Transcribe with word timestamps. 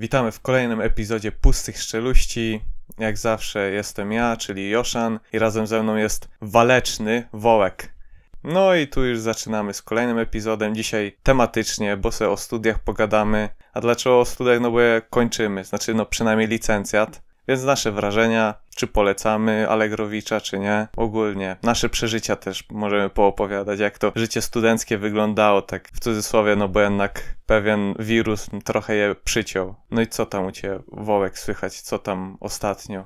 Witamy 0.00 0.32
w 0.32 0.40
kolejnym 0.40 0.80
epizodzie 0.80 1.32
Pustych 1.32 1.82
Szczeluści. 1.82 2.60
Jak 2.98 3.18
zawsze 3.18 3.70
jestem 3.70 4.12
ja, 4.12 4.36
czyli 4.36 4.70
Joszan 4.70 5.20
i 5.32 5.38
razem 5.38 5.66
ze 5.66 5.82
mną 5.82 5.96
jest 5.96 6.28
waleczny 6.40 7.28
Wołek. 7.32 7.94
No 8.44 8.74
i 8.74 8.88
tu 8.88 9.04
już 9.04 9.20
zaczynamy 9.20 9.74
z 9.74 9.82
kolejnym 9.82 10.18
epizodem. 10.18 10.74
Dzisiaj 10.74 11.16
tematycznie, 11.22 11.96
bo 11.96 12.12
sobie 12.12 12.30
o 12.30 12.36
studiach 12.36 12.78
pogadamy. 12.78 13.48
A 13.72 13.80
dlaczego 13.80 14.20
o 14.20 14.24
studiach? 14.24 14.60
No 14.60 14.70
bo 14.70 14.80
je 14.80 15.02
kończymy, 15.10 15.64
znaczy 15.64 15.94
no 15.94 16.06
przynajmniej 16.06 16.48
licencjat. 16.48 17.22
Więc 17.50 17.64
nasze 17.64 17.92
wrażenia, 17.92 18.54
czy 18.76 18.86
polecamy 18.86 19.68
Allegrowicza, 19.68 20.40
czy 20.40 20.58
nie. 20.58 20.88
Ogólnie 20.96 21.56
nasze 21.62 21.88
przeżycia 21.88 22.36
też 22.36 22.64
możemy 22.70 23.10
poopowiadać, 23.10 23.80
jak 23.80 23.98
to 23.98 24.12
życie 24.16 24.42
studenckie 24.42 24.98
wyglądało, 24.98 25.62
tak 25.62 25.88
w 25.88 26.00
cudzysłowie, 26.00 26.56
no 26.56 26.68
bo 26.68 26.80
jednak 26.80 27.22
pewien 27.46 27.94
wirus 27.98 28.46
trochę 28.64 28.94
je 28.94 29.14
przyciął. 29.24 29.74
No 29.90 30.00
i 30.00 30.06
co 30.06 30.26
tam 30.26 30.46
u 30.46 30.52
Ciebie, 30.52 30.78
Wołek, 30.92 31.38
słychać? 31.38 31.80
Co 31.80 31.98
tam 31.98 32.36
ostatnio 32.40 33.04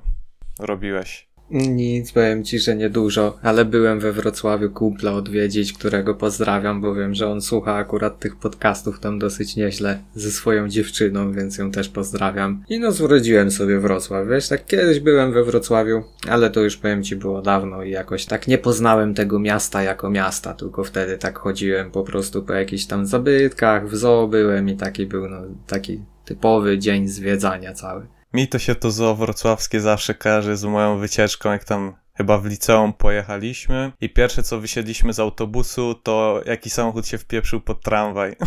robiłeś? 0.59 1.34
Nic, 1.55 2.13
powiem 2.13 2.45
ci, 2.45 2.59
że 2.59 2.77
niedużo, 2.77 3.39
ale 3.43 3.65
byłem 3.65 4.01
we 4.01 4.13
Wrocławiu 4.13 4.71
kumpla 4.71 5.13
odwiedzić, 5.13 5.73
którego 5.73 6.15
pozdrawiam, 6.15 6.81
bo 6.81 6.95
wiem, 6.95 7.15
że 7.15 7.29
on 7.29 7.43
słucha 7.43 7.75
akurat 7.75 8.19
tych 8.19 8.37
podcastów 8.37 9.01
tam 9.01 9.19
dosyć 9.19 9.57
nieźle 9.57 9.99
ze 10.15 10.31
swoją 10.31 10.69
dziewczyną, 10.69 11.33
więc 11.33 11.59
ją 11.59 11.71
też 11.71 11.89
pozdrawiam. 11.89 12.65
I 12.69 12.81
no 12.81 12.93
zwróciłem 12.93 13.51
sobie 13.51 13.81
Wrocław, 13.81 14.29
wiesz, 14.29 14.49
tak 14.49 14.67
kiedyś 14.67 15.01
byłem 15.01 15.33
we 15.33 15.45
Wrocławiu, 15.45 16.03
ale 16.29 16.51
to 16.51 16.61
już 16.61 16.77
powiem 16.77 17.03
ci 17.03 17.17
było 17.17 17.43
dawno 17.43 17.83
i 17.83 17.91
jakoś 17.91 18.27
tak 18.27 18.49
nie 18.49 18.59
poznałem 18.59 19.15
tego 19.15 19.39
miasta 19.39 19.83
jako 19.83 20.11
miasta, 20.11 20.55
tylko 20.55 20.85
wtedy 20.85 21.19
tak 21.19 21.39
chodziłem 21.39 21.91
po 21.91 22.03
prostu 22.03 22.43
po 22.43 22.53
jakichś 22.53 22.85
tam 22.85 23.07
zabytkach, 23.07 23.89
w 23.89 23.97
zoo 23.97 24.29
byłem 24.29 24.69
i 24.69 24.77
taki 24.77 25.07
był 25.07 25.29
no 25.29 25.41
taki 25.67 26.01
typowy 26.25 26.79
dzień 26.79 27.09
zwiedzania 27.09 27.73
cały. 27.73 28.07
Mi 28.35 28.49
to 28.49 28.59
się 28.59 28.75
to 28.75 28.91
zoo 28.91 29.15
wrocławskie 29.15 29.81
zawsze 29.81 30.15
kojarzy 30.15 30.57
z 30.57 30.65
moją 30.65 30.99
wycieczką, 30.99 31.53
jak 31.53 31.65
tam 31.65 31.95
chyba 32.15 32.39
w 32.39 32.47
liceum 32.47 32.93
pojechaliśmy 32.93 33.93
i 34.01 34.11
pierwsze 34.11 34.43
co 34.43 34.61
wysiedliśmy 34.61 35.13
z 35.13 35.21
autobusu, 35.21 35.95
to 35.95 36.43
jaki 36.47 36.71
samochód 36.71 37.07
się 37.07 37.19
wpieprzył 37.19 37.61
pod 37.61 37.83
tramwaj. 37.83 38.37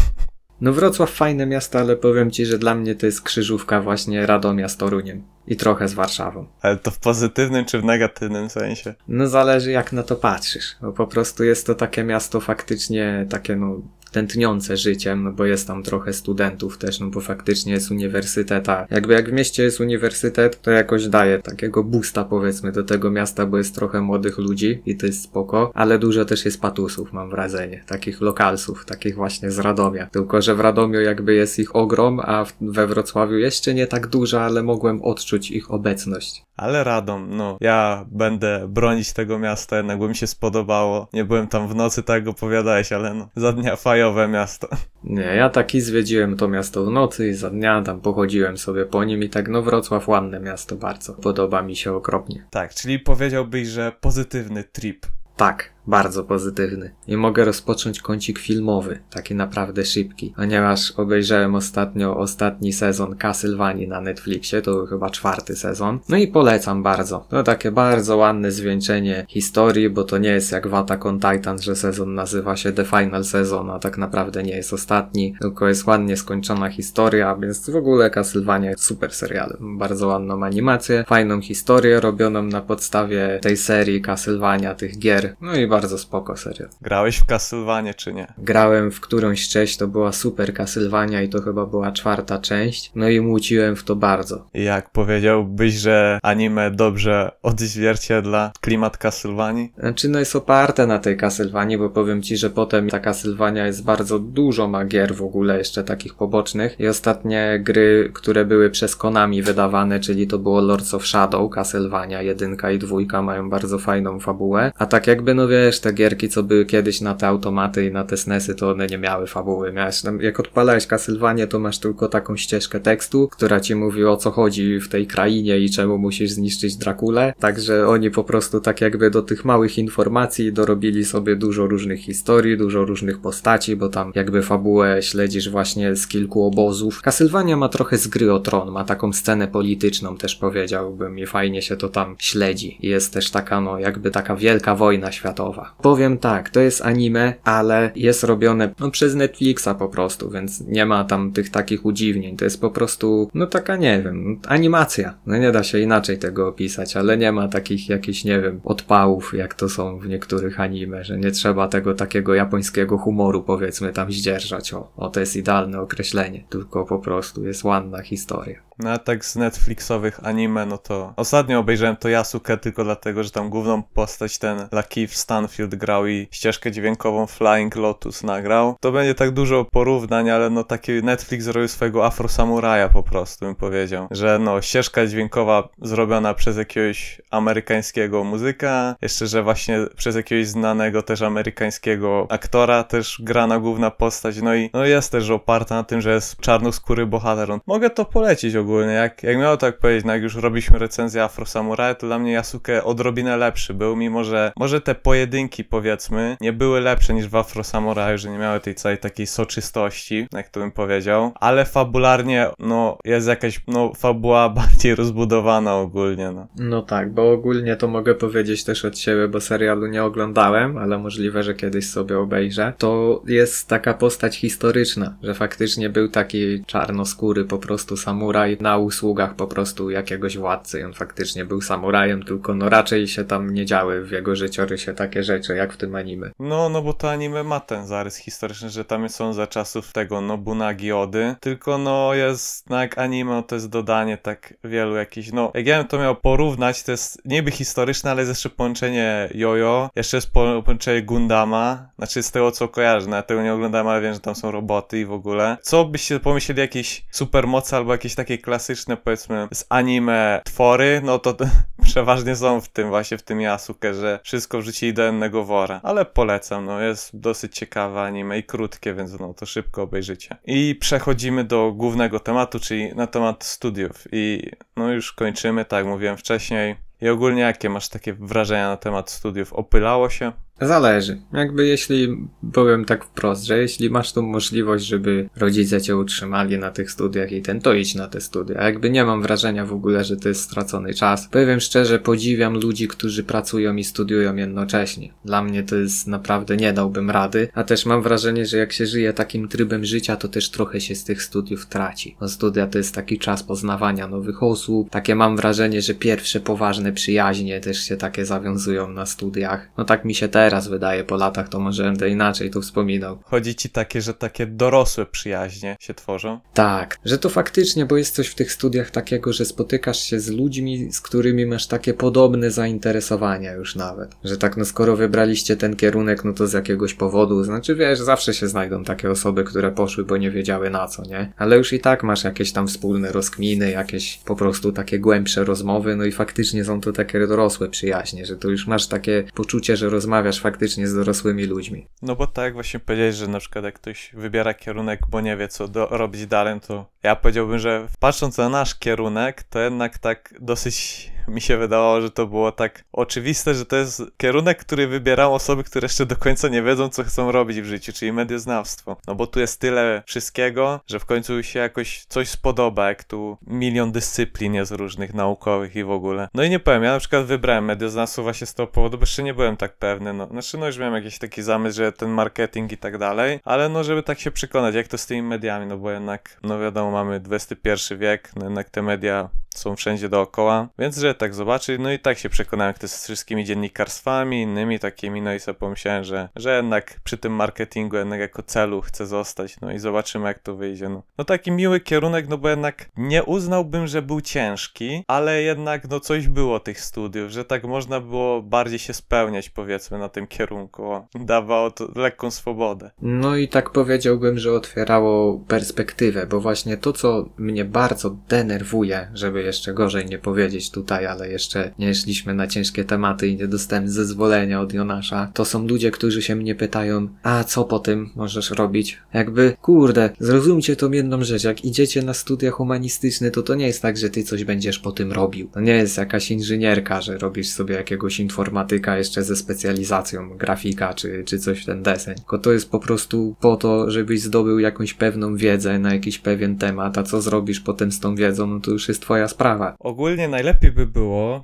No 0.62 0.74
Wrocław 0.74 1.12
fajne 1.12 1.46
miasto, 1.46 1.80
ale 1.80 1.96
powiem 1.96 2.32
ci, 2.32 2.46
że 2.46 2.58
dla 2.58 2.76
mnie 2.76 2.96
to 2.96 3.06
jest 3.06 3.22
krzyżówka 3.22 3.82
właśnie 3.82 4.26
Radomia 4.26 4.70
z 4.70 4.78
Toruniem. 4.78 5.24
I 5.48 5.56
trochę 5.56 5.88
z 5.88 5.94
Warszawą. 5.94 6.48
Ale 6.62 6.78
to 6.78 6.92
w 6.92 7.00
pozytywnym 7.00 7.66
czy 7.66 7.82
w 7.82 7.84
negatywnym 7.84 8.50
sensie? 8.50 8.96
No 9.08 9.28
zależy 9.28 9.72
jak 9.72 9.94
na 9.94 10.04
to 10.04 10.16
patrzysz. 10.16 10.76
Bo 10.82 10.92
po 10.92 11.08
prostu 11.08 11.44
jest 11.44 11.68
to 11.68 11.76
takie 11.76 12.04
miasto 12.04 12.40
faktycznie 12.40 13.26
takie 13.30 13.56
no 13.56 13.82
tętniące 14.18 14.78
życiem, 14.78 15.24
no 15.24 15.32
bo 15.32 15.46
jest 15.46 15.68
tam 15.68 15.84
trochę 15.84 16.14
studentów 16.14 16.78
też, 16.78 17.00
no 17.00 17.08
bo 17.08 17.22
faktycznie 17.22 17.74
jest 17.74 17.92
uniwersytet, 17.92 18.70
a 18.70 18.88
jakby 18.92 19.14
jak 19.14 19.30
w 19.30 19.34
mieście 19.34 19.64
jest 19.64 19.80
uniwersytet, 19.80 20.62
to 20.62 20.72
jakoś 20.72 21.08
daje 21.08 21.40
takiego 21.40 21.84
boosta 21.84 22.24
powiedzmy 22.24 22.72
do 22.72 22.84
tego 22.84 23.12
miasta, 23.12 23.46
bo 23.46 23.58
jest 23.58 23.76
trochę 23.76 24.02
młodych 24.02 24.38
ludzi 24.38 24.82
i 24.86 24.98
to 24.98 25.06
jest 25.06 25.24
spoko, 25.24 25.72
ale 25.74 26.00
dużo 26.00 26.26
też 26.26 26.46
jest 26.46 26.62
patusów, 26.62 27.14
mam 27.14 27.30
wrażenie, 27.30 27.84
takich 27.88 28.22
lokalsów, 28.22 28.86
takich 28.86 29.16
właśnie 29.16 29.52
z 29.52 29.60
Radomia. 29.60 30.06
Tylko, 30.06 30.42
że 30.42 30.56
w 30.56 30.60
Radomiu 30.60 31.02
jakby 31.02 31.34
jest 31.34 31.60
ich 31.60 31.76
ogrom, 31.76 32.20
a 32.20 32.46
we 32.62 32.88
Wrocławiu 32.88 33.38
jeszcze 33.38 33.74
nie 33.74 33.88
tak 33.88 34.08
dużo, 34.08 34.42
ale 34.42 34.64
mogłem 34.64 35.02
odczuć 35.02 35.52
ich 35.52 35.72
obecność. 35.72 36.44
Ale 36.56 36.84
Radom, 36.84 37.28
no, 37.30 37.58
ja 37.62 38.06
będę 38.12 38.68
bronić 38.68 39.14
tego 39.14 39.40
miasta, 39.40 39.78
jednak 39.78 40.00
by 40.00 40.08
mi 40.08 40.16
się 40.16 40.28
spodobało. 40.28 41.08
Nie 41.14 41.26
byłem 41.26 41.48
tam 41.48 41.68
w 41.68 41.76
nocy, 41.76 42.04
tak 42.04 42.28
opowiadałeś, 42.28 42.92
ale 42.92 43.14
no, 43.14 43.30
za 43.36 43.54
dnia 43.54 43.76
fajowe 44.08 44.28
miasto. 44.28 44.68
Nie, 45.04 45.22
ja 45.22 45.50
taki 45.50 45.82
zwiedziłem 45.82 46.38
to 46.38 46.48
miasto 46.48 46.86
w 46.86 46.90
nocy 46.90 47.30
i 47.30 47.34
za 47.34 47.50
dnia 47.50 47.82
tam 47.82 48.02
pochodziłem 48.02 48.58
sobie 48.58 48.86
po 48.86 49.04
nim 49.04 49.24
i 49.24 49.30
tak, 49.30 49.50
no 49.50 49.62
Wrocław 49.62 50.08
ładne 50.08 50.40
miasto 50.40 50.76
bardzo. 50.76 51.14
Podoba 51.14 51.62
mi 51.62 51.76
się 51.76 51.94
okropnie. 51.94 52.46
Tak, 52.50 52.74
czyli 52.74 53.00
powiedziałbyś, 53.00 53.68
że 53.68 53.92
pozytywny 54.02 54.64
trip. 54.64 55.06
Tak, 55.36 55.74
bardzo 55.88 56.24
pozytywny. 56.24 56.92
I 57.08 57.18
mogę 57.18 57.46
rozpocząć 57.46 58.02
kącik 58.02 58.40
filmowy, 58.40 59.00
taki 59.10 59.36
naprawdę 59.36 59.86
szybki, 59.86 60.34
ponieważ 60.36 60.92
obejrzałem 60.92 61.56
ostatnio 61.56 62.18
ostatni 62.18 62.74
sezon 62.74 63.16
Castlevanii 63.16 63.88
na 63.88 64.02
Netflixie, 64.02 64.62
to 64.62 64.72
był 64.74 64.88
chyba 64.88 65.10
czwarty 65.10 65.56
sezon. 65.56 66.00
No 66.10 66.18
i 66.18 66.28
polecam 66.28 66.84
bardzo. 66.84 67.26
To 67.30 67.44
takie 67.44 67.72
bardzo 67.72 68.18
ładne 68.18 68.52
zwieńczenie 68.52 69.26
historii, 69.30 69.90
bo 69.90 70.04
to 70.04 70.18
nie 70.18 70.30
jest 70.30 70.52
jak 70.52 70.68
w 70.68 70.74
Attack 70.74 71.06
on 71.06 71.20
Titan, 71.20 71.62
że 71.62 71.76
sezon 71.76 72.16
nazywa 72.16 72.56
się 72.56 72.72
The 72.72 72.86
Final 72.86 73.24
Season, 73.24 73.70
a 73.70 73.80
tak 73.80 73.98
naprawdę 73.98 74.44
nie 74.44 74.56
jest 74.56 74.74
ostatni, 74.74 75.36
tylko 75.42 75.68
jest 75.68 75.88
ładnie 75.88 76.18
skończona 76.18 76.70
historia, 76.70 77.36
więc 77.36 77.70
w 77.70 77.76
ogóle 77.76 78.10
Castlevania 78.10 78.70
jest 78.70 78.84
super 78.84 79.14
serialem. 79.14 79.78
Bardzo 79.78 80.08
ładną 80.08 80.44
animację, 80.44 81.04
fajną 81.08 81.42
historię 81.42 82.00
robioną 82.00 82.44
na 82.44 82.62
podstawie 82.62 83.40
tej 83.42 83.58
serii 83.58 84.02
Castlevania, 84.02 84.76
tych 84.76 85.00
gier. 85.00 85.36
No 85.42 85.56
i 85.56 85.68
bardzo 85.68 85.77
spoko, 85.86 86.38
serio. 86.38 86.68
Grałeś 86.82 87.18
w 87.18 87.26
Castlevania 87.26 87.94
czy 87.94 88.14
nie? 88.14 88.34
Grałem 88.38 88.92
w 88.92 89.00
którąś 89.00 89.50
część, 89.50 89.78
to 89.78 89.88
była 89.88 90.12
super 90.12 90.54
Castlevania 90.54 91.22
i 91.22 91.30
to 91.30 91.42
chyba 91.42 91.66
była 91.66 91.92
czwarta 91.92 92.40
część. 92.40 92.92
No 92.96 93.10
i 93.10 93.22
muciłem 93.22 93.76
w 93.76 93.84
to 93.84 93.96
bardzo. 93.96 94.48
Jak 94.54 94.92
powiedziałbyś, 94.92 95.74
że 95.74 96.20
anime 96.24 96.72
dobrze 96.72 97.32
odzwierciedla 97.44 98.52
klimat 98.62 98.98
Castlevanii? 98.98 99.74
Znaczy 99.78 100.10
no 100.10 100.20
jest 100.20 100.36
oparte 100.36 100.88
na 100.88 101.00
tej 101.00 101.18
Castlevanii, 101.18 101.78
bo 101.78 101.90
powiem 101.90 102.22
ci, 102.22 102.38
że 102.38 102.50
potem 102.50 102.90
ta 102.90 103.00
Castlevania 103.00 103.66
jest 103.66 103.84
bardzo 103.84 104.20
dużo 104.20 104.68
ma 104.68 104.86
gier 104.86 105.16
w 105.16 105.22
ogóle 105.22 105.58
jeszcze 105.58 105.84
takich 105.84 106.16
pobocznych 106.16 106.80
i 106.80 106.88
ostatnie 106.88 107.60
gry, 107.64 108.12
które 108.14 108.46
były 108.46 108.70
przez 108.70 108.96
Konami 108.96 109.42
wydawane, 109.42 110.00
czyli 110.00 110.28
to 110.28 110.40
było 110.40 110.62
Lords 110.62 110.94
of 110.94 111.08
Shadow, 111.08 111.52
Castlevania 111.52 112.22
jedynka 112.22 112.72
i 112.72 112.80
dwójka 112.80 113.22
mają 113.22 113.50
bardzo 113.50 113.80
fajną 113.80 114.20
fabułę, 114.20 114.72
a 114.78 114.86
tak 114.86 115.08
jakby 115.08 115.34
no 115.34 115.48
wiesz, 115.68 115.80
te 115.80 115.94
gierki, 115.94 116.30
co 116.30 116.44
były 116.44 116.66
kiedyś 116.66 117.02
na 117.02 117.16
te 117.16 117.28
automaty 117.28 117.86
i 117.86 117.92
na 117.92 118.04
te 118.04 118.18
SNESy, 118.18 118.56
to 118.56 118.72
one 118.72 118.88
nie 118.88 118.98
miały 118.98 119.28
fabuły. 119.28 119.74
Miałeś 119.74 120.02
tam, 120.02 120.22
jak 120.22 120.40
odpalałeś 120.40 120.88
Castlevania, 120.88 121.48
to 121.48 121.60
masz 121.60 121.80
tylko 121.80 122.08
taką 122.08 122.38
ścieżkę 122.38 122.80
tekstu, 122.80 123.28
która 123.28 123.60
ci 123.60 123.76
mówi 123.76 124.06
o 124.06 124.18
co 124.18 124.32
chodzi 124.32 124.80
w 124.80 124.90
tej 124.90 125.08
krainie 125.08 125.60
i 125.60 125.70
czemu 125.70 125.98
musisz 125.98 126.32
zniszczyć 126.32 126.76
Drakulę. 126.76 127.34
Także 127.40 127.88
oni 127.88 128.12
po 128.12 128.24
prostu 128.24 128.62
tak 128.62 128.82
jakby 128.82 129.10
do 129.10 129.22
tych 129.22 129.46
małych 129.46 129.78
informacji 129.78 130.54
dorobili 130.54 131.06
sobie 131.06 131.36
dużo 131.36 131.68
różnych 131.68 132.00
historii, 132.00 132.58
dużo 132.58 132.86
różnych 132.86 133.20
postaci, 133.20 133.76
bo 133.76 133.90
tam 133.90 134.12
jakby 134.16 134.42
fabułę 134.42 135.02
śledzisz 135.02 135.50
właśnie 135.50 135.96
z 135.96 136.08
kilku 136.08 136.44
obozów. 136.44 137.02
Castlevania 137.02 137.58
ma 137.58 137.70
trochę 137.70 137.98
z 137.98 138.08
gry 138.08 138.34
o 138.34 138.40
tron, 138.40 138.72
ma 138.72 138.84
taką 138.84 139.14
scenę 139.14 139.48
polityczną 139.48 140.18
też 140.18 140.36
powiedziałbym 140.36 141.20
i 141.20 141.26
fajnie 141.26 141.62
się 141.62 141.78
to 141.78 141.90
tam 141.90 142.16
śledzi. 142.20 142.78
Jest 142.80 143.14
też 143.14 143.32
taka 143.32 143.62
no 143.62 143.80
jakby 143.80 144.12
taka 144.12 144.36
wielka 144.36 144.76
wojna 144.76 145.12
światowa. 145.12 145.57
Powiem 145.82 146.18
tak, 146.18 146.50
to 146.50 146.60
jest 146.60 146.82
anime, 146.82 147.34
ale 147.44 147.92
jest 147.96 148.24
robione 148.24 148.74
no, 148.80 148.92
przez 148.92 149.16
Netflixa 149.16 149.70
po 149.80 149.88
prostu, 149.90 150.30
więc 150.30 150.62
nie 150.62 150.86
ma 150.86 151.04
tam 151.04 151.32
tych 151.32 151.50
takich 151.50 151.86
udziwnień. 151.86 152.38
To 152.38 152.46
jest 152.46 152.62
po 152.62 152.70
prostu, 152.70 153.30
no 153.34 153.48
taka, 153.48 153.76
nie 153.76 154.02
wiem, 154.02 154.40
animacja. 154.48 155.14
No 155.26 155.38
nie 155.38 155.52
da 155.52 155.64
się 155.64 155.80
inaczej 155.80 156.18
tego 156.18 156.48
opisać, 156.48 156.98
ale 156.98 157.18
nie 157.18 157.32
ma 157.32 157.48
takich 157.48 157.90
jakichś, 157.90 158.24
nie 158.24 158.42
wiem, 158.42 158.62
odpałów, 158.64 159.34
jak 159.34 159.54
to 159.54 159.70
są 159.70 160.00
w 160.00 160.08
niektórych 160.08 160.60
anime, 160.60 161.04
że 161.04 161.18
nie 161.18 161.32
trzeba 161.32 161.68
tego 161.68 161.94
takiego 161.94 162.34
japońskiego 162.34 162.98
humoru, 162.98 163.44
powiedzmy, 163.44 163.94
tam 163.94 164.12
zdzierżać. 164.12 164.74
O, 164.74 164.92
o 164.98 165.10
to 165.10 165.20
jest 165.20 165.36
idealne 165.36 165.82
określenie, 165.82 166.44
tylko 166.50 166.86
po 166.86 167.00
prostu 167.00 167.46
jest 167.46 167.64
ładna 167.64 168.02
historia. 168.02 168.67
No 168.80 168.92
a 168.92 168.98
tak 168.98 169.26
z 169.26 169.36
Netflixowych 169.36 170.20
anime, 170.24 170.66
no 170.66 170.78
to 170.78 171.14
ostatnio 171.16 171.60
obejrzałem 171.60 171.96
to 171.96 172.10
Yasuke 172.10 172.58
tylko 172.58 172.84
dlatego, 172.84 173.24
że 173.24 173.32
tam 173.32 173.50
główną 173.50 173.84
postać 173.84 174.38
ten 174.38 174.68
Lakeith 174.72 175.14
Stanfield 175.14 175.76
grał 175.76 176.08
i 176.08 176.28
ścieżkę 176.32 176.72
dźwiękową 176.72 177.28
Flying 177.28 177.76
Lotus 177.76 178.24
nagrał. 178.24 178.76
To 178.82 178.92
będzie 178.92 179.16
tak 179.16 179.32
dużo 179.32 179.66
porównań, 179.66 180.30
ale 180.30 180.50
no 180.50 180.64
taki 180.64 180.92
Netflix 180.92 181.46
zrobił 181.46 181.68
swojego 181.68 182.06
Afro 182.06 182.30
Samuraja 182.30 182.90
po 182.90 183.04
prostu, 183.04 183.46
bym 183.46 183.56
powiedział. 183.56 184.08
Że 184.12 184.40
no 184.40 184.62
ścieżka 184.62 185.08
dźwiękowa 185.08 185.70
zrobiona 185.82 186.34
przez 186.34 186.58
jakiegoś 186.58 187.22
amerykańskiego 187.32 188.24
muzyka, 188.24 188.96
jeszcze, 189.02 189.28
że 189.28 189.44
właśnie 189.44 189.80
przez 189.96 190.16
jakiegoś 190.16 190.48
znanego 190.48 191.02
też 191.02 191.22
amerykańskiego 191.22 192.28
aktora 192.30 192.84
też 192.84 193.22
grana 193.24 193.60
główna 193.60 193.92
postać, 193.92 194.42
no 194.42 194.56
i 194.56 194.70
no 194.74 194.86
jest 194.86 195.12
też 195.12 195.30
oparta 195.30 195.76
na 195.76 195.84
tym, 195.84 196.02
że 196.02 196.14
jest 196.14 196.38
czarnoskóry 196.40 197.06
bohater. 197.06 197.50
Mogę 197.68 197.90
to 197.90 198.06
polecić 198.06 198.56
ogólnie 198.56 198.67
ogólnie. 198.68 198.94
Jak, 198.94 199.24
jak 199.24 199.38
miało 199.38 199.58
tak 199.58 199.78
powiedzieć, 199.78 200.06
no 200.06 200.14
jak 200.14 200.24
już 200.24 200.36
robiliśmy 200.36 200.80
recenzję 200.80 201.24
Afro 201.24 201.46
Samurai, 201.46 201.96
to 201.96 202.08
dla 202.08 202.20
mnie 202.20 202.34
Yasuke 202.34 202.84
odrobinę 202.84 203.38
lepszy 203.38 203.74
był, 203.74 203.96
mimo 203.96 204.24
że 204.24 204.52
może 204.58 204.82
te 204.82 204.96
pojedynki, 204.96 205.64
powiedzmy, 205.64 206.38
nie 206.42 206.54
były 206.54 206.82
lepsze 206.82 207.14
niż 207.14 207.28
w 207.28 207.36
Afro 207.36 207.64
Samurai, 207.64 208.18
że 208.18 208.30
nie 208.30 208.38
miały 208.38 208.60
tej 208.60 208.76
całej 208.76 208.98
takiej 208.98 209.28
soczystości, 209.28 210.28
jak 210.34 210.50
to 210.50 210.60
bym 210.60 210.72
powiedział, 210.72 211.32
ale 211.36 211.66
fabularnie, 211.66 212.48
no, 212.60 212.98
jest 213.06 213.28
jakaś, 213.28 213.62
no, 213.68 213.94
fabuła 213.94 214.50
bardziej 214.60 214.96
rozbudowana 214.96 215.76
ogólnie, 215.76 216.32
no. 216.32 216.48
No 216.56 216.82
tak, 216.82 217.14
bo 217.14 217.32
ogólnie 217.32 217.76
to 217.76 217.88
mogę 217.88 218.16
powiedzieć 218.16 218.64
też 218.64 218.86
od 218.86 219.00
siebie, 219.00 219.28
bo 219.28 219.42
serialu 219.42 219.88
nie 219.88 220.04
oglądałem, 220.04 220.78
ale 220.78 220.98
możliwe, 220.98 221.44
że 221.44 221.54
kiedyś 221.54 221.90
sobie 221.90 222.20
obejrzę. 222.20 222.74
To 222.78 223.24
jest 223.28 223.68
taka 223.68 223.94
postać 223.94 224.38
historyczna, 224.38 225.18
że 225.24 225.34
faktycznie 225.34 225.90
był 225.90 226.10
taki 226.10 226.64
czarnoskóry 226.66 227.46
po 227.46 227.58
prostu 227.58 227.98
samuraj 227.98 228.57
na 228.62 228.78
usługach 228.78 229.36
po 229.36 229.48
prostu 229.48 229.90
jakiegoś 229.90 230.38
władcy. 230.38 230.86
On 230.86 230.94
faktycznie 230.94 231.46
był 231.46 231.62
samurajem, 231.62 232.24
tylko 232.24 232.54
no 232.54 232.70
raczej 232.70 233.08
się 233.08 233.24
tam 233.24 233.54
nie 233.54 233.66
działy 233.66 234.06
w 234.06 234.12
jego 234.12 234.36
życiorysie 234.36 234.94
takie 234.94 235.24
rzeczy, 235.24 235.56
jak 235.56 235.74
w 235.74 235.78
tym 235.78 235.96
anime. 235.96 236.32
No, 236.40 236.70
no 236.70 236.82
bo 236.82 236.94
to 236.94 237.12
anime 237.12 237.44
ma 237.44 237.60
ten 237.60 237.88
zarys 237.88 238.18
historyczny, 238.18 238.70
że 238.70 238.86
tam 238.86 239.10
są 239.10 239.34
za 239.34 239.48
czasów 239.48 239.94
tego 239.94 240.22
Nobunagi 240.22 240.92
Ody, 240.92 241.36
tylko 241.40 241.78
no 241.78 242.14
jest, 242.14 242.70
no 242.70 242.82
jak 242.82 242.98
anime, 242.98 243.32
no 243.32 243.44
to 243.44 243.56
jest 243.56 243.70
dodanie 243.70 244.18
tak 244.18 244.54
wielu 244.64 244.96
jakichś, 244.96 245.32
no 245.32 245.52
jak 245.54 245.68
ja 245.68 245.78
bym 245.78 245.88
to 245.88 246.00
miał 246.00 246.16
porównać, 246.16 246.84
to 246.84 246.92
jest 246.92 247.22
niby 247.26 247.52
historyczne, 247.52 248.12
ale 248.12 248.22
jest 248.22 248.30
jeszcze 248.30 248.50
połączenie 248.50 249.30
Jojo, 249.34 249.90
jeszcze 249.96 250.18
jest 250.18 250.32
po- 250.32 250.62
połączenie 250.66 251.02
Gundama, 251.02 251.90
znaczy 251.98 252.24
z 252.24 252.32
tego 252.32 252.52
co 252.52 252.68
kojarzę, 252.68 253.10
ja 253.10 253.22
tego 253.22 253.44
nie 253.44 253.54
oglądałem, 253.54 253.88
ale 253.88 254.02
wiem, 254.02 254.14
że 254.14 254.20
tam 254.20 254.36
są 254.36 254.52
roboty 254.52 255.00
i 255.00 255.06
w 255.06 255.12
ogóle. 255.12 255.58
Co 255.62 255.86
byście 255.86 256.20
pomyśleli, 256.20 256.62
jakieś 256.62 257.06
supermoce 257.12 257.78
albo 257.78 257.92
jakieś 257.92 258.16
takie 258.16 258.38
klasyczne, 258.48 258.98
powiedzmy, 258.98 259.48
z 259.54 259.66
anime 259.70 260.42
twory, 260.46 261.02
no 261.04 261.20
to 261.20 261.36
przeważnie 261.84 262.36
są 262.36 262.62
w 262.62 262.70
tym 262.70 262.90
właśnie, 262.90 263.18
w 263.18 263.22
tym 263.22 263.42
Yasuke, 263.42 263.94
że 263.94 264.20
wszystko 264.24 264.60
wrzucili 264.60 264.94
do 264.94 265.04
jednego 265.04 265.44
wora. 265.44 265.80
Ale 265.84 266.06
polecam, 266.06 266.66
no 266.66 266.82
jest 266.82 267.20
dosyć 267.20 267.56
ciekawe 267.56 268.02
anime 268.02 268.40
i 268.40 268.44
krótkie, 268.44 268.94
więc 268.94 269.20
no 269.20 269.34
to 269.34 269.46
szybko 269.46 269.82
obejrzycie. 269.82 270.38
I 270.46 270.76
przechodzimy 270.76 271.44
do 271.44 271.72
głównego 271.72 272.20
tematu, 272.20 272.60
czyli 272.60 272.96
na 272.96 273.08
temat 273.08 273.44
studiów. 273.44 274.08
I 274.12 274.52
no 274.76 274.92
już 274.92 275.14
kończymy, 275.14 275.66
tak 275.66 275.86
mówiłem 275.86 276.18
wcześniej. 276.18 276.76
I 277.02 277.10
ogólnie 277.10 277.42
jakie 277.42 277.70
masz 277.70 277.90
takie 277.90 278.14
wrażenia 278.14 278.70
na 278.70 278.78
temat 278.78 279.12
studiów? 279.12 279.54
Opylało 279.54 280.10
się? 280.10 280.32
Zależy. 280.62 281.22
Jakby 281.34 281.68
jeśli, 281.68 282.28
powiem 282.54 282.86
tak 282.86 283.06
wprost, 283.06 283.44
że 283.44 283.58
jeśli 283.58 283.90
masz 283.90 284.14
tą 284.14 284.22
możliwość, 284.22 284.86
żeby 284.86 285.30
rodzice 285.36 285.82
cię 285.82 285.98
utrzymali 285.98 286.58
na 286.58 286.72
tych 286.72 286.92
studiach 286.92 287.32
i 287.32 287.42
ten, 287.42 287.62
to 287.62 287.74
idź 287.74 287.96
na 287.96 288.08
te 288.08 288.22
studia. 288.22 288.64
Jakby 288.64 288.90
nie 288.90 289.06
mam 289.06 289.22
wrażenia 289.22 289.66
w 289.66 289.74
ogóle, 289.74 290.04
że 290.04 290.18
to 290.18 290.30
jest 290.30 290.42
stracony 290.42 290.94
czas. 290.94 291.28
Powiem 291.32 291.60
szczerze, 291.60 292.00
podziwiam 292.00 292.54
ludzi, 292.54 292.88
którzy 292.88 293.24
pracują 293.24 293.76
i 293.76 293.84
studiują 293.84 294.36
jednocześnie. 294.36 295.14
Dla 295.26 295.44
mnie 295.44 295.64
to 295.64 295.76
jest 295.76 296.08
naprawdę, 296.08 296.58
nie 296.58 296.74
dałbym 296.74 297.12
rady, 297.12 297.48
a 297.54 297.64
też 297.64 297.86
mam 297.86 298.02
wrażenie, 298.02 298.46
że 298.46 298.58
jak 298.58 298.74
się 298.74 298.86
żyje 298.86 299.14
takim 299.14 299.48
trybem 299.48 299.86
życia, 299.86 300.16
to 300.16 300.28
też 300.28 300.50
trochę 300.50 300.82
się 300.82 300.96
z 300.96 301.04
tych 301.04 301.24
studiów 301.24 301.66
traci. 301.66 302.16
Bo 302.20 302.28
studia 302.28 302.68
to 302.68 302.78
jest 302.78 302.96
taki 302.96 303.20
czas 303.20 303.44
poznawania 303.44 304.08
nowych 304.08 304.44
osób. 304.44 304.90
Takie 304.90 305.16
mam 305.16 305.38
wrażenie, 305.38 305.82
że 305.82 305.94
pierwsze 305.94 306.40
poważne 306.40 306.94
przyjaźnie 306.94 307.60
też 307.60 307.80
się 307.80 307.98
takie 307.98 308.26
zawiązują 308.26 308.90
na 308.90 309.06
studiach. 309.06 309.70
No 309.78 309.86
tak 309.86 310.06
mi 310.06 310.16
się 310.16 310.28
teraz 310.50 310.68
wydaje, 310.68 311.04
po 311.04 311.16
latach 311.16 311.50
to 311.50 311.60
może 311.60 311.84
będę 311.84 312.10
inaczej 312.10 312.50
to 312.50 312.62
wspominał. 312.62 313.20
Chodzi 313.24 313.56
ci 313.56 313.70
takie, 313.70 314.02
że 314.02 314.14
takie 314.14 314.46
dorosłe 314.46 315.06
przyjaźnie 315.06 315.76
się 315.80 315.94
tworzą? 315.94 316.40
Tak, 316.54 316.98
że 317.06 317.18
to 317.18 317.30
faktycznie, 317.30 317.86
bo 317.86 317.98
jest 317.98 318.16
coś 318.16 318.28
w 318.28 318.36
tych 318.36 318.52
studiach 318.52 318.92
takiego, 318.92 319.34
że 319.34 319.46
spotykasz 319.46 320.00
się 320.00 320.20
z 320.20 320.30
ludźmi, 320.30 320.92
z 320.92 321.02
którymi 321.02 321.46
masz 321.46 321.68
takie 321.68 321.94
podobne 321.94 322.52
zainteresowania 322.52 323.54
już 323.54 323.76
nawet. 323.76 324.16
Że 324.24 324.38
tak, 324.38 324.58
no 324.58 324.66
skoro 324.66 324.96
wybraliście 324.96 325.58
ten 325.58 325.76
kierunek, 325.76 326.26
no 326.26 326.34
to 326.34 326.48
z 326.48 326.54
jakiegoś 326.54 326.94
powodu, 326.94 327.44
znaczy 327.44 327.76
wiesz, 327.76 328.00
zawsze 328.00 328.34
się 328.34 328.48
znajdą 328.48 328.84
takie 328.84 329.12
osoby, 329.12 329.44
które 329.44 329.72
poszły, 329.72 330.04
bo 330.04 330.18
nie 330.18 330.32
wiedziały 330.32 330.70
na 330.70 330.88
co, 330.88 331.04
nie? 331.04 331.34
Ale 331.38 331.58
już 331.58 331.74
i 331.74 331.80
tak 331.80 332.04
masz 332.04 332.24
jakieś 332.24 332.52
tam 332.52 332.68
wspólne 332.68 333.12
rozkminy, 333.12 333.72
jakieś 333.72 334.20
po 334.26 334.36
prostu 334.36 334.72
takie 334.72 335.00
głębsze 335.00 335.44
rozmowy, 335.44 335.96
no 335.96 336.06
i 336.06 336.12
faktycznie 336.12 336.66
są 336.66 336.82
to 336.82 336.92
takie 336.92 337.28
dorosłe 337.28 337.70
przyjaźnie, 337.70 338.26
że 338.26 338.36
to 338.36 338.50
już 338.50 338.68
masz 338.68 338.88
takie 338.88 339.24
poczucie, 339.34 339.78
że 339.78 339.90
rozmawiasz 339.90 340.37
faktycznie 340.40 340.88
z 340.88 340.96
dorosłymi 340.96 341.46
ludźmi. 341.46 341.88
No 342.02 342.16
bo 342.16 342.28
tak 342.28 342.54
właśnie 342.54 342.80
powiedziałeś, 342.80 343.16
że 343.16 343.28
na 343.28 343.40
przykład 343.40 343.66
jak 343.66 343.76
ktoś 343.76 344.12
wybiera 344.14 344.54
kierunek, 344.54 345.00
bo 345.10 345.22
nie 345.22 345.38
wie 345.38 345.48
co 345.48 345.68
do, 345.68 345.88
robić 345.88 346.28
dalej, 346.28 346.60
to 346.68 346.86
ja 347.04 347.16
powiedziałbym, 347.16 347.60
że 347.60 347.88
patrząc 348.00 348.38
na 348.38 348.50
nasz 348.50 348.76
kierunek, 348.76 349.44
to 349.44 349.60
jednak 349.60 349.98
tak 349.98 350.34
dosyć 350.40 351.12
mi 351.28 351.42
się 351.42 351.58
wydawało, 351.58 352.02
że 352.02 352.12
to 352.12 352.28
było 352.28 352.52
tak 352.52 352.84
oczywiste, 352.94 353.54
że 353.54 353.66
to 353.66 353.76
jest 353.76 354.04
kierunek, 354.18 354.58
który 354.58 354.88
wybierają 354.88 355.34
osoby, 355.34 355.64
które 355.64 355.86
jeszcze 355.86 356.06
do 356.06 356.16
końca 356.16 356.48
nie 356.48 356.62
wiedzą, 356.62 356.90
co 356.90 357.04
chcą 357.04 357.32
robić 357.32 357.62
w 357.62 357.66
życiu, 357.66 357.94
czyli 357.94 358.14
medioznawstwo. 358.14 358.98
No 359.08 359.16
bo 359.16 359.28
tu 359.28 359.40
jest 359.40 359.60
tyle 359.60 360.04
wszystkiego, 360.06 360.80
że 360.88 361.00
w 361.00 361.06
końcu 361.06 361.44
się 361.44 361.60
jakoś 361.60 362.06
coś 362.06 362.30
spodoba, 362.30 362.88
jak 362.90 363.04
tu 363.04 363.38
milion 363.48 363.92
dyscyplin 363.92 364.54
jest 364.54 364.72
różnych 364.72 365.14
naukowych 365.14 365.76
i 365.76 365.84
w 365.84 365.92
ogóle. 365.92 366.28
No 366.34 366.44
i 366.44 366.50
nie 366.50 366.60
powiem, 366.60 366.84
ja 366.84 366.92
na 366.92 367.00
przykład 367.00 367.26
wybrałem 367.26 367.66
medioznawstwo 367.66 368.24
właśnie 368.24 368.48
z 368.48 368.54
tego 368.54 368.68
powodu, 368.68 368.98
bo 368.98 369.04
jeszcze 369.04 369.24
nie 369.24 369.34
byłem 369.34 369.58
tak 369.58 369.78
pewny, 369.78 370.14
no. 370.14 370.28
Znaczy, 370.28 370.58
no 370.58 370.68
już 370.68 370.78
miałem 370.78 370.96
jakiś 370.96 371.20
taki 371.20 371.42
zamysł, 371.42 371.78
że 371.78 371.92
ten 371.92 372.10
marketing 372.10 372.72
i 372.72 372.78
tak 372.78 372.98
dalej, 372.98 373.40
ale 373.44 373.70
no, 373.70 373.84
żeby 373.84 374.04
tak 374.04 374.20
się 374.20 374.32
przekonać, 374.32 374.76
jak 374.76 374.88
to 374.88 374.98
z 374.98 375.06
tymi 375.06 375.22
mediami, 375.22 375.66
no 375.66 375.78
bo 375.78 375.92
jednak, 375.92 376.40
no 376.44 376.60
wiadomo, 376.60 376.92
mamy 376.92 377.22
XXI 377.30 377.96
wiek, 377.98 378.32
no 378.36 378.46
jednak 378.46 378.70
te 378.70 378.82
media 378.82 379.30
są 379.56 379.76
wszędzie 379.76 380.10
dookoła, 380.10 380.68
więc 380.80 380.98
że 380.98 381.16
tak 381.18 381.34
zobaczyć, 381.34 381.80
no 381.80 381.92
i 381.92 382.00
tak 382.00 382.18
się 382.18 382.30
przekonałem, 382.30 382.70
jak 382.70 382.80
to 382.80 382.86
jest 382.86 382.96
z 382.96 383.04
wszystkimi 383.04 383.46
dziennikarstwami, 383.46 384.42
innymi 384.42 384.80
takimi, 384.80 385.22
no 385.22 385.34
i 385.34 385.40
sobie 385.40 385.60
pomyślałem, 385.60 386.04
że, 386.04 386.30
że 386.36 386.56
jednak 386.56 387.00
przy 387.04 387.18
tym 387.18 387.34
marketingu 387.34 387.96
jednak 387.96 388.20
jako 388.20 388.44
celu 388.44 388.82
chcę 388.82 389.06
zostać, 389.06 389.62
no 389.62 389.72
i 389.72 389.80
zobaczymy 389.80 390.28
jak 390.28 390.40
to 390.40 390.56
wyjdzie, 390.56 390.90
no. 390.90 391.04
No 391.18 391.24
taki 391.24 391.52
miły 391.52 391.80
kierunek, 391.80 392.28
no 392.30 392.38
bo 392.38 392.50
jednak 392.50 392.90
nie 392.98 393.24
uznałbym, 393.24 393.88
że 393.88 394.02
był 394.02 394.22
ciężki, 394.22 395.04
ale 395.08 395.42
jednak 395.42 395.90
no 395.90 396.00
coś 396.00 396.28
było 396.28 396.60
tych 396.60 396.82
studiów, 396.82 397.32
że 397.32 397.46
tak 397.46 397.64
można 397.64 398.00
było 398.00 398.42
bardziej 398.42 398.80
się 398.80 398.94
spełniać 398.94 399.50
powiedzmy 399.50 399.98
na 399.98 400.10
tym 400.10 400.28
kierunku, 400.28 401.08
dawało 401.16 401.72
to 401.72 401.88
lekką 401.96 402.32
swobodę. 402.32 402.92
No 403.02 403.36
i 403.36 403.48
tak 403.48 403.70
powiedziałbym, 403.70 404.40
że 404.40 404.52
otwierało 404.54 405.40
perspektywę, 405.48 406.28
bo 406.28 406.40
właśnie 406.40 406.78
to, 406.78 406.94
co 406.94 407.30
mnie 407.38 407.66
bardzo 407.66 408.10
denerwuje, 408.10 409.12
żeby 409.14 409.44
jeszcze 409.44 409.74
gorzej 409.74 410.06
nie 410.06 410.18
powiedzieć 410.18 410.72
tutaj, 410.72 411.07
ale 411.10 411.32
jeszcze 411.32 411.72
nie 411.80 411.96
szliśmy 411.96 412.34
na 412.34 412.48
ciężkie 412.48 412.86
tematy 412.86 413.28
i 413.28 413.38
nie 413.38 413.48
dostałem 413.48 413.90
zezwolenia 413.90 414.62
od 414.62 414.74
Jonasza, 414.74 415.32
to 415.34 415.46
są 415.46 415.68
ludzie, 415.68 415.92
którzy 415.92 416.22
się 416.22 416.36
mnie 416.36 416.56
pytają, 416.56 417.08
a 417.24 417.44
co 417.44 417.64
po 417.64 417.80
tym 417.80 418.10
możesz 418.16 418.52
robić? 418.52 418.98
Jakby, 419.14 419.58
kurde, 419.62 420.10
zrozumcie 420.20 420.76
tą 420.76 420.92
jedną 420.92 421.24
rzecz, 421.24 421.44
jak 421.44 421.66
idziecie 421.66 422.02
na 422.02 422.14
studia 422.14 422.52
humanistyczne, 422.52 423.32
to 423.32 423.44
to 423.44 423.56
nie 423.56 423.68
jest 423.68 423.82
tak, 423.82 423.98
że 423.98 424.10
ty 424.10 424.24
coś 424.24 424.44
będziesz 424.44 424.80
po 424.80 424.92
tym 424.92 425.12
robił. 425.12 425.48
To 425.54 425.60
nie 425.60 425.74
jest 425.74 425.98
jakaś 425.98 426.32
inżynierka, 426.32 427.02
że 427.02 427.18
robisz 427.18 427.50
sobie 427.50 427.76
jakiegoś 427.76 428.20
informatyka 428.20 428.98
jeszcze 428.98 429.24
ze 429.24 429.36
specjalizacją 429.36 430.38
grafika, 430.38 430.94
czy, 430.94 431.24
czy 431.26 431.40
coś 431.40 431.62
w 431.62 431.66
ten 431.66 431.84
deseń. 431.84 432.16
Tylko 432.16 432.38
to 432.38 432.52
jest 432.52 432.72
po 432.72 432.80
prostu 432.80 433.36
po 433.40 433.58
to, 433.58 433.92
żebyś 433.92 434.22
zdobył 434.22 434.60
jakąś 434.60 434.94
pewną 434.94 435.36
wiedzę 435.36 435.80
na 435.80 435.94
jakiś 435.94 436.20
pewien 436.20 436.58
temat, 436.58 436.98
a 436.98 437.04
co 437.04 437.22
zrobisz 437.22 437.60
potem 437.60 437.92
z 437.92 438.00
tą 438.00 438.16
wiedzą, 438.16 438.48
no 438.48 438.60
to 438.60 438.72
już 438.72 438.88
jest 438.88 439.02
twoja 439.02 439.28
sprawa. 439.28 439.76
Ogólnie 439.80 440.28
najlepiej 440.28 440.72
by 440.72 440.86
było, 440.86 440.97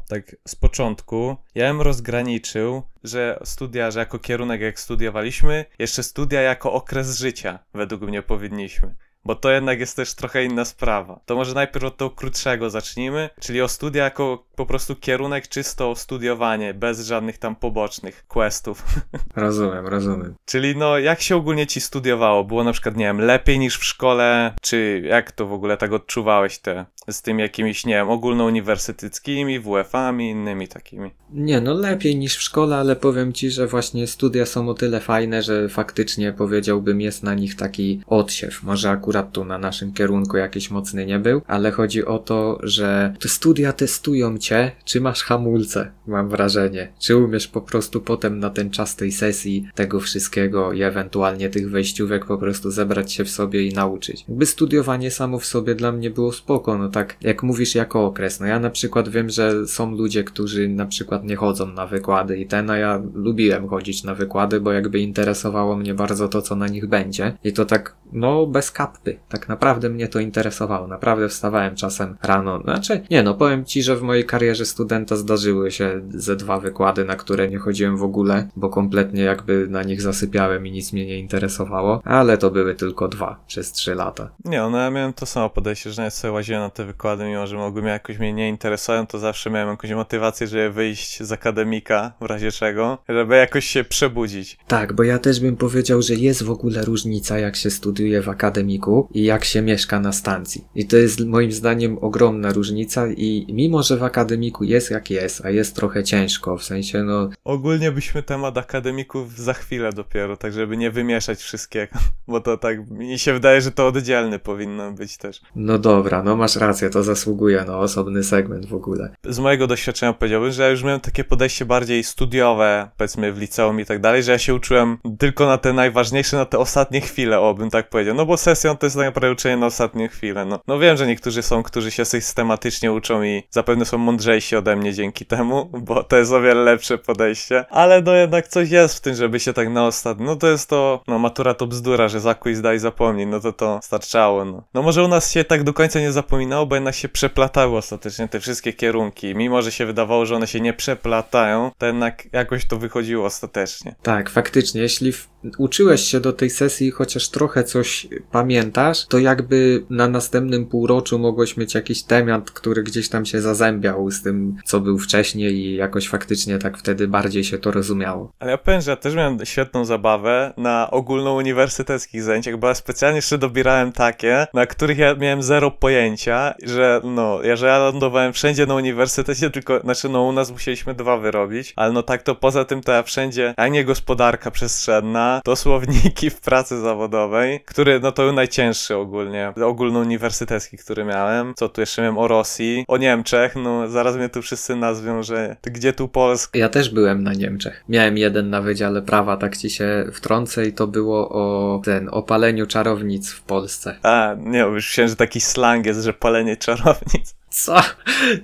tak 0.10 0.36
z 0.48 0.56
początku, 0.56 1.38
ja 1.56 1.68
bym 1.68 1.82
rozgraniczył, 1.82 2.84
że 3.04 3.40
studia, 3.44 3.92
że 3.92 4.00
jako 4.00 4.20
kierunek 4.20 4.62
jak 4.62 4.80
studiowaliśmy, 4.80 5.66
jeszcze 5.80 6.04
studia 6.04 6.42
jako 6.42 6.74
okres 6.74 7.18
życia, 7.18 7.60
według 7.74 8.02
mnie 8.02 8.22
powinniśmy. 8.22 8.96
Bo 9.26 9.36
to 9.36 9.52
jednak 9.52 9.80
jest 9.80 9.96
też 9.96 10.14
trochę 10.14 10.44
inna 10.44 10.66
sprawa. 10.66 11.20
To 11.26 11.36
może 11.36 11.54
najpierw 11.54 11.86
od 11.86 11.98
tego 11.98 12.10
krótszego 12.10 12.70
zacznijmy, 12.70 13.30
czyli 13.40 13.62
o 13.62 13.68
studia 13.68 14.04
jako 14.04 14.46
po 14.56 14.66
prostu 14.66 14.96
kierunek 14.96 15.48
czysto 15.48 15.96
studiowanie, 15.96 16.74
bez 16.74 17.08
żadnych 17.08 17.38
tam 17.38 17.56
pobocznych 17.56 18.28
questów. 18.28 18.84
Rozumiem, 19.36 19.88
rozumiem. 19.88 20.36
Czyli 20.46 20.76
no, 20.76 20.98
jak 21.00 21.22
się 21.22 21.36
ogólnie 21.36 21.68
ci 21.68 21.82
studiowało? 21.82 22.44
Było 22.44 22.64
na 22.64 22.72
przykład, 22.72 22.98
nie 22.98 23.06
wiem, 23.06 23.22
lepiej 23.22 23.60
niż 23.60 23.78
w 23.78 23.84
szkole? 23.84 24.54
Czy 24.62 25.04
jak 25.06 25.32
to 25.32 25.48
w 25.48 25.54
ogóle 25.54 25.78
tak 25.78 25.94
odczuwałeś 25.94 26.60
te, 26.60 26.86
z 27.10 27.22
tymi 27.22 27.42
jakimiś, 27.42 27.86
nie 27.86 27.94
wiem, 27.94 28.10
ogólnouniwersyteckimi, 28.10 29.60
WF-ami, 29.60 30.30
innymi 30.30 30.68
takimi? 30.68 31.12
Nie, 31.34 31.62
no 31.62 31.74
lepiej 31.74 32.16
niż 32.16 32.38
w 32.38 32.42
szkole, 32.42 32.78
ale 32.78 32.96
powiem 32.96 33.34
ci, 33.34 33.52
że 33.52 33.68
właśnie 33.68 34.08
studia 34.08 34.46
są 34.46 34.70
o 34.70 34.74
tyle 34.74 35.00
fajne, 35.00 35.42
że 35.42 35.70
faktycznie 35.70 36.34
powiedziałbym 36.34 37.02
jest 37.02 37.24
na 37.24 37.34
nich 37.34 37.56
taki 37.56 38.02
odsiew. 38.08 38.64
Może 38.64 38.90
akurat 38.90 39.32
tu 39.32 39.46
na 39.46 39.58
naszym 39.58 39.94
kierunku 39.94 40.38
jakiś 40.38 40.72
mocny 40.72 41.06
nie 41.06 41.20
był, 41.20 41.42
ale 41.48 41.72
chodzi 41.72 42.06
o 42.06 42.20
to, 42.20 42.60
że 42.64 43.14
te 43.20 43.30
studia 43.30 43.74
testują 43.74 44.38
aucie, 44.44 44.72
czy 44.86 45.02
masz 45.02 45.24
hamulce, 45.24 45.92
mam 46.08 46.30
wrażenie. 46.30 46.92
Czy 47.00 47.18
umiesz 47.18 47.48
po 47.48 47.62
prostu 47.62 48.02
potem 48.02 48.40
na 48.40 48.50
ten 48.50 48.70
czas 48.70 48.96
tej 48.96 49.12
sesji 49.12 49.68
tego 49.76 50.00
wszystkiego 50.00 50.74
i 50.74 50.82
ewentualnie 50.82 51.50
tych 51.50 51.70
wejściówek 51.70 52.26
po 52.26 52.38
prostu 52.38 52.72
zebrać 52.72 53.14
się 53.14 53.24
w 53.24 53.30
sobie 53.30 53.68
i 53.68 53.74
nauczyć. 53.74 54.26
Jakby 54.28 54.46
studiowanie 54.46 55.12
samo 55.12 55.40
w 55.40 55.46
sobie 55.46 55.76
dla 55.76 55.92
mnie 55.92 56.10
było 56.10 56.32
spoko, 56.32 56.78
no 56.78 56.90
tak 56.90 57.18
jak 57.22 57.44
mówisz 57.44 57.76
jako 57.76 58.06
okres. 58.06 58.40
No 58.40 58.46
ja 58.46 58.60
na 58.60 58.70
przykład 58.70 59.10
wiem, 59.10 59.30
że 59.30 59.68
są 59.68 59.92
ludzie, 59.92 60.24
którzy 60.24 60.68
na 60.68 60.86
przykład 60.86 61.24
nie 61.24 61.36
chodzą 61.36 61.68
na 61.68 61.88
wykłady 61.88 62.38
i 62.38 62.46
ten, 62.46 62.70
a 62.70 62.78
ja 62.78 63.02
lubiłem 63.14 63.68
chodzić 63.68 64.04
na 64.04 64.16
wykłady, 64.16 64.60
bo 64.60 64.72
jakby 64.72 65.00
interesowało 65.00 65.76
mnie 65.76 65.94
bardzo 65.94 66.28
to, 66.28 66.42
co 66.42 66.56
na 66.56 66.68
nich 66.68 66.88
będzie. 66.88 67.38
I 67.44 67.54
to 67.54 67.66
tak, 67.66 67.96
no 68.14 68.48
bez 68.48 68.72
kapy. 68.72 69.20
Tak 69.30 69.50
naprawdę 69.50 69.90
mnie 69.90 70.08
to 70.08 70.20
interesowało. 70.20 70.88
Naprawdę 70.88 71.30
wstawałem 71.30 71.76
czasem 71.76 72.16
rano. 72.22 72.62
Znaczy, 72.62 73.02
nie 73.10 73.24
no, 73.24 73.34
powiem 73.34 73.66
ci, 73.66 73.84
że 73.84 73.96
w 73.96 74.02
mojej 74.02 74.26
karierze 74.34 74.66
studenta 74.66 75.16
zdarzyły 75.16 75.72
się 75.72 76.02
ze 76.10 76.36
dwa 76.36 76.60
wykłady, 76.60 77.06
na 77.06 77.16
które 77.16 77.48
nie 77.48 77.58
chodziłem 77.58 77.98
w 77.98 78.04
ogóle, 78.04 78.48
bo 78.56 78.70
kompletnie 78.70 79.24
jakby 79.24 79.68
na 79.70 79.84
nich 79.84 80.02
zasypiałem 80.02 80.68
i 80.68 80.72
nic 80.72 80.94
mnie 80.94 81.06
nie 81.06 81.20
interesowało, 81.20 82.02
ale 82.06 82.38
to 82.38 82.52
były 82.52 82.76
tylko 82.76 83.08
dwa 83.08 83.44
przez 83.48 83.72
trzy 83.72 83.96
lata. 83.96 84.30
Nie, 84.46 84.58
no 84.72 84.78
ja 84.78 84.90
miałem 84.90 85.14
to 85.14 85.26
samo 85.26 85.50
podejście, 85.50 85.92
że 85.92 86.02
nawet 86.02 86.14
sobie 86.14 86.32
łaziłem 86.32 86.62
na 86.62 86.70
te 86.70 86.86
wykłady, 86.86 87.26
mimo 87.26 87.48
że 87.48 87.58
mogły 87.58 87.82
mnie 87.82 87.92
jakoś 87.92 88.20
mnie 88.20 88.34
nie 88.34 88.50
interesują, 88.50 89.08
to 89.08 89.20
zawsze 89.20 89.50
miałem 89.50 89.70
jakąś 89.70 89.92
motywację, 89.92 90.48
żeby 90.48 90.72
wyjść 90.72 91.24
z 91.24 91.32
akademika, 91.32 92.14
w 92.22 92.26
razie 92.26 92.52
czego, 92.52 92.98
żeby 93.10 93.36
jakoś 93.36 93.66
się 93.66 93.84
przebudzić. 93.84 94.58
Tak, 94.68 94.94
bo 94.94 95.04
ja 95.04 95.20
też 95.20 95.40
bym 95.40 95.58
powiedział, 95.58 96.02
że 96.02 96.14
jest 96.14 96.44
w 96.44 96.52
ogóle 96.52 96.86
różnica, 96.86 97.40
jak 97.40 97.56
się 97.56 97.70
studiuje 97.70 98.22
w 98.22 98.30
akademiku 98.30 99.08
i 99.14 99.24
jak 99.24 99.46
się 99.46 99.62
mieszka 99.62 100.00
na 100.00 100.12
stacji. 100.12 100.64
I 100.76 100.88
to 100.88 100.98
jest 100.98 101.26
moim 101.26 101.52
zdaniem 101.52 101.98
ogromna 102.02 102.54
różnica 102.54 103.08
i 103.08 103.46
mimo, 103.54 103.84
że 103.84 103.98
w 103.98 104.04
akademiku 104.04 104.23
jest 104.62 104.92
jak 104.92 105.10
jest, 105.10 105.46
a 105.46 105.50
jest 105.50 105.76
trochę 105.76 106.04
ciężko, 106.04 106.58
w 106.58 106.64
sensie 106.64 107.04
no, 107.04 107.30
Ogólnie 107.44 107.92
byśmy 107.92 108.24
temat 108.24 108.58
akademików 108.58 109.38
za 109.38 109.54
chwilę 109.54 109.94
dopiero, 109.94 110.38
tak 110.38 110.54
żeby 110.54 110.78
nie 110.78 110.92
wymieszać 110.92 111.40
wszystkiego, 111.40 112.00
bo 112.28 112.42
to 112.42 112.58
tak, 112.58 112.90
mi 112.90 113.20
się 113.20 113.34
wydaje, 113.34 113.62
że 113.62 113.72
to 113.72 113.88
oddzielny 113.88 114.40
powinno 114.40 114.92
być 114.92 115.18
też. 115.18 115.42
no 115.56 115.80
dobra, 115.80 116.24
no 116.24 116.36
masz 116.36 116.56
rację, 116.56 116.90
to 116.90 117.04
zasługuje 117.04 117.66
na 117.66 117.78
osobny 117.78 118.24
segment 118.24 118.66
w 118.66 118.74
ogóle. 118.74 119.16
z 119.30 119.40
mojego 119.40 119.68
doświadczenia 119.68 120.14
powiedziałbym, 120.14 120.52
że 120.52 120.64
ja 120.64 120.70
już 120.70 120.84
miałem 120.84 121.00
takie 121.00 121.24
podejście 121.24 121.66
bardziej 121.66 122.04
studiowe, 122.04 122.90
powiedzmy 122.98 123.34
w 123.34 123.38
liceum 123.38 123.80
i 123.80 123.86
tak 123.86 124.02
dalej, 124.02 124.24
że 124.24 124.32
ja 124.32 124.38
się 124.38 124.56
uczyłem 124.56 124.98
tylko 125.20 125.46
na 125.46 125.58
te 125.58 125.74
najważniejsze, 125.74 126.38
na 126.38 126.46
te 126.46 126.60
ostatnie 126.60 127.02
chwile, 127.02 127.40
o 127.40 127.54
bym 127.54 127.70
tak 127.70 127.90
powiedział. 127.90 128.16
No 128.16 128.26
bo 128.26 128.38
sesją 128.38 128.78
to 128.78 128.86
jest 128.86 128.96
tak 128.96 129.06
naprawdę 129.06 129.32
uczenie 129.32 129.58
na 129.58 129.66
ostatnie 129.66 130.08
chwile. 130.10 130.46
No, 130.46 130.60
no 130.68 130.80
wiem, 130.80 130.98
że 130.98 131.08
niektórzy 131.08 131.42
są, 131.42 131.64
którzy 131.64 131.92
się 131.92 132.06
systematycznie 132.06 132.92
uczą 132.92 133.24
i 133.24 133.44
zapewne 133.50 133.86
są 133.86 133.98
mądrzejsi 134.14 134.56
ode 134.56 134.76
mnie 134.76 134.94
dzięki 134.94 135.26
temu, 135.26 135.70
bo 135.82 136.04
to 136.04 136.18
jest 136.18 136.32
o 136.32 136.42
wiele 136.42 136.64
lepsze 136.64 136.98
podejście, 136.98 137.66
ale 137.70 138.02
no 138.02 138.16
jednak 138.16 138.48
coś 138.48 138.70
jest 138.70 138.96
w 138.96 139.02
tym, 139.02 139.16
żeby 139.16 139.40
się 139.40 139.54
tak 139.54 139.70
na 139.70 139.88
ostatnie, 139.88 140.26
no 140.26 140.36
to 140.36 140.48
jest 140.48 140.70
to, 140.70 141.04
no 141.08 141.20
matura 141.20 141.54
to 141.54 141.68
bzdura, 141.68 142.08
że 142.08 142.20
zakuj, 142.20 142.56
zdaj, 142.56 142.80
zapomnij, 142.80 143.28
no 143.28 143.40
to 143.40 143.54
to 143.54 143.80
starczało, 143.84 144.46
no. 144.46 144.64
No 144.74 144.82
może 144.82 145.04
u 145.04 145.08
nas 145.08 145.32
się 145.32 145.44
tak 145.44 145.64
do 145.64 145.74
końca 145.74 146.00
nie 146.00 146.12
zapominało, 146.12 146.66
bo 146.66 146.76
jednak 146.76 146.96
się 146.96 147.10
przeplatały 147.10 147.78
ostatecznie 147.78 148.28
te 148.28 148.40
wszystkie 148.40 148.74
kierunki. 148.74 149.36
Mimo, 149.36 149.62
że 149.62 149.72
się 149.72 149.86
wydawało, 149.86 150.26
że 150.26 150.36
one 150.36 150.48
się 150.48 150.62
nie 150.62 150.74
przeplatają, 150.74 151.72
to 151.78 151.86
jednak 151.86 152.28
jakoś 152.32 152.68
to 152.68 152.78
wychodziło 152.78 153.26
ostatecznie. 153.26 153.96
Tak, 154.02 154.30
faktycznie, 154.30 154.82
jeśli 154.82 155.14
uczyłeś 155.58 156.02
się 156.02 156.20
do 156.20 156.34
tej 156.34 156.50
sesji 156.50 156.92
chociaż 156.92 157.30
trochę 157.30 157.64
coś 157.64 158.08
pamiętasz, 158.32 159.06
to 159.08 159.20
jakby 159.20 159.86
na 159.90 160.08
następnym 160.08 160.66
półroczu 160.66 161.20
mogłeś 161.20 161.58
mieć 161.58 161.76
jakiś 161.76 162.04
temat, 162.04 162.52
który 162.52 162.84
gdzieś 162.84 163.10
tam 163.10 163.26
się 163.26 163.42
zazębiał 163.42 164.03
z 164.12 164.22
tym, 164.22 164.58
co 164.66 164.80
był 164.80 165.00
wcześniej 165.00 165.54
i 165.56 165.76
jakoś 165.76 166.08
faktycznie 166.08 166.58
tak 166.58 166.78
wtedy 166.78 167.08
bardziej 167.08 167.44
się 167.44 167.58
to 167.58 167.72
rozumiało. 167.72 168.32
Ale 168.40 168.52
ja 168.52 168.58
powiem, 168.58 168.82
że 168.82 168.92
ja 168.92 168.98
też 168.98 169.16
miałem 169.16 169.46
świetną 169.46 169.86
zabawę 169.86 170.54
na 170.58 170.92
ogólnouniwersyteckich 170.92 172.24
zajęciach, 172.24 172.58
bo 172.58 172.68
ja 172.68 172.76
specjalnie 172.76 173.16
jeszcze 173.16 173.38
dobierałem 173.38 173.92
takie, 173.92 174.48
na 174.54 174.66
których 174.66 174.98
ja 174.98 175.16
miałem 175.16 175.44
zero 175.44 175.72
pojęcia, 175.72 176.54
że 176.64 177.02
no, 177.04 177.44
ja, 177.44 177.56
że 177.56 177.68
ja 177.68 177.78
lądowałem 177.78 178.34
wszędzie 178.34 178.66
na 178.66 178.76
uniwersytecie, 178.76 179.50
tylko, 179.50 179.80
znaczy 179.80 180.10
no 180.10 180.24
u 180.24 180.32
nas 180.32 180.52
musieliśmy 180.52 180.94
dwa 180.94 181.18
wyrobić, 181.18 181.74
ale 181.76 181.92
no 181.92 182.04
tak 182.04 182.24
to 182.24 182.36
poza 182.36 182.66
tym 182.66 182.82
to 182.82 182.92
ja 182.92 183.04
wszędzie, 183.04 183.54
a 183.58 183.68
nie 183.68 183.86
gospodarka 183.86 184.52
przestrzenna, 184.52 185.42
to 185.44 185.56
słowniki 185.56 186.30
w 186.30 186.42
pracy 186.42 186.80
zawodowej, 186.80 187.60
który 187.66 188.00
no 188.00 188.12
to 188.12 188.24
był 188.24 188.34
najcięższy 188.34 188.96
ogólnie, 188.96 189.54
ogólnouniwersytecki, 189.66 190.78
który 190.78 191.06
miałem. 191.06 191.54
Co 191.56 191.70
tu 191.70 191.82
jeszcze 191.82 192.02
miałem 192.02 192.18
o 192.18 192.28
Rosji, 192.28 192.86
o 192.88 192.98
Niemczech, 192.98 193.56
no 193.56 193.90
zaraz 193.94 194.16
mnie 194.16 194.30
tu 194.30 194.42
wszyscy 194.42 194.76
nazwią, 194.76 195.24
że 195.24 195.56
gdzie 195.64 195.94
tu 195.94 196.08
Polska? 196.08 196.60
Ja 196.60 196.70
też 196.70 196.90
byłem 196.90 197.24
na 197.24 197.34
Niemczech. 197.34 197.84
Miałem 197.90 198.18
jeden 198.18 198.50
na 198.50 198.62
Wydziale 198.62 199.02
Prawa, 199.02 199.38
tak 199.38 199.58
ci 199.58 199.70
się 199.70 200.06
wtrącę 200.14 200.66
i 200.66 200.74
to 200.74 200.88
było 200.88 201.30
o 201.30 201.82
ten, 201.86 202.10
o 202.12 202.24
paleniu 202.24 202.68
czarownic 202.68 203.32
w 203.32 203.42
Polsce. 203.42 204.00
A, 204.04 204.36
nie, 204.40 204.60
już 204.60 204.88
myślałem, 204.88 205.10
że 205.10 205.16
taki 205.16 205.42
slang 205.42 205.86
jest, 205.86 206.04
że 206.04 206.14
palenie 206.14 206.58
czarownic. 206.58 207.36
Co? 207.50 207.76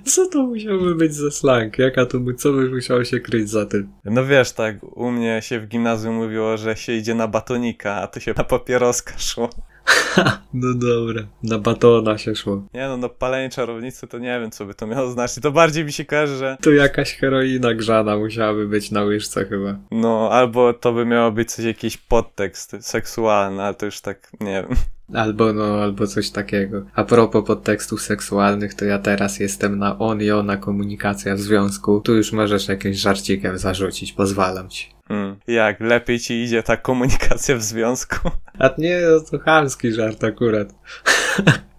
Co 0.04 0.26
to 0.26 0.42
musiałby 0.42 0.94
być 0.94 1.14
za 1.14 1.30
slang? 1.30 1.78
Jaka 1.78 2.06
to 2.06 2.20
by, 2.20 2.34
co 2.34 2.52
by 2.52 2.70
musiało 2.70 3.04
się 3.04 3.20
kryć 3.20 3.50
za 3.50 3.66
tym? 3.66 3.92
No 4.04 4.24
wiesz, 4.24 4.52
tak, 4.52 4.76
u 4.82 5.10
mnie 5.10 5.42
się 5.42 5.60
w 5.60 5.66
gimnazjum 5.66 6.14
mówiło, 6.14 6.56
że 6.56 6.76
się 6.76 6.92
idzie 6.92 7.14
na 7.14 7.28
batonika, 7.28 7.94
a 7.94 8.06
tu 8.06 8.20
się 8.20 8.34
na 8.36 8.44
papieroska 8.44 9.18
szło. 9.18 9.50
No 10.54 10.74
dobra. 10.74 11.22
Na 11.42 11.58
batona 11.58 12.18
się 12.18 12.34
szło. 12.34 12.62
Nie 12.74 12.88
no, 12.88 12.96
no 12.96 13.08
palenie 13.08 13.50
czarownicy 13.50 14.06
to 14.06 14.18
nie 14.18 14.40
wiem, 14.40 14.50
co 14.50 14.66
by 14.66 14.74
to 14.74 14.86
miało 14.86 15.10
znaczyć. 15.10 15.42
To 15.42 15.52
bardziej 15.52 15.84
mi 15.84 15.92
się 15.92 16.04
kojarzy, 16.04 16.36
że 16.36 16.56
Tu 16.62 16.72
jakaś 16.74 17.14
heroina 17.16 17.74
grzana 17.74 18.16
musiałaby 18.16 18.68
być 18.68 18.90
na 18.90 19.02
łyżce 19.02 19.44
chyba. 19.44 19.76
no, 19.90 20.28
albo 20.32 20.72
to 20.72 20.92
by 20.92 21.06
miało 21.06 21.32
być 21.32 21.52
coś, 21.52 21.64
jakiś 21.64 21.96
podtekst 21.96 22.76
seksualny, 22.80 23.62
ale 23.62 23.74
to 23.74 23.86
już 23.86 24.00
tak, 24.00 24.30
nie 24.40 24.64
wiem. 24.68 24.76
Albo 25.14 25.52
no, 25.52 25.64
albo 25.64 26.06
coś 26.06 26.30
takiego. 26.30 26.82
A 26.94 27.04
propos 27.04 27.46
podtekstów 27.46 28.02
seksualnych, 28.02 28.74
to 28.74 28.84
ja 28.84 28.98
teraz 28.98 29.40
jestem 29.40 29.78
na 29.78 29.98
on 29.98 30.22
i 30.22 30.30
ona 30.30 30.56
komunikacja 30.56 31.34
w 31.34 31.40
związku. 31.40 32.00
Tu 32.00 32.14
już 32.14 32.32
możesz 32.32 32.68
jakimś 32.68 32.96
żarcikiem 32.96 33.58
zarzucić, 33.58 34.12
pozwalam 34.12 34.68
ci. 34.68 34.86
Hmm. 35.10 35.36
Jak, 35.46 35.80
lepiej 35.80 36.18
ci 36.18 36.42
idzie 36.42 36.62
ta 36.62 36.76
komunikacja 36.76 37.56
w 37.56 37.62
związku? 37.62 38.30
A 38.58 38.70
nie, 38.78 39.00
no 39.10 39.20
to 39.20 39.38
chamski 39.38 39.92
żart 39.92 40.24
akurat. 40.24 40.74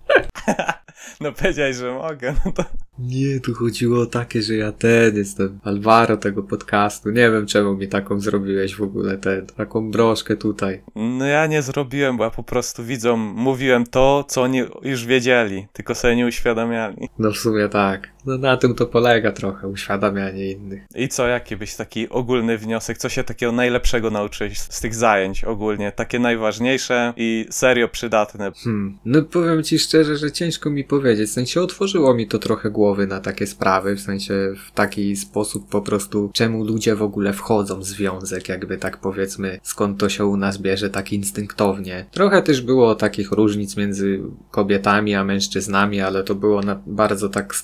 No 1.22 1.32
powiedziałeś, 1.32 1.76
że 1.76 1.94
mogę, 1.94 2.34
no 2.46 2.52
to... 2.52 2.64
Nie, 3.00 3.40
tu 3.40 3.54
chodziło 3.54 4.02
o 4.02 4.06
takie, 4.06 4.42
że 4.42 4.56
ja 4.56 4.72
ten 4.72 5.18
jestem 5.18 5.60
Alvaro 5.64 6.18
tego 6.18 6.44
podcastu. 6.44 7.10
Nie 7.10 7.32
wiem, 7.32 7.46
czemu 7.46 7.76
mi 7.76 7.88
taką 7.88 8.20
zrobiłeś 8.20 8.76
w 8.76 8.82
ogóle 8.82 9.18
ten, 9.18 9.46
taką 9.46 9.92
broszkę 9.92 10.38
tutaj. 10.38 10.82
No 10.96 11.26
ja 11.26 11.48
nie 11.48 11.62
zrobiłem, 11.62 12.18
bo 12.18 12.24
ja 12.24 12.30
po 12.30 12.44
prostu 12.44 12.84
widzom 12.84 13.20
mówiłem 13.20 13.86
to, 13.86 14.26
co 14.28 14.42
oni 14.42 14.64
już 14.82 15.06
wiedzieli, 15.06 15.68
tylko 15.74 15.96
sobie 15.96 16.16
nie 16.16 16.26
uświadamiali. 16.26 17.10
No 17.20 17.32
w 17.32 17.38
sumie 17.38 17.70
tak. 17.70 18.10
No 18.26 18.38
na 18.38 18.58
tym 18.58 18.76
to 18.76 18.86
polega 18.86 19.32
trochę, 19.32 19.68
uświadamianie 19.68 20.52
innych. 20.52 20.84
I 20.96 21.08
co, 21.08 21.28
jaki 21.28 21.58
byś 21.58 21.76
taki 21.76 22.10
ogólny 22.10 22.58
wniosek? 22.58 22.98
Co 22.98 23.10
się 23.10 23.24
takiego 23.24 23.52
najlepszego 23.52 24.10
nauczyłeś 24.10 24.60
z 24.60 24.82
tych 24.82 24.96
zajęć 24.96 25.44
ogólnie? 25.44 25.92
Takie 25.92 26.20
najważniejsze 26.20 27.14
i 27.18 27.46
serio 27.50 27.88
przydatne. 27.88 28.52
Hmm. 28.64 28.98
No 29.06 29.22
powiem 29.22 29.64
ci 29.64 29.80
szczerze, 29.80 30.18
że 30.18 30.32
ciężko 30.32 30.70
mi 30.70 30.84
powiedzieć. 30.84 31.30
W 31.30 31.34
sensie 31.34 31.62
otworzyło 31.62 32.14
mi 32.14 32.28
to 32.28 32.40
trochę 32.40 32.70
głowy 32.70 33.08
na 33.08 33.20
takie 33.20 33.48
sprawy, 33.48 33.96
w 33.96 34.02
sensie 34.02 34.34
w 34.68 34.72
taki 34.72 35.16
sposób 35.16 35.70
po 35.70 35.82
prostu, 35.82 36.32
czemu 36.34 36.64
ludzie 36.64 36.96
w 36.96 37.02
ogóle 37.02 37.34
wchodzą 37.34 37.80
w 37.80 37.86
związek, 37.86 38.50
jakby 38.50 38.78
tak 38.78 38.98
powiedzmy, 38.98 39.60
skąd 39.64 40.00
to 40.00 40.10
się 40.10 40.26
u 40.26 40.38
nas 40.38 40.58
bierze 40.58 40.90
tak 40.90 41.14
instynktownie. 41.14 42.06
Trochę 42.12 42.42
też 42.42 42.62
było 42.62 42.96
takich 42.96 43.32
różnic 43.32 43.78
między 43.78 44.22
kobietami 44.52 45.16
a 45.16 45.24
mężczyznami, 45.24 46.02
ale 46.02 46.24
to 46.24 46.36
było 46.36 46.62
na, 46.62 46.82
bardzo 46.86 47.30
tak 47.30 47.56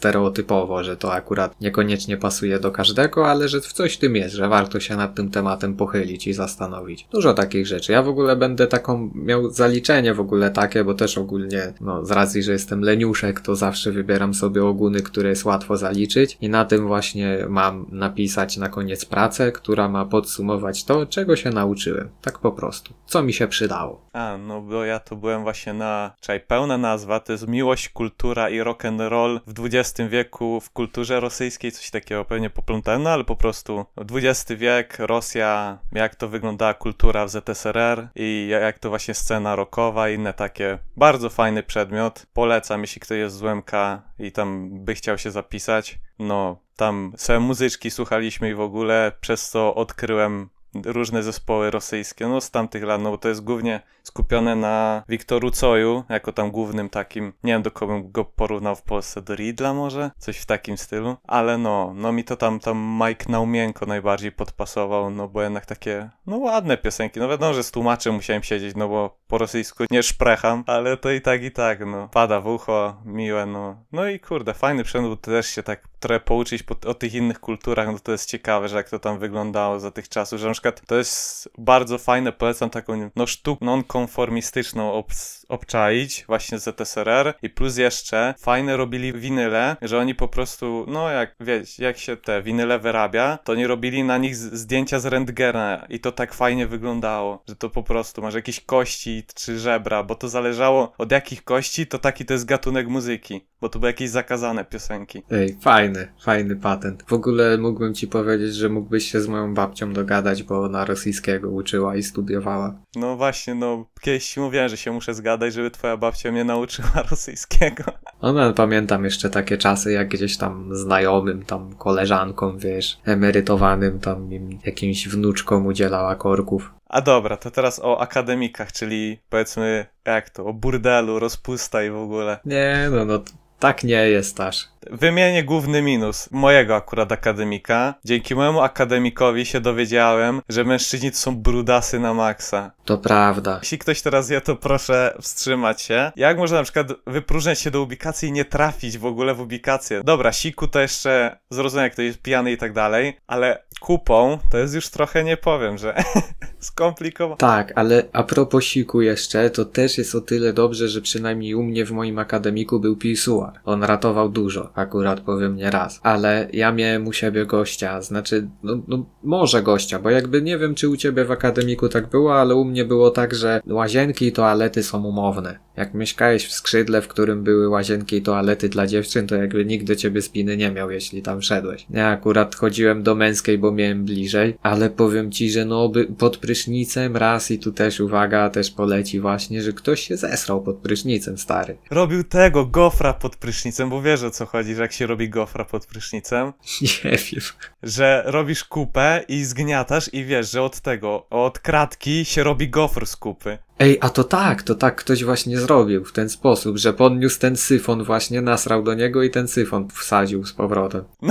stereotypowo, 0.48 0.84
że 0.84 0.98
to 0.98 1.13
akurat 1.13 1.62
niekoniecznie 1.62 2.18
pasuje 2.18 2.60
do 2.60 2.72
każdego, 2.72 3.27
ale 3.27 3.48
że 3.48 3.62
w 3.62 3.74
coś 3.74 3.94
w 3.94 3.98
tym 3.98 4.16
jest, 4.16 4.36
że 4.36 4.48
warto 4.48 4.80
się 4.80 4.96
nad 4.96 5.16
tym 5.16 5.30
tematem 5.32 5.75
pochylić 5.75 6.27
i 6.27 6.34
zastanowić. 6.34 7.08
Dużo 7.12 7.34
takich 7.34 7.68
rzeczy. 7.68 7.92
Ja 7.92 8.04
w 8.04 8.10
ogóle 8.10 8.36
będę 8.36 8.68
taką 8.68 9.12
miał 9.16 9.50
zaliczenie 9.50 10.13
w 10.13 10.20
ogóle 10.20 10.50
takie, 10.51 10.84
bo 10.84 10.94
też 10.94 11.18
ogólnie, 11.18 11.74
no 11.82 12.06
z 12.06 12.12
racji, 12.12 12.44
że 12.44 12.51
jestem 12.51 12.82
leniuszek, 12.82 13.42
to 13.42 13.56
zawsze 13.56 13.92
wybieram 13.92 14.34
sobie 14.34 14.66
ogóny, 14.66 15.01
które 15.01 15.30
jest 15.30 15.46
łatwo 15.46 15.77
zaliczyć 15.77 16.38
i 16.42 16.50
na 16.50 16.66
tym 16.66 16.88
właśnie 16.88 17.38
mam 17.50 17.86
napisać 17.92 18.58
na 18.58 18.70
koniec 18.70 19.06
pracę, 19.06 19.51
która 19.51 19.89
ma 19.89 20.06
podsumować 20.06 20.84
to, 20.84 21.06
czego 21.06 21.36
się 21.36 21.50
nauczyłem. 21.50 22.10
Tak 22.22 22.39
po 22.39 22.51
prostu. 22.51 22.94
Co 23.06 23.24
mi 23.24 23.34
się 23.34 23.48
przydało. 23.48 24.01
A, 24.13 24.38
no 24.38 24.62
bo 24.62 24.86
ja 24.86 25.00
to 25.00 25.16
byłem 25.16 25.44
właśnie 25.44 25.74
na... 25.74 26.12
Czekaj, 26.20 26.39
pełna 26.48 26.77
nazwa 26.77 27.20
to 27.20 27.32
jest 27.32 27.48
Miłość, 27.48 27.89
Kultura 27.89 28.50
i 28.50 28.62
Rock'n'Roll 28.62 29.39
w 29.48 29.66
XX 29.66 30.10
wieku 30.10 30.37
w 30.62 30.70
kulturze 30.70 31.20
rosyjskiej, 31.20 31.72
coś 31.72 31.89
takiego 31.89 32.25
pewnie 32.25 32.50
poplątałem, 32.50 33.03
no 33.03 33.10
ale 33.10 33.24
po 33.24 33.36
prostu 33.36 33.86
XX 34.12 34.51
wiek, 34.51 35.00
Rosja, 35.00 35.77
jak 35.91 36.15
to 36.15 36.27
wyglądała 36.27 36.74
kultura 36.74 37.25
w 37.25 37.29
ZSRR 37.29 38.08
i 38.15 38.48
jak 38.51 38.79
to 38.79 38.89
właśnie 38.89 39.13
scena 39.13 39.56
rockowa 39.56 40.10
i 40.10 40.15
inne 40.15 40.34
takie. 40.34 40.77
Bardzo 40.98 41.29
fajny 41.29 41.63
przedmiot. 41.63 42.25
Polecam, 42.34 42.82
jeśli 42.82 43.01
ktoś 43.01 43.17
jest 43.17 43.36
z 43.36 43.41
UMK 43.41 43.72
i 44.20 44.32
tam 44.32 44.70
by 44.86 44.96
chciał 44.96 45.17
się 45.17 45.32
zapisać. 45.32 46.00
No, 46.20 46.60
tam 46.75 47.13
same 47.17 47.39
muzyczki 47.39 47.91
słuchaliśmy 47.91 48.50
i 48.50 48.53
w 48.53 48.62
ogóle 48.62 49.12
przez 49.22 49.50
co 49.50 49.75
odkryłem 49.75 50.50
różne 50.86 51.24
zespoły 51.24 51.72
rosyjskie, 51.72 52.27
no 52.27 52.41
z 52.41 52.51
tamtych 52.51 52.84
lat, 52.84 53.01
no 53.01 53.12
bo 53.12 53.17
to 53.17 53.29
jest 53.29 53.44
głównie 53.44 53.82
skupione 54.08 54.56
na 54.56 55.04
Wiktoru 55.10 55.52
Coju, 55.52 56.04
jako 56.10 56.34
tam 56.34 56.52
głównym 56.52 56.90
takim, 56.90 57.34
nie 57.44 57.54
wiem 57.54 57.62
do 57.62 57.72
kogo 57.72 58.02
go 58.04 58.26
porównał 58.26 58.76
w 58.76 58.82
Polsce, 58.82 59.22
do 59.22 59.36
Ridla 59.36 59.74
może? 59.74 60.12
Coś 60.18 60.38
w 60.38 60.46
takim 60.46 60.78
stylu, 60.78 61.18
ale 61.24 61.58
no, 61.58 61.94
no 61.96 62.12
mi 62.12 62.24
to 62.24 62.36
tam, 62.36 62.60
tam 62.60 63.00
Mike 63.04 63.26
Naumienko 63.30 63.86
najbardziej 63.86 64.32
podpasował, 64.32 65.10
no 65.10 65.28
bo 65.28 65.42
jednak 65.42 65.66
takie, 65.66 66.10
no 66.26 66.38
ładne 66.38 66.78
piosenki, 66.78 67.20
no 67.20 67.30
wiadomo, 67.30 67.54
że 67.54 67.64
z 67.64 67.72
tłumaczem 67.72 68.16
musiałem 68.16 68.44
siedzieć, 68.44 68.76
no 68.76 68.88
bo 68.88 69.18
po 69.28 69.38
rosyjsku 69.38 69.84
nie 69.92 70.04
szprecham, 70.04 70.64
ale 70.68 70.98
to 70.98 71.12
i 71.12 71.22
tak, 71.22 71.44
i 71.44 71.52
tak, 71.52 71.86
no, 71.86 72.10
pada 72.10 72.42
w 72.42 72.48
ucho, 72.48 73.02
miłe, 73.06 73.46
no, 73.46 73.84
no 73.92 74.08
i 74.10 74.20
kurde, 74.20 74.54
fajny 74.54 74.84
przęd, 74.84 75.22
też 75.22 75.48
się 75.48 75.64
tak 75.64 75.88
trochę 76.00 76.20
pouczyć 76.20 76.64
po, 76.64 76.76
o 76.90 76.94
tych 76.94 77.14
innych 77.14 77.40
kulturach, 77.40 77.88
no 77.88 78.00
to 78.00 78.12
jest 78.12 78.30
ciekawe, 78.30 78.70
że 78.70 78.78
jak 78.78 78.90
to 78.90 79.00
tam 79.00 79.20
wyglądało 79.20 79.80
za 79.80 79.92
tych 79.92 80.10
czasów, 80.10 80.40
że 80.40 80.48
na 80.48 80.54
przykład 80.54 80.82
to 80.88 80.96
jest 80.96 81.50
bardzo 81.58 81.98
fajne, 81.98 82.32
polecam 82.32 82.70
taką, 82.70 83.10
no 83.16 83.28
sztuk 83.28 83.62
nonkonformistyczną 83.98 84.92
obs- 84.94 85.37
obczaić, 85.48 86.24
właśnie 86.27 86.60
z 86.60 86.63
ZSRR 86.63 87.34
i 87.42 87.50
plus 87.50 87.77
jeszcze 87.77 88.34
fajne 88.39 88.77
robili 88.77 89.13
winyle, 89.13 89.75
że 89.82 90.00
oni 90.00 90.16
po 90.16 90.27
prostu, 90.27 90.86
no 90.88 91.10
jak 91.10 91.36
wiecie, 91.39 91.84
jak 91.84 91.98
się 91.98 92.18
te 92.18 92.42
winyle 92.42 92.80
wyrabia, 92.80 93.39
to 93.44 93.56
nie 93.56 93.68
robili 93.68 94.04
na 94.04 94.18
nich 94.18 94.36
zdjęcia 94.36 95.00
z 95.00 95.06
rentgena 95.06 95.86
i 95.89 96.00
to 96.00 96.12
tak 96.12 96.34
fajnie 96.34 96.68
wyglądało, 96.68 97.44
że 97.48 97.56
to 97.56 97.70
po 97.70 97.84
prostu 97.84 98.22
masz 98.22 98.34
jakieś 98.34 98.60
kości 98.60 99.24
czy 99.36 99.60
żebra, 99.60 100.04
bo 100.04 100.16
to 100.16 100.30
zależało 100.30 100.94
od 100.98 101.12
jakich 101.12 101.44
kości, 101.44 101.88
to 101.88 102.00
taki 102.00 102.25
to 102.25 102.34
jest 102.34 102.46
gatunek 102.46 102.88
muzyki, 102.88 103.46
bo 103.62 103.70
to 103.70 103.80
były 103.80 103.89
jakieś 103.89 104.10
zakazane 104.10 104.66
piosenki. 104.66 105.22
Ej, 105.32 105.58
fajny, 105.62 106.08
fajny 106.24 106.56
patent. 106.56 107.04
W 107.08 107.13
ogóle 107.13 107.58
mógłbym 107.58 107.94
ci 107.94 108.08
powiedzieć, 108.08 108.56
że 108.56 108.70
mógłbyś 108.70 109.12
się 109.12 109.22
z 109.22 109.27
moją 109.27 109.54
babcią 109.54 109.94
dogadać, 109.94 110.44
bo 110.44 110.62
ona 110.62 110.86
rosyjskiego 110.86 111.50
uczyła 111.50 111.96
i 111.96 112.04
studiowała. 112.04 112.75
No 112.96 113.16
właśnie, 113.18 113.56
no 113.56 113.86
kiedyś 114.01 114.38
mówiłem, 114.38 114.70
że 114.70 114.77
się 114.77 114.92
muszę 114.92 115.13
zgadać, 115.38 115.53
żeby 115.53 115.72
twoja 115.72 115.98
babcia 115.98 116.32
mnie 116.32 116.44
nauczyła 116.44 117.01
rosyjskiego. 117.12 117.84
Ona 118.22 118.53
pamiętam 118.53 119.03
jeszcze 119.03 119.29
takie 119.29 119.58
czasy, 119.58 119.91
jak 119.91 120.08
gdzieś 120.08 120.38
tam 120.38 120.75
znajomym, 120.75 121.46
tam 121.46 121.75
koleżankom, 121.75 122.58
wiesz, 122.58 123.00
emerytowanym, 123.06 124.00
tam 124.00 124.34
im 124.34 124.60
jakimś 124.65 125.08
wnuczkom 125.08 125.65
udzielała 125.65 126.15
korków. 126.15 126.74
A 126.89 127.01
dobra, 127.01 127.38
to 127.38 127.51
teraz 127.51 127.79
o 127.84 128.01
akademikach, 128.01 128.72
czyli 128.72 129.20
powiedzmy, 129.29 129.86
jak 130.06 130.29
to, 130.29 130.46
o 130.46 130.53
burdelu, 130.53 131.20
rozpusta 131.20 131.84
i 131.84 131.89
w 131.89 131.98
ogóle. 131.98 132.39
Nie, 132.46 132.88
no, 132.91 133.06
no, 133.06 133.20
tak 133.60 133.84
nie 133.84 134.10
jest 134.10 134.39
aż. 134.39 134.67
Wymienię 134.91 135.44
główny 135.44 135.82
minus 135.82 136.32
mojego 136.32 136.75
akurat 136.75 137.12
akademika. 137.12 137.94
Dzięki 138.06 138.36
mojemu 138.36 138.62
akademikowi 138.62 139.46
się 139.46 139.62
dowiedziałem, 139.62 140.41
że 140.50 140.63
mężczyźni 140.63 141.12
to 141.12 141.17
są 141.17 141.36
brudasy 141.36 142.00
na 142.00 142.13
maksa. 142.13 142.72
To 142.86 142.98
prawda. 142.98 143.60
Jeśli 143.62 143.77
ktoś 143.77 144.01
teraz 144.01 144.29
wie, 144.29 144.41
to 144.41 144.56
proszę 144.56 145.17
wstrzymać 145.22 145.82
się. 145.82 146.12
Jak 146.15 146.38
można 146.38 146.58
na 146.58 146.63
przykład 146.63 146.88
wypróżniać 147.08 147.60
się 147.60 147.72
do 147.72 147.82
ubikacji 147.82 148.29
i 148.29 148.32
nie 148.32 148.46
trafić 148.46 148.98
w 148.98 149.06
ogóle 149.06 149.34
w 149.34 149.41
ubikację? 149.41 150.01
Dobra, 150.03 150.32
siku 150.32 150.67
to 150.67 150.79
jeszcze 150.79 151.39
zrozumiem, 151.50 151.84
jak 151.84 151.96
to 151.96 152.01
jest 152.01 152.22
pijany 152.22 152.51
i 152.51 152.58
tak 152.58 152.74
dalej, 152.74 153.17
ale 153.27 153.63
kupą 153.79 154.38
to 154.51 154.58
jest 154.58 154.75
już 154.75 154.89
trochę, 154.89 155.24
nie 155.24 155.38
powiem, 155.38 155.77
że 155.77 155.96
skomplikowane. 156.60 157.38
Tak, 157.38 157.74
ale 157.75 158.03
a 158.13 158.24
propos 158.24 158.63
siku 158.63 159.01
jeszcze, 159.01 159.50
to 159.50 159.65
też 159.65 159.98
jest 159.98 160.15
o 160.15 160.22
tyle 160.22 160.53
dobrze, 160.53 160.89
że 160.89 161.01
przynajmniej 161.01 161.56
u 161.56 161.63
mnie 161.63 161.86
w 161.86 161.91
moim 161.91 162.20
akademiku 162.20 162.79
był 162.79 162.96
pisuar. 162.96 163.60
On 163.65 163.84
ratował 163.84 164.29
dużo, 164.29 164.72
akurat 164.77 165.22
powiem 165.22 165.55
nie 165.55 165.72
raz. 165.72 166.00
Ale 166.03 166.48
ja 166.53 166.72
miałem 166.72 167.07
u 167.07 167.13
siebie 167.13 167.46
gościa, 167.46 168.01
znaczy, 168.01 168.50
no, 168.63 168.81
no 168.88 169.05
może 169.24 169.63
gościa, 169.63 170.00
bo 170.00 170.10
jakby 170.10 170.41
nie 170.41 170.57
wiem, 170.57 170.75
czy 170.75 170.89
u 170.89 170.98
ciebie 170.98 171.25
w 171.25 171.31
akademiku 171.31 171.89
tak 171.89 172.10
było, 172.10 172.39
ale 172.39 172.55
u 172.55 172.65
mnie 172.65 172.86
było 172.86 173.12
tak, 173.12 173.36
że 173.36 173.62
łazienki 173.67 174.27
i 174.27 174.31
toalety 174.31 174.84
są 174.84 175.03
umowne. 175.03 175.60
Jak 175.77 175.93
mieszkałeś 175.93 176.46
w 176.46 176.51
skrzydle, 176.53 177.01
w 177.01 177.07
którym 177.07 177.43
były 177.43 177.69
łazienki 177.69 178.15
i 178.15 178.22
toalety 178.22 178.69
dla 178.69 178.88
dziewczyn, 178.88 179.27
to 179.27 179.36
jakby 179.36 179.65
nikt 179.65 179.86
do 179.86 179.96
ciebie 179.96 180.22
spiny 180.22 180.57
nie 180.57 180.72
miał, 180.72 180.91
jeśli 180.91 181.22
tam 181.22 181.41
wszedłeś. 181.41 181.86
Ja 181.89 182.07
akurat 182.07 182.55
chodziłem 182.55 183.03
do 183.03 183.15
męskiej, 183.15 183.57
bo 183.57 183.72
miałem 183.72 184.05
bliżej, 184.05 184.57
ale 184.63 184.89
powiem 184.89 185.31
ci, 185.31 185.51
że 185.51 185.65
no 185.65 185.91
pod 186.17 186.38
prysznicem 186.38 187.17
raz 187.17 187.51
i 187.51 187.60
tu 187.60 187.72
też 187.72 188.00
uwaga, 188.00 188.50
też 188.50 188.72
poleci 188.72 189.19
właśnie, 189.19 189.62
że 189.62 189.74
ktoś 189.74 190.07
się 190.07 190.17
zesrał 190.17 190.62
pod 190.62 190.77
prysznicem, 190.77 191.38
stary. 191.38 191.77
Robił 191.91 192.24
tego 192.24 192.65
gofra 192.65 193.13
pod 193.13 193.36
prysznicem, 193.36 193.89
bo 193.89 194.01
wiesz 194.01 194.24
o 194.24 194.31
co 194.31 194.46
chodzi, 194.46 194.75
że 194.75 194.81
jak 194.81 194.93
się 194.93 195.07
robi 195.07 195.29
gofra 195.29 195.65
pod 195.65 195.86
prysznicem, 195.86 196.53
Nie 196.81 197.17
wiem. 197.17 197.41
że 197.84 198.24
robisz 198.25 198.63
kupę 198.63 199.24
i 199.27 199.43
zgniatasz 199.43 200.13
i 200.13 200.25
wiesz, 200.25 200.51
że 200.51 200.62
od 200.62 200.81
tego, 200.81 201.27
od 201.29 201.60
kratki 201.60 202.25
się 202.25 202.43
robi 202.43 202.69
gofr 202.69 203.05
z 203.05 203.15
kupy. 203.15 203.57
Ej, 203.79 203.98
a 204.01 204.10
to 204.10 204.24
tak, 204.24 204.63
to 204.63 204.75
tak 204.75 204.96
ktoś 204.96 205.24
właśnie 205.24 205.60
zrobił 205.60 206.05
w 206.05 206.12
ten 206.12 206.29
sposób, 206.29 206.77
że 206.77 206.93
podniósł 206.93 207.39
ten 207.39 207.57
syfon 207.57 208.03
właśnie, 208.03 208.41
nasrał 208.41 208.84
do 208.84 208.93
niego 208.93 209.24
i 209.24 209.29
ten 209.29 209.48
syfon 209.48 209.88
wsadził 209.89 210.46
z 210.46 210.53
powrotem. 210.53 211.03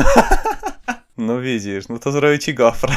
No 1.18 1.40
widzisz, 1.40 1.88
no 1.88 1.99
to 1.99 2.12
zrobi 2.12 2.38
ci 2.38 2.54
gofra. 2.54 2.97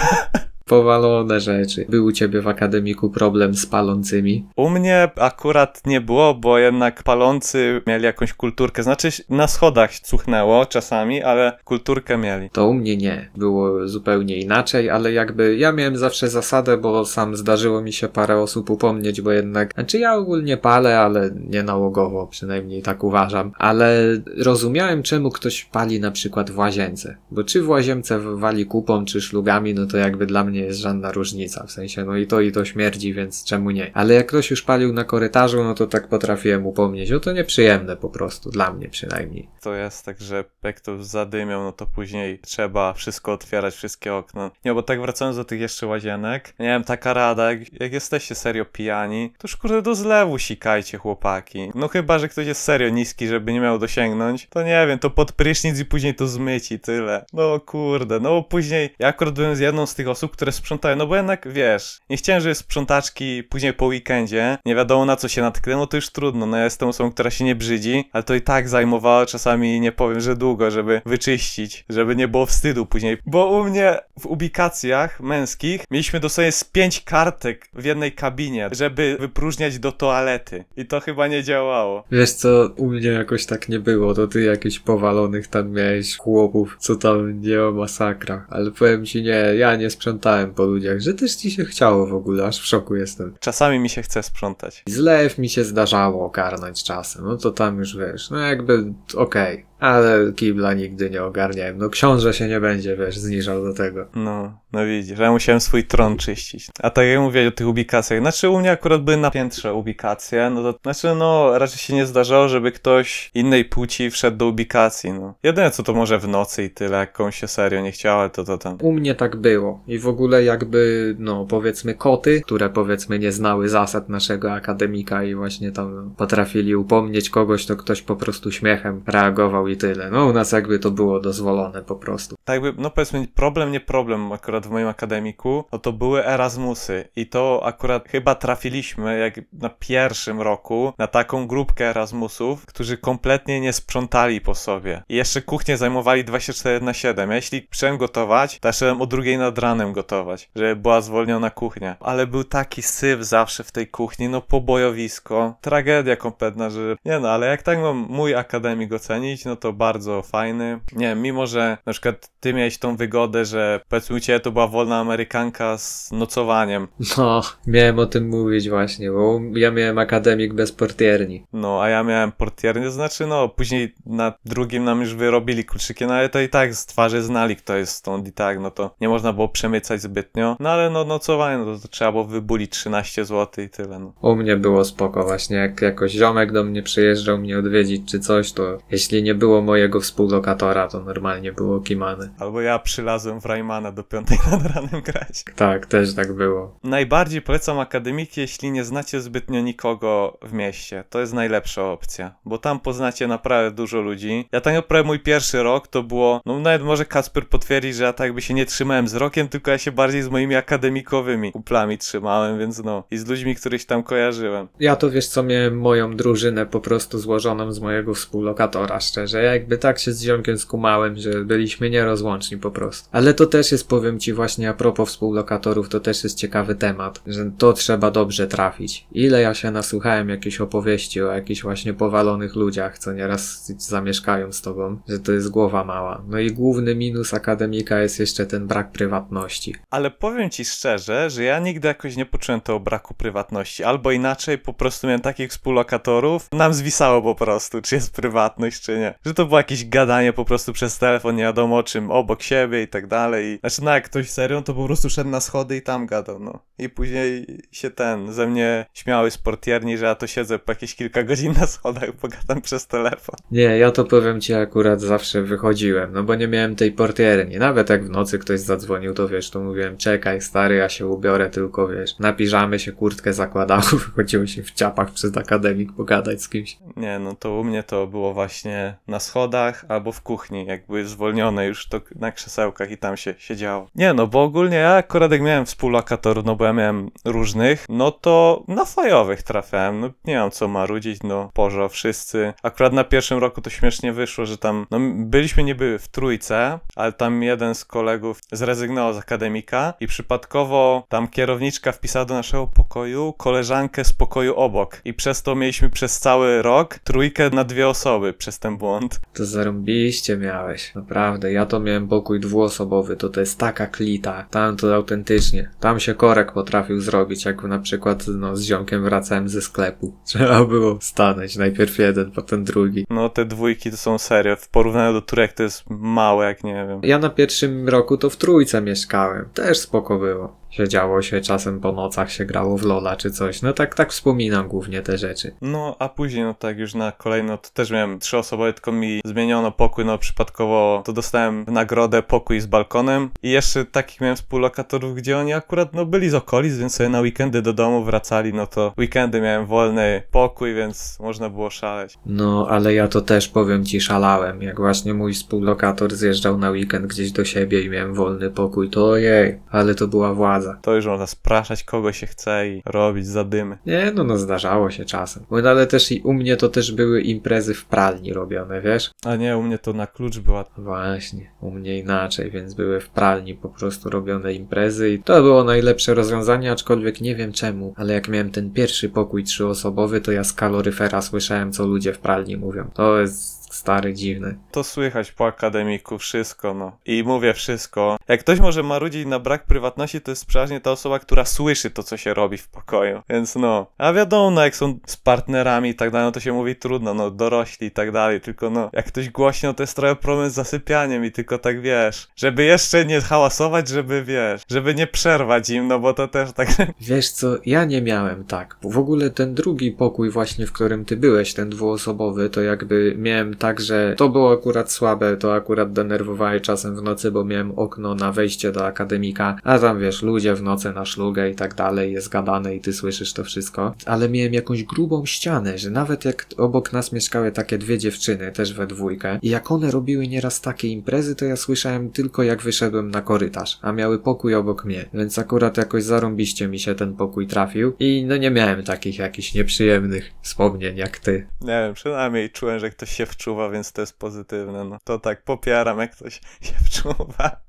Powalone 0.69 1.39
rzeczy. 1.39 1.85
Był 1.89 2.05
u 2.05 2.11
ciebie 2.11 2.41
w 2.41 2.47
akademiku 2.47 3.09
problem 3.09 3.53
z 3.55 3.65
palącymi? 3.65 4.45
U 4.55 4.69
mnie 4.69 5.09
akurat 5.15 5.81
nie 5.85 6.01
było, 6.01 6.33
bo 6.33 6.57
jednak 6.57 7.03
palący 7.03 7.81
mieli 7.87 8.03
jakąś 8.03 8.33
kulturkę. 8.33 8.83
Znaczy 8.83 9.09
na 9.29 9.47
schodach 9.47 9.99
cuchnęło 9.99 10.65
czasami, 10.65 11.23
ale 11.23 11.57
kulturkę 11.63 12.17
mieli. 12.17 12.49
To 12.49 12.67
u 12.67 12.73
mnie 12.73 12.97
nie. 12.97 13.29
Było 13.37 13.87
zupełnie 13.87 14.37
inaczej, 14.37 14.89
ale 14.89 15.13
jakby 15.13 15.57
ja 15.57 15.71
miałem 15.71 15.97
zawsze 15.97 16.27
zasadę, 16.27 16.77
bo 16.77 17.05
sam 17.05 17.35
zdarzyło 17.35 17.81
mi 17.81 17.93
się 17.93 18.07
parę 18.07 18.41
osób 18.41 18.69
upomnieć, 18.69 19.21
bo 19.21 19.31
jednak, 19.31 19.73
znaczy 19.73 19.99
ja 19.99 20.15
ogólnie 20.15 20.57
palę, 20.57 20.99
ale 20.99 21.29
nie 21.49 21.63
nałogowo, 21.63 22.27
przynajmniej 22.27 22.81
tak 22.81 23.03
uważam, 23.03 23.51
ale 23.57 23.97
rozumiałem 24.37 25.03
czemu 25.03 25.29
ktoś 25.29 25.65
pali 25.65 25.99
na 25.99 26.11
przykład 26.11 26.51
w 26.51 26.57
łazience, 26.57 27.15
bo 27.31 27.43
czy 27.43 27.61
w 27.63 27.69
łazience 27.69 28.19
wali 28.19 28.65
kupą, 28.65 29.05
czy 29.05 29.21
szlugami, 29.21 29.73
no 29.73 29.85
to 29.85 29.97
jakby 29.97 30.25
dla 30.25 30.43
mnie 30.43 30.58
jest 30.59 30.79
żadna 30.79 31.11
różnica, 31.11 31.65
w 31.67 31.71
sensie 31.71 32.05
no 32.05 32.17
i 32.17 32.27
to 32.27 32.41
i 32.41 32.51
to 32.51 32.65
śmierdzi, 32.65 33.13
więc 33.13 33.43
czemu 33.43 33.71
nie. 33.71 33.91
Ale 33.93 34.13
jak 34.13 34.27
ktoś 34.27 34.51
już 34.51 34.61
palił 34.61 34.93
na 34.93 35.03
korytarzu, 35.03 35.63
no 35.63 35.73
to 35.73 35.87
tak 35.87 36.07
potrafiłem 36.07 36.65
upomnieć, 36.65 37.11
o 37.11 37.19
to 37.19 37.31
nieprzyjemne 37.31 37.97
po 37.97 38.09
prostu, 38.09 38.49
dla 38.49 38.73
mnie 38.73 38.89
przynajmniej. 38.89 39.49
To 39.61 39.73
jest 39.73 40.05
tak, 40.05 40.21
że 40.21 40.43
jak 40.63 40.79
to 40.79 41.03
zadymią, 41.03 41.63
no 41.63 41.71
to 41.71 41.85
później 41.85 42.39
trzeba 42.39 42.93
wszystko 42.93 43.33
otwierać, 43.33 43.75
wszystkie 43.75 44.13
okna. 44.13 44.51
Nie, 44.65 44.73
bo 44.73 44.83
tak 44.83 45.01
wracając 45.01 45.37
do 45.37 45.45
tych 45.45 45.59
jeszcze 45.59 45.87
łazienek, 45.87 46.53
nie 46.59 46.67
wiem, 46.67 46.83
taka 46.83 47.13
rada, 47.13 47.51
jak, 47.51 47.81
jak 47.81 47.93
jesteście 47.93 48.35
serio 48.35 48.65
pijani, 48.65 49.33
to 49.37 49.47
już 49.47 49.57
kurde 49.57 49.81
do 49.81 49.95
zlewu 49.95 50.39
sikajcie 50.39 50.97
chłopaki. 50.97 51.71
No 51.75 51.87
chyba, 51.87 52.19
że 52.19 52.27
ktoś 52.27 52.47
jest 52.47 52.61
serio 52.61 52.89
niski, 52.89 53.27
żeby 53.27 53.53
nie 53.53 53.59
miał 53.59 53.79
dosięgnąć, 53.79 54.47
to 54.49 54.63
nie 54.63 54.87
wiem, 54.87 54.99
to 54.99 55.09
pod 55.09 55.31
prysznic 55.31 55.79
i 55.79 55.85
później 55.85 56.15
to 56.15 56.27
zmyć 56.27 56.71
i 56.71 56.79
tyle. 56.79 57.25
No 57.33 57.59
kurde, 57.59 58.19
no 58.19 58.29
bo 58.29 58.43
później, 58.43 58.95
ja 58.99 59.07
akurat 59.07 59.33
byłem 59.33 59.55
z 59.55 59.59
jedną 59.59 59.85
z 59.85 59.95
tych 59.95 60.07
osób, 60.07 60.31
które 60.31 60.48
sprzątają, 60.51 60.95
no 60.95 61.07
bo 61.07 61.15
jednak, 61.15 61.47
wiesz, 61.53 61.99
nie 62.09 62.17
chciałem, 62.17 62.41
żeby 62.41 62.55
sprzątaczki 62.55 63.43
później 63.43 63.73
po 63.73 63.85
weekendzie, 63.85 64.57
nie 64.65 64.75
wiadomo 64.75 65.05
na 65.05 65.15
co 65.15 65.27
się 65.27 65.41
natknę, 65.41 65.75
no 65.75 65.87
to 65.87 65.97
już 65.97 66.09
trudno, 66.09 66.45
no 66.45 66.57
ja 66.57 66.63
jestem 66.63 66.89
osobą, 66.89 67.11
która 67.11 67.29
się 67.29 67.45
nie 67.45 67.55
brzydzi, 67.55 68.09
ale 68.13 68.23
to 68.23 68.35
i 68.35 68.41
tak 68.41 68.69
zajmowało 68.69 69.25
czasami, 69.25 69.79
nie 69.79 69.91
powiem, 69.91 70.19
że 70.19 70.35
długo, 70.35 70.71
żeby 70.71 71.01
wyczyścić, 71.05 71.85
żeby 71.89 72.15
nie 72.15 72.27
było 72.27 72.45
wstydu 72.45 72.85
później, 72.85 73.17
bo 73.25 73.47
u 73.47 73.63
mnie 73.63 73.97
w 74.19 74.25
ubikacjach 74.25 75.19
męskich 75.19 75.83
mieliśmy 75.91 76.19
dosłownie 76.19 76.51
z 76.51 76.63
pięć 76.63 77.01
kartek 77.01 77.67
w 77.73 77.85
jednej 77.85 78.11
kabinie, 78.11 78.69
żeby 78.71 79.17
wypróżniać 79.19 79.79
do 79.79 79.91
toalety 79.91 80.65
i 80.77 80.85
to 80.85 80.99
chyba 80.99 81.27
nie 81.27 81.43
działało. 81.43 82.03
Wiesz 82.11 82.31
co, 82.31 82.69
u 82.77 82.87
mnie 82.87 83.07
jakoś 83.07 83.45
tak 83.45 83.69
nie 83.69 83.79
było, 83.79 84.13
to 84.13 84.27
ty 84.27 84.41
jakichś 84.41 84.79
powalonych 84.79 85.47
tam 85.47 85.71
miałeś 85.71 86.17
chłopów, 86.17 86.77
co 86.79 86.95
tam 86.95 87.41
nie 87.41 87.57
ma 87.57 87.71
masakra. 87.71 88.45
Ale 88.49 88.71
powiem 88.71 89.05
ci 89.05 89.23
nie, 89.23 89.43
ja 89.57 89.75
nie 89.75 89.89
sprzątałem 89.89 90.38
po 90.47 90.65
ludziach, 90.65 90.99
że 90.99 91.13
też 91.13 91.35
ci 91.35 91.51
się 91.51 91.65
chciało 91.65 92.07
w 92.07 92.13
ogóle, 92.13 92.45
aż 92.45 92.59
w 92.59 92.65
szoku 92.65 92.95
jestem. 92.95 93.35
Czasami 93.39 93.79
mi 93.79 93.89
się 93.89 94.01
chce 94.01 94.23
sprzątać. 94.23 94.83
Zlew 94.87 95.37
mi 95.37 95.49
się 95.49 95.63
zdarzało 95.63 96.25
ogarnąć 96.25 96.83
czasem, 96.83 97.25
no 97.25 97.37
to 97.37 97.51
tam 97.51 97.77
już 97.77 97.97
wiesz, 97.97 98.29
no 98.29 98.37
jakby 98.37 98.93
okej, 99.15 99.65
Ale 99.79 100.33
kibla 100.35 100.73
nigdy 100.73 101.09
nie 101.09 101.23
ogarniałem. 101.23 101.77
No 101.77 101.89
książę 101.89 102.33
się 102.33 102.47
nie 102.47 102.59
będzie, 102.59 102.97
wiesz, 102.97 103.17
zniżał 103.17 103.63
do 103.63 103.73
tego. 103.73 104.05
No, 104.15 104.59
no 104.73 104.85
widzisz, 104.85 105.19
ja 105.19 105.31
musiałem 105.31 105.61
swój 105.61 105.83
tron 105.83 106.17
czyścić. 106.17 106.67
A 106.83 106.89
tak 106.89 107.05
jak 107.05 107.19
mówię 107.19 107.47
o 107.47 107.51
tych 107.51 107.67
ubikacjach, 107.67 108.19
znaczy 108.19 108.49
u 108.49 108.59
mnie 108.59 108.71
akurat 108.71 109.01
były 109.03 109.17
na 109.17 109.31
piętrze 109.31 109.73
ubikacje, 109.73 110.49
no 110.49 110.61
to 110.61 110.79
znaczy 110.83 111.15
no 111.15 111.57
raczej 111.57 111.77
się 111.77 111.93
nie 111.93 112.05
zdarzało, 112.05 112.47
żeby 112.47 112.71
ktoś 112.71 113.31
innej 113.33 113.65
płci 113.65 114.09
wszedł 114.09 114.37
do 114.37 114.47
ubikacji, 114.47 115.13
no. 115.13 115.33
Jedyne 115.43 115.71
co 115.71 115.83
to 115.83 115.93
może 115.93 116.19
w 116.19 116.27
nocy 116.27 116.63
i 116.63 116.69
tyle, 116.69 116.97
jak 116.97 117.13
komuś 117.13 117.35
się 117.35 117.47
serio 117.47 117.81
nie 117.81 117.91
chciało, 117.91 118.29
to 118.29 118.43
to 118.43 118.57
tam. 118.57 118.77
U 118.81 118.91
mnie 118.91 119.15
tak 119.15 119.35
było. 119.35 119.83
I 119.87 119.99
w 119.99 120.07
ogóle 120.07 120.43
jakby, 120.43 121.15
no 121.19 121.45
powiedzmy 121.45 121.93
koty, 121.93 122.41
które 122.41 122.69
powiedzmy 122.69 123.19
nie 123.19 123.31
znały 123.31 123.69
zasad 123.69 124.09
naszego 124.09 124.53
akademika 124.53 125.23
i 125.23 125.35
właśnie 125.35 125.71
tam 125.71 126.13
potrafili 126.17 126.75
upomnieć 126.75 127.29
kogoś, 127.29 127.65
to 127.65 127.75
ktoś 127.75 128.01
po 128.01 128.15
prostu 128.15 128.51
śmiechem 128.51 129.01
reagował 129.07 129.68
i 129.69 129.77
tyle. 129.77 130.09
No 130.11 130.25
u 130.25 130.33
nas 130.33 130.51
jakby 130.51 130.79
to 130.79 130.91
było 130.91 131.19
dozwolone 131.19 131.81
po 131.81 131.95
prostu. 131.95 132.35
Tak 132.43 132.63
jakby, 132.63 132.81
no 132.81 132.89
powiedzmy, 132.89 133.27
problem 133.27 133.71
nie 133.71 133.79
problem 133.79 134.31
akurat 134.31 134.67
w 134.67 134.69
moim 134.69 134.87
akademiku, 134.87 135.65
no 135.71 135.79
to 135.79 135.93
były 135.93 136.25
Erasmusy 136.25 137.09
i 137.15 137.27
to 137.27 137.61
akurat 137.63 138.09
chyba 138.09 138.35
trafiliśmy 138.35 139.19
jak 139.19 139.45
na 139.53 139.69
pierwszym 139.69 140.41
roku 140.41 140.93
na 140.97 141.07
taką 141.07 141.47
grupkę 141.47 141.85
Erasmusów, 141.89 142.65
którzy 142.65 142.97
kompletnie 142.97 143.61
nie 143.61 143.73
sprzątali 143.73 144.41
po 144.41 144.55
sobie 144.55 145.03
i 145.09 145.15
jeszcze 145.15 145.41
kuchnię 145.41 145.77
zajmowali 145.77 146.23
24 146.23 146.85
na 146.85 146.93
7. 146.93 147.29
Ja 147.29 147.35
jeśli 147.35 147.61
przyszedłem 147.61 147.97
gotować, 147.97 148.59
to 148.59 148.67
ja 148.67 148.73
szedłem 148.73 149.01
o 149.01 149.05
drugiej 149.05 149.37
nad 149.37 149.57
ranem 149.57 149.93
gotować, 149.93 150.49
żeby 150.55 150.75
była 150.75 151.01
zwolniona 151.01 151.49
kuchnia. 151.49 151.95
Ale 151.99 152.27
był 152.27 152.43
taki 152.43 152.81
syf 152.81 153.21
zawsze 153.21 153.63
w 153.63 153.71
tej 153.71 153.87
kuchni, 153.87 154.29
no 154.29 154.41
pobojowisko, 154.41 155.57
tragedia 155.61 156.15
kompletna, 156.15 156.69
że 156.69 156.95
nie 157.05 157.19
no, 157.19 157.29
ale 157.29 157.47
jak 157.47 157.63
tak 157.63 157.79
mam 157.79 157.97
mój 157.97 158.35
akademik 158.35 158.93
ocenić, 158.93 159.45
no 159.45 159.55
to 159.59 159.73
bardzo 159.73 160.21
fajny. 160.21 160.79
Nie 160.95 161.07
wiem, 161.07 161.21
mimo 161.21 161.47
że 161.47 161.77
na 161.85 161.91
przykład 161.91 162.31
ty 162.39 162.53
miałeś 162.53 162.77
tą 162.77 162.95
wygodę, 162.95 163.45
że 163.45 163.81
powiedzmy 163.89 164.15
u 164.15 164.19
ciebie 164.19 164.39
to 164.39 164.51
była 164.51 164.67
wolna 164.67 164.99
amerykanka 164.99 165.77
z 165.77 166.11
nocowaniem, 166.11 166.87
No, 167.17 167.41
miałem 167.67 167.99
o 167.99 168.05
tym 168.05 168.29
mówić 168.29 168.69
właśnie, 168.69 169.11
bo 169.11 169.39
ja 169.55 169.71
miałem 169.71 169.97
akademik 169.97 170.53
bez 170.53 170.71
portierni. 170.71 171.43
no 171.53 171.81
a 171.81 171.89
ja 171.89 172.03
miałem 172.03 172.31
portiernię, 172.31 172.83
to 172.85 172.91
znaczy 172.91 173.27
no 173.27 173.49
później 173.49 173.93
na 174.05 174.33
drugim 174.45 174.83
nam 174.83 175.01
już 175.01 175.13
wyrobili 175.15 175.65
kluczyki, 175.65 176.05
no 176.05 176.13
ale 176.13 176.29
to 176.29 176.39
i 176.41 176.49
tak 176.49 176.75
z 176.75 176.85
twarzy 176.85 177.21
znali 177.21 177.55
kto 177.55 177.75
jest 177.77 177.93
stąd 177.95 178.27
i 178.27 178.31
tak, 178.31 178.59
no 178.59 178.71
to 178.71 178.95
nie 179.01 179.09
można 179.09 179.33
było 179.33 179.49
przemycać 179.49 180.01
zbytnio, 180.01 180.57
no 180.59 180.69
ale 180.69 180.89
no 180.89 181.03
nocowanie, 181.05 181.57
no 181.57 181.65
to, 181.75 181.81
to 181.81 181.87
trzeba 181.87 182.11
było 182.11 182.23
wybulić 182.23 182.71
13 182.71 183.25
zł 183.25 183.63
i 183.65 183.69
tyle, 183.69 183.99
no. 183.99 184.13
U 184.21 184.35
mnie 184.35 184.55
było 184.57 184.85
spoko 184.85 185.23
właśnie, 185.23 185.57
jak 185.57 185.81
jakoś 185.81 186.11
ziomek 186.11 186.51
do 186.51 186.63
mnie 186.63 186.83
przyjeżdżał 186.83 187.37
mnie 187.37 187.59
odwiedzić 187.59 188.11
czy 188.11 188.19
coś, 188.19 188.51
to 188.51 188.77
jeśli 188.91 189.23
nie 189.23 189.35
było 189.35 189.48
mojego 189.61 189.99
współlokatora, 190.01 190.87
to 190.87 190.99
normalnie 190.99 191.51
było 191.51 191.79
kimany. 191.79 192.29
Albo 192.39 192.61
ja 192.61 192.79
przylazłem 192.79 193.41
w 193.41 193.45
Raymana 193.45 193.91
do 193.91 194.03
5 194.03 194.27
nad 194.51 194.75
ranem 194.75 195.01
grać. 195.01 195.43
Tak, 195.55 195.85
też 195.85 196.15
tak 196.15 196.33
było. 196.33 196.79
Najbardziej 196.83 197.41
polecam 197.41 197.79
akademiki, 197.79 198.41
jeśli 198.41 198.71
nie 198.71 198.83
znacie 198.83 199.21
zbytnio 199.21 199.61
nikogo 199.61 200.37
w 200.41 200.53
mieście. 200.53 201.03
To 201.09 201.19
jest 201.19 201.33
najlepsza 201.33 201.83
opcja, 201.83 202.35
bo 202.45 202.57
tam 202.57 202.79
poznacie 202.79 203.27
naprawdę 203.27 203.75
dużo 203.75 204.01
ludzi. 204.01 204.47
Ja 204.51 204.61
tak 204.61 204.73
naprawdę 204.73 205.07
mój 205.07 205.19
pierwszy 205.19 205.63
rok 205.63 205.87
to 205.87 206.03
było, 206.03 206.41
no 206.45 206.59
nawet 206.59 206.81
może 206.81 207.05
Kasper 207.05 207.47
potwierdzi, 207.47 207.93
że 207.93 208.03
ja 208.03 208.13
tak 208.13 208.25
jakby 208.25 208.41
się 208.41 208.53
nie 208.53 208.65
trzymałem 208.65 209.07
z 209.07 209.15
rokiem, 209.15 209.47
tylko 209.47 209.71
ja 209.71 209.77
się 209.77 209.91
bardziej 209.91 210.21
z 210.21 210.29
moimi 210.29 210.55
akademikowymi 210.55 211.51
kuplami 211.51 211.97
trzymałem, 211.97 212.59
więc 212.59 212.83
no 212.83 213.03
i 213.11 213.17
z 213.17 213.27
ludźmi, 213.27 213.55
których 213.55 213.85
tam 213.85 214.03
kojarzyłem. 214.03 214.67
Ja 214.79 214.95
to 214.95 215.09
wiesz 215.09 215.27
co, 215.27 215.43
miałem 215.43 215.79
moją 215.79 216.15
drużynę 216.15 216.65
po 216.65 216.79
prostu 216.79 217.19
złożoną 217.19 217.71
z 217.71 217.79
mojego 217.79 218.13
współlokatora, 218.13 218.99
szczerze. 218.99 219.38
Ja 219.39 219.53
jakby 219.53 219.77
tak 219.77 219.99
się 219.99 220.13
z 220.13 220.23
ziomkiem 220.23 220.57
skumałem, 220.57 221.17
że 221.17 221.45
byliśmy 221.45 221.89
nierozłączni 221.89 222.57
po 222.57 222.71
prostu. 222.71 223.09
Ale 223.11 223.33
to 223.33 223.45
też 223.45 223.71
jest, 223.71 223.87
powiem 223.87 224.19
ci 224.19 224.33
właśnie 224.33 224.69
a 224.69 224.73
propos 224.73 225.09
współlokatorów, 225.09 225.89
to 225.89 225.99
też 225.99 226.23
jest 226.23 226.37
ciekawy 226.37 226.75
temat, 226.75 227.21
że 227.27 227.51
to 227.57 227.73
trzeba 227.73 228.11
dobrze 228.11 228.47
trafić. 228.47 229.07
Ile 229.11 229.41
ja 229.41 229.53
się 229.53 229.71
nasłuchałem 229.71 230.29
jakichś 230.29 230.61
opowieści 230.61 231.21
o 231.21 231.31
jakichś 231.31 231.61
właśnie 231.61 231.93
powalonych 231.93 232.55
ludziach, 232.55 232.97
co 232.99 233.13
nieraz 233.13 233.71
zamieszkają 233.77 234.51
z 234.51 234.61
tobą, 234.61 234.99
że 235.07 235.19
to 235.19 235.31
jest 235.31 235.49
głowa 235.49 235.83
mała. 235.83 236.23
No 236.27 236.39
i 236.39 236.51
główny 236.51 236.95
minus 236.95 237.33
akademika 237.33 237.99
jest 237.99 238.19
jeszcze 238.19 238.45
ten 238.45 238.67
brak 238.67 238.91
prywatności. 238.91 239.75
Ale 239.89 240.11
powiem 240.11 240.49
ci 240.49 240.65
szczerze, 240.65 241.29
że 241.29 241.43
ja 241.43 241.59
nigdy 241.59 241.87
jakoś 241.87 242.15
nie 242.15 242.25
poczułem 242.25 242.61
tego 242.61 242.79
braku 242.79 243.13
prywatności. 243.13 243.83
Albo 243.83 244.11
inaczej, 244.11 244.57
po 244.57 244.73
prostu 244.73 245.07
miałem 245.07 245.21
takich 245.21 245.51
współlokatorów, 245.51 246.47
nam 246.51 246.73
zwisało 246.73 247.21
po 247.21 247.35
prostu, 247.35 247.81
czy 247.81 247.95
jest 247.95 248.15
prywatność, 248.15 248.81
czy 248.81 248.97
nie. 248.97 249.13
Że 249.29 249.33
to 249.33 249.45
było 249.45 249.57
jakieś 249.57 249.89
gadanie 249.89 250.33
po 250.33 250.45
prostu 250.45 250.73
przez 250.73 250.97
telefon, 250.97 251.35
nie 251.35 251.43
wiadomo 251.43 251.77
o 251.77 251.83
czym, 251.83 252.11
obok 252.11 252.41
siebie 252.41 252.83
i 252.83 252.87
tak 252.87 253.07
dalej. 253.07 253.59
Znaczy, 253.59 253.83
no 253.83 253.91
jak 253.91 254.05
ktoś 254.05 254.29
serio, 254.29 254.61
to 254.61 254.73
po 254.73 254.85
prostu 254.85 255.09
szedł 255.09 255.29
na 255.29 255.39
schody 255.39 255.77
i 255.77 255.81
tam 255.81 256.05
gadał, 256.05 256.39
no. 256.39 256.59
I 256.77 256.89
później 256.89 257.45
się 257.71 257.89
ten, 257.89 258.33
ze 258.33 258.47
mnie 258.47 258.85
śmiały 258.93 259.31
z 259.31 259.37
portierni, 259.37 259.97
że 259.97 260.05
ja 260.05 260.15
to 260.15 260.27
siedzę 260.27 260.59
po 260.59 260.71
jakieś 260.71 260.95
kilka 260.95 261.23
godzin 261.23 261.53
na 261.59 261.67
schodach, 261.67 262.11
pogadam 262.11 262.61
przez 262.61 262.87
telefon. 262.87 263.35
Nie, 263.51 263.61
ja 263.77 263.91
to 263.91 264.03
powiem 264.05 264.41
ci 264.41 264.53
akurat 264.53 265.01
zawsze 265.01 265.41
wychodziłem, 265.41 266.13
no 266.13 266.23
bo 266.23 266.35
nie 266.35 266.47
miałem 266.47 266.75
tej 266.75 266.91
portierni. 266.91 267.57
Nawet 267.57 267.89
jak 267.89 268.05
w 268.05 268.09
nocy 268.09 268.39
ktoś 268.39 268.59
zadzwonił, 268.59 269.13
to 269.13 269.27
wiesz, 269.27 269.49
to 269.49 269.59
mówiłem, 269.59 269.97
czekaj 269.97 270.41
stary, 270.41 270.75
ja 270.75 270.89
się 270.89 271.07
ubiorę, 271.07 271.49
tylko 271.49 271.87
wiesz, 271.87 272.19
na 272.19 272.33
piżamy 272.33 272.79
się 272.79 272.91
kurtkę 272.91 273.33
zakładało, 273.33 273.81
wychodziło 274.05 274.47
się 274.47 274.63
w 274.63 274.71
ciapach 274.71 275.11
przez 275.11 275.37
akademik 275.37 275.93
pogadać 275.93 276.41
z 276.41 276.49
kimś. 276.49 276.77
Nie, 276.97 277.19
no 277.19 277.35
to 277.35 277.53
u 277.53 277.63
mnie 277.63 277.83
to 277.83 278.07
było 278.07 278.33
właśnie 278.33 278.95
na 279.07 279.18
schodach 279.19 279.85
albo 279.89 280.11
w 280.11 280.21
kuchni, 280.21 280.65
jakby 280.65 281.05
zwolnione 281.05 281.65
już 281.65 281.87
to 281.87 282.01
na 282.15 282.31
krzesełkach 282.31 282.91
i 282.91 282.97
tam 282.97 283.17
się 283.17 283.35
siedziało. 283.37 283.87
Nie, 283.95 284.13
no 284.13 284.27
bo 284.27 284.43
ogólnie 284.43 284.77
ja 284.77 284.95
akurat 284.95 285.31
jak 285.31 285.41
miałem 285.41 285.65
współlokatorów, 285.65 286.45
no 286.45 286.55
bo 286.55 286.65
ja 286.65 286.73
miałem 286.73 287.11
różnych, 287.25 287.85
no 287.89 288.11
to 288.11 288.63
na 288.67 288.85
fajowych 288.85 289.43
trafiałem, 289.43 289.99
no 289.99 290.09
nie 290.25 290.37
mam 290.37 290.51
co 290.51 290.67
marudzić, 290.67 291.23
no 291.23 291.49
porzo 291.53 291.89
wszyscy. 291.89 292.53
Akurat 292.63 292.93
na 292.93 293.03
pierwszym 293.03 293.37
roku 293.37 293.61
to 293.61 293.69
śmiesznie 293.69 294.13
wyszło, 294.13 294.45
że 294.45 294.57
tam, 294.57 294.85
no 294.91 294.99
byliśmy 295.15 295.63
niby 295.63 295.99
w 295.99 296.07
trójce, 296.07 296.79
ale 296.95 297.13
tam 297.13 297.43
jeden 297.43 297.75
z 297.75 297.85
kolegów 297.85 298.39
zrezygnował 298.51 299.13
z 299.13 299.17
akademika 299.17 299.93
i 299.99 300.07
przypadkowo 300.07 301.03
tam 301.09 301.27
kierowniczka 301.27 301.91
wpisała 301.91 302.25
do 302.25 302.33
naszego 302.33 302.67
pokoju 302.67 303.33
koleżankę 303.33 304.03
z 304.03 304.13
pokoju 304.13 304.55
obok 304.55 305.01
i 305.05 305.13
przez 305.13 305.43
to 305.43 305.55
mieliśmy 305.55 305.89
przez 305.89 306.19
cały 306.19 306.61
rok 306.61 306.99
trójkę 306.99 307.49
na 307.49 307.63
dwie 307.63 307.87
osoby 307.87 308.33
przez 308.33 308.59
ten 308.59 308.77
błąd. 308.77 308.98
To 309.33 309.45
zarąbiście 309.45 310.37
miałeś, 310.37 310.95
naprawdę. 310.95 311.51
Ja 311.51 311.65
to 311.65 311.79
miałem 311.79 312.07
pokój 312.07 312.39
dwuosobowy, 312.39 313.15
to 313.15 313.29
to 313.29 313.39
jest 313.39 313.59
taka 313.59 313.87
klita. 313.87 314.47
Tam 314.51 314.77
to 314.77 314.95
autentycznie. 314.95 315.69
Tam 315.79 315.99
się 315.99 316.13
korek 316.13 316.51
potrafił 316.51 317.01
zrobić, 317.01 317.45
jak 317.45 317.63
na 317.63 317.79
przykład 317.79 318.27
no, 318.27 318.55
z 318.55 318.61
ziomkiem 318.61 319.03
wracałem 319.03 319.49
ze 319.49 319.61
sklepu. 319.61 320.13
Trzeba 320.25 320.65
było 320.65 320.97
stanąć, 321.01 321.55
najpierw 321.55 321.99
jeden, 321.99 322.31
potem 322.31 322.63
drugi. 322.63 323.05
No 323.09 323.29
te 323.29 323.45
dwójki 323.45 323.91
to 323.91 323.97
są 323.97 324.17
serio, 324.17 324.55
w 324.55 324.69
porównaniu 324.69 325.13
do 325.13 325.21
trójek 325.21 325.53
to 325.53 325.63
jest 325.63 325.83
małe 325.89 326.45
jak 326.45 326.63
nie 326.63 326.85
wiem. 326.87 326.99
Ja 327.03 327.19
na 327.19 327.29
pierwszym 327.29 327.89
roku 327.89 328.17
to 328.17 328.29
w 328.29 328.37
trójce 328.37 328.81
mieszkałem. 328.81 329.45
Też 329.53 329.79
spoko 329.79 330.19
było. 330.19 330.58
Siedziało 330.69 331.21
się 331.21 331.41
czasem 331.41 331.79
po 331.79 331.91
nocach, 331.91 332.31
się 332.31 332.45
grało 332.45 332.77
w 332.77 332.83
Lola 332.83 333.15
czy 333.15 333.31
coś. 333.31 333.61
No 333.61 333.73
tak, 333.73 333.95
tak 333.95 334.11
wspominam 334.11 334.67
głównie 334.67 335.01
te 335.01 335.17
rzeczy. 335.17 335.55
No, 335.61 335.95
a 335.99 336.09
później, 336.09 336.43
no 336.43 336.53
tak 336.53 336.77
już 336.77 336.93
na 336.95 337.11
kolejno, 337.11 337.57
to 337.57 337.69
też 337.73 337.91
miałem 337.91 338.19
trzy 338.19 338.37
osobowe, 338.37 338.73
tylko 338.73 338.91
mi 338.91 339.21
zmieniono 339.25 339.71
pokój, 339.71 340.05
no 340.05 340.17
przypadkowo 340.17 341.01
to 341.05 341.13
dostałem 341.13 341.65
w 341.65 341.71
nagrodę 341.71 342.23
pokój 342.23 342.59
z 342.59 342.65
balkonem 342.65 343.29
i 343.43 343.49
jeszcze 343.49 343.85
takich 343.85 344.21
miałem 344.21 344.35
współlokatorów, 344.35 345.15
gdzie 345.15 345.37
oni 345.37 345.53
akurat, 345.53 345.93
no 345.93 346.05
byli 346.05 346.29
z 346.29 346.35
okolic, 346.35 346.77
więc 346.77 346.95
sobie 346.95 347.09
na 347.09 347.21
weekendy 347.21 347.61
do 347.61 347.73
domu 347.73 348.03
wracali, 348.03 348.53
no 348.53 348.67
to 348.67 348.93
weekendy 348.97 349.41
miałem 349.41 349.65
wolny 349.65 350.23
pokój, 350.31 350.73
więc 350.73 351.17
można 351.19 351.49
było 351.49 351.69
szaleć. 351.69 352.17
No, 352.25 352.67
ale 352.69 352.93
ja 352.93 353.07
to 353.07 353.21
też 353.21 353.47
powiem 353.47 353.85
ci 353.85 354.01
szalałem. 354.01 354.61
Jak 354.61 354.77
właśnie 354.77 355.13
mój 355.13 355.33
współlokator 355.33 356.15
zjeżdżał 356.15 356.57
na 356.57 356.69
weekend 356.69 357.05
gdzieś 357.05 357.31
do 357.31 357.45
siebie 357.45 357.81
i 357.81 357.89
miałem 357.89 358.13
wolny 358.13 358.49
pokój, 358.49 358.89
to 358.89 359.09
ojej, 359.09 359.59
ale 359.71 359.95
to 359.95 360.07
była 360.07 360.33
władza. 360.33 360.58
To 360.81 360.95
już 360.95 361.05
można 361.05 361.27
spraszać 361.27 361.83
kogo 361.83 362.11
się 362.11 362.27
chce 362.27 362.69
i 362.69 362.81
robić 362.85 363.27
zadymy. 363.27 363.77
Nie, 363.85 364.11
no, 364.15 364.23
no 364.23 364.37
zdarzało 364.37 364.91
się 364.91 365.05
czasem. 365.05 365.45
No, 365.51 365.69
ale 365.69 365.87
też 365.87 366.11
i 366.11 366.21
u 366.21 366.33
mnie 366.33 366.57
to 366.57 366.69
też 366.69 366.91
były 366.91 367.21
imprezy 367.21 367.73
w 367.73 367.85
pralni 367.85 368.33
robione, 368.33 368.81
wiesz? 368.81 369.11
A 369.25 369.35
nie, 369.35 369.57
u 369.57 369.63
mnie 369.63 369.79
to 369.79 369.93
na 369.93 370.07
klucz 370.07 370.39
była. 370.39 370.65
Właśnie, 370.77 371.51
u 371.61 371.71
mnie 371.71 371.99
inaczej, 371.99 372.51
więc 372.51 372.73
były 372.73 372.99
w 372.99 373.09
pralni 373.09 373.55
po 373.55 373.69
prostu 373.69 374.09
robione 374.09 374.53
imprezy 374.53 375.09
i 375.09 375.23
to 375.23 375.41
było 375.41 375.63
najlepsze 375.63 376.13
rozwiązanie, 376.13 376.71
aczkolwiek 376.71 377.21
nie 377.21 377.35
wiem 377.35 377.51
czemu, 377.51 377.93
ale 377.97 378.13
jak 378.13 378.27
miałem 378.27 378.51
ten 378.51 378.71
pierwszy 378.71 379.09
pokój 379.09 379.43
trzyosobowy, 379.43 380.21
to 380.21 380.31
ja 380.31 380.43
z 380.43 380.53
kaloryfera 380.53 381.21
słyszałem, 381.21 381.71
co 381.71 381.87
ludzie 381.87 382.13
w 382.13 382.19
pralni 382.19 382.57
mówią. 382.57 382.89
To 382.93 383.19
jest 383.19 383.58
stary, 383.79 384.13
dziwny. 384.13 384.57
To 384.71 384.83
słychać 384.83 385.31
po 385.31 385.45
akademiku 385.45 386.17
wszystko, 386.17 386.73
no. 386.73 386.97
I 387.05 387.23
mówię 387.23 387.53
wszystko. 387.53 388.17
Jak 388.27 388.39
ktoś 388.39 388.59
może 388.59 388.83
marudzić 388.83 389.25
na 389.25 389.39
brak 389.39 389.65
prywatności, 389.65 390.21
to 390.21 390.31
jest 390.31 390.45
przeważnie 390.45 390.81
ta 390.81 390.91
osoba, 390.91 391.19
która 391.19 391.45
słyszy 391.45 391.89
to, 391.89 392.03
co 392.03 392.17
się 392.17 392.33
robi 392.33 392.57
w 392.57 392.67
pokoju. 392.67 393.21
Więc 393.29 393.55
no. 393.55 393.87
A 393.97 394.13
wiadomo, 394.13 394.51
no, 394.51 394.63
jak 394.63 394.75
są 394.75 394.99
z 395.05 395.17
partnerami 395.17 395.89
i 395.89 395.95
tak 395.95 396.11
dalej, 396.11 396.27
no 396.27 396.31
to 396.31 396.39
się 396.39 396.53
mówi 396.53 396.75
trudno, 396.75 397.13
no, 397.13 397.31
dorośli 397.31 397.87
i 397.87 397.91
tak 397.91 398.11
dalej. 398.11 398.41
Tylko 398.41 398.69
no, 398.69 398.89
jak 398.93 399.05
ktoś 399.05 399.29
głośno, 399.29 399.73
to 399.73 399.83
jest 399.83 399.95
trochę 399.95 400.15
problem 400.15 400.49
z 400.49 400.53
zasypianiem 400.53 401.25
i 401.25 401.31
tylko 401.31 401.57
tak 401.57 401.81
wiesz. 401.81 402.27
Żeby 402.35 402.63
jeszcze 402.63 403.05
nie 403.05 403.21
hałasować, 403.21 403.87
żeby 403.87 404.23
wiesz, 404.23 404.61
żeby 404.69 404.95
nie 404.95 405.07
przerwać 405.07 405.69
im, 405.69 405.87
no 405.87 405.99
bo 405.99 406.13
to 406.13 406.27
też 406.27 406.51
tak. 406.53 406.69
Wiesz 407.01 407.29
co, 407.29 407.57
ja 407.65 407.85
nie 407.85 408.01
miałem 408.01 408.43
tak. 408.43 408.77
Bo 408.81 408.89
w 408.89 408.97
ogóle 408.97 409.29
ten 409.29 409.53
drugi 409.53 409.91
pokój 409.91 410.29
właśnie, 410.29 410.67
w 410.67 410.71
którym 410.71 411.05
ty 411.05 411.17
byłeś, 411.17 411.53
ten 411.53 411.69
dwuosobowy, 411.69 412.49
to 412.49 412.61
jakby 412.61 413.15
miałem 413.17 413.55
tak, 413.55 413.68
że 413.77 414.13
to 414.17 414.29
było 414.29 414.53
akurat 414.53 414.91
słabe, 414.91 415.37
to 415.37 415.53
akurat 415.53 415.93
denerwowało 415.93 416.59
czasem 416.59 416.95
w 416.95 417.01
nocy, 417.01 417.31
bo 417.31 417.45
miałem 417.45 417.71
okno 417.71 418.15
na 418.15 418.31
wejście 418.31 418.71
do 418.71 418.85
akademika, 418.85 419.55
a 419.63 419.79
tam 419.79 419.99
wiesz, 419.99 420.21
ludzie 420.21 420.55
w 420.55 420.63
nocy 420.63 420.91
na 420.91 421.05
szlugę 421.05 421.49
i 421.49 421.55
tak 421.55 421.75
dalej, 421.75 422.13
jest 422.13 422.29
gadane 422.29 422.75
i 422.75 422.81
ty 422.81 422.93
słyszysz 422.93 423.33
to 423.33 423.43
wszystko. 423.43 423.95
Ale 424.05 424.29
miałem 424.29 424.53
jakąś 424.53 424.83
grubą 424.83 425.25
ścianę, 425.25 425.77
że 425.77 425.89
nawet 425.89 426.25
jak 426.25 426.45
obok 426.57 426.93
nas 426.93 427.11
mieszkały 427.11 427.51
takie 427.51 427.77
dwie 427.77 427.97
dziewczyny, 427.97 428.51
też 428.51 428.73
we 428.73 428.87
dwójkę, 428.87 429.39
i 429.41 429.49
jak 429.49 429.71
one 429.71 429.91
robiły 429.91 430.27
nieraz 430.27 430.61
takie 430.61 430.87
imprezy, 430.87 431.35
to 431.35 431.45
ja 431.45 431.55
słyszałem 431.55 432.11
tylko 432.11 432.43
jak 432.43 432.61
wyszedłem 432.61 433.11
na 433.11 433.21
korytarz, 433.21 433.79
a 433.81 433.91
miały 433.91 434.19
pokój 434.19 434.55
obok 434.55 434.85
mnie, 434.85 435.05
więc 435.13 435.39
akurat 435.39 435.77
jakoś 435.77 436.03
zarąbiście 436.03 436.67
mi 436.67 436.79
się 436.79 436.95
ten 436.95 437.15
pokój 437.15 437.47
trafił 437.47 437.93
i 437.99 438.25
no 438.27 438.37
nie 438.37 438.51
miałem 438.51 438.83
takich 438.83 439.19
jakichś 439.19 439.53
nieprzyjemnych 439.53 440.31
wspomnień 440.41 440.97
jak 440.97 441.19
ty. 441.19 441.47
Nie 441.61 441.67
wiem, 441.67 441.93
przynajmniej 441.93 442.49
czułem, 442.49 442.79
że 442.79 442.89
ktoś 442.89 443.09
się 443.09 443.25
wczuwa, 443.25 443.58
więc 443.67 443.91
to 443.91 444.01
jest 444.01 444.19
pozytywne. 444.19 444.83
No 444.83 444.97
to 445.03 445.19
tak 445.19 445.43
popieram, 445.43 445.99
jak 445.99 446.15
ktoś 446.15 446.41
się 446.61 446.73
wczuwa 446.85 447.61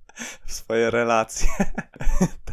w 0.46 0.52
swoje 0.52 0.90
relacje. 0.90 1.48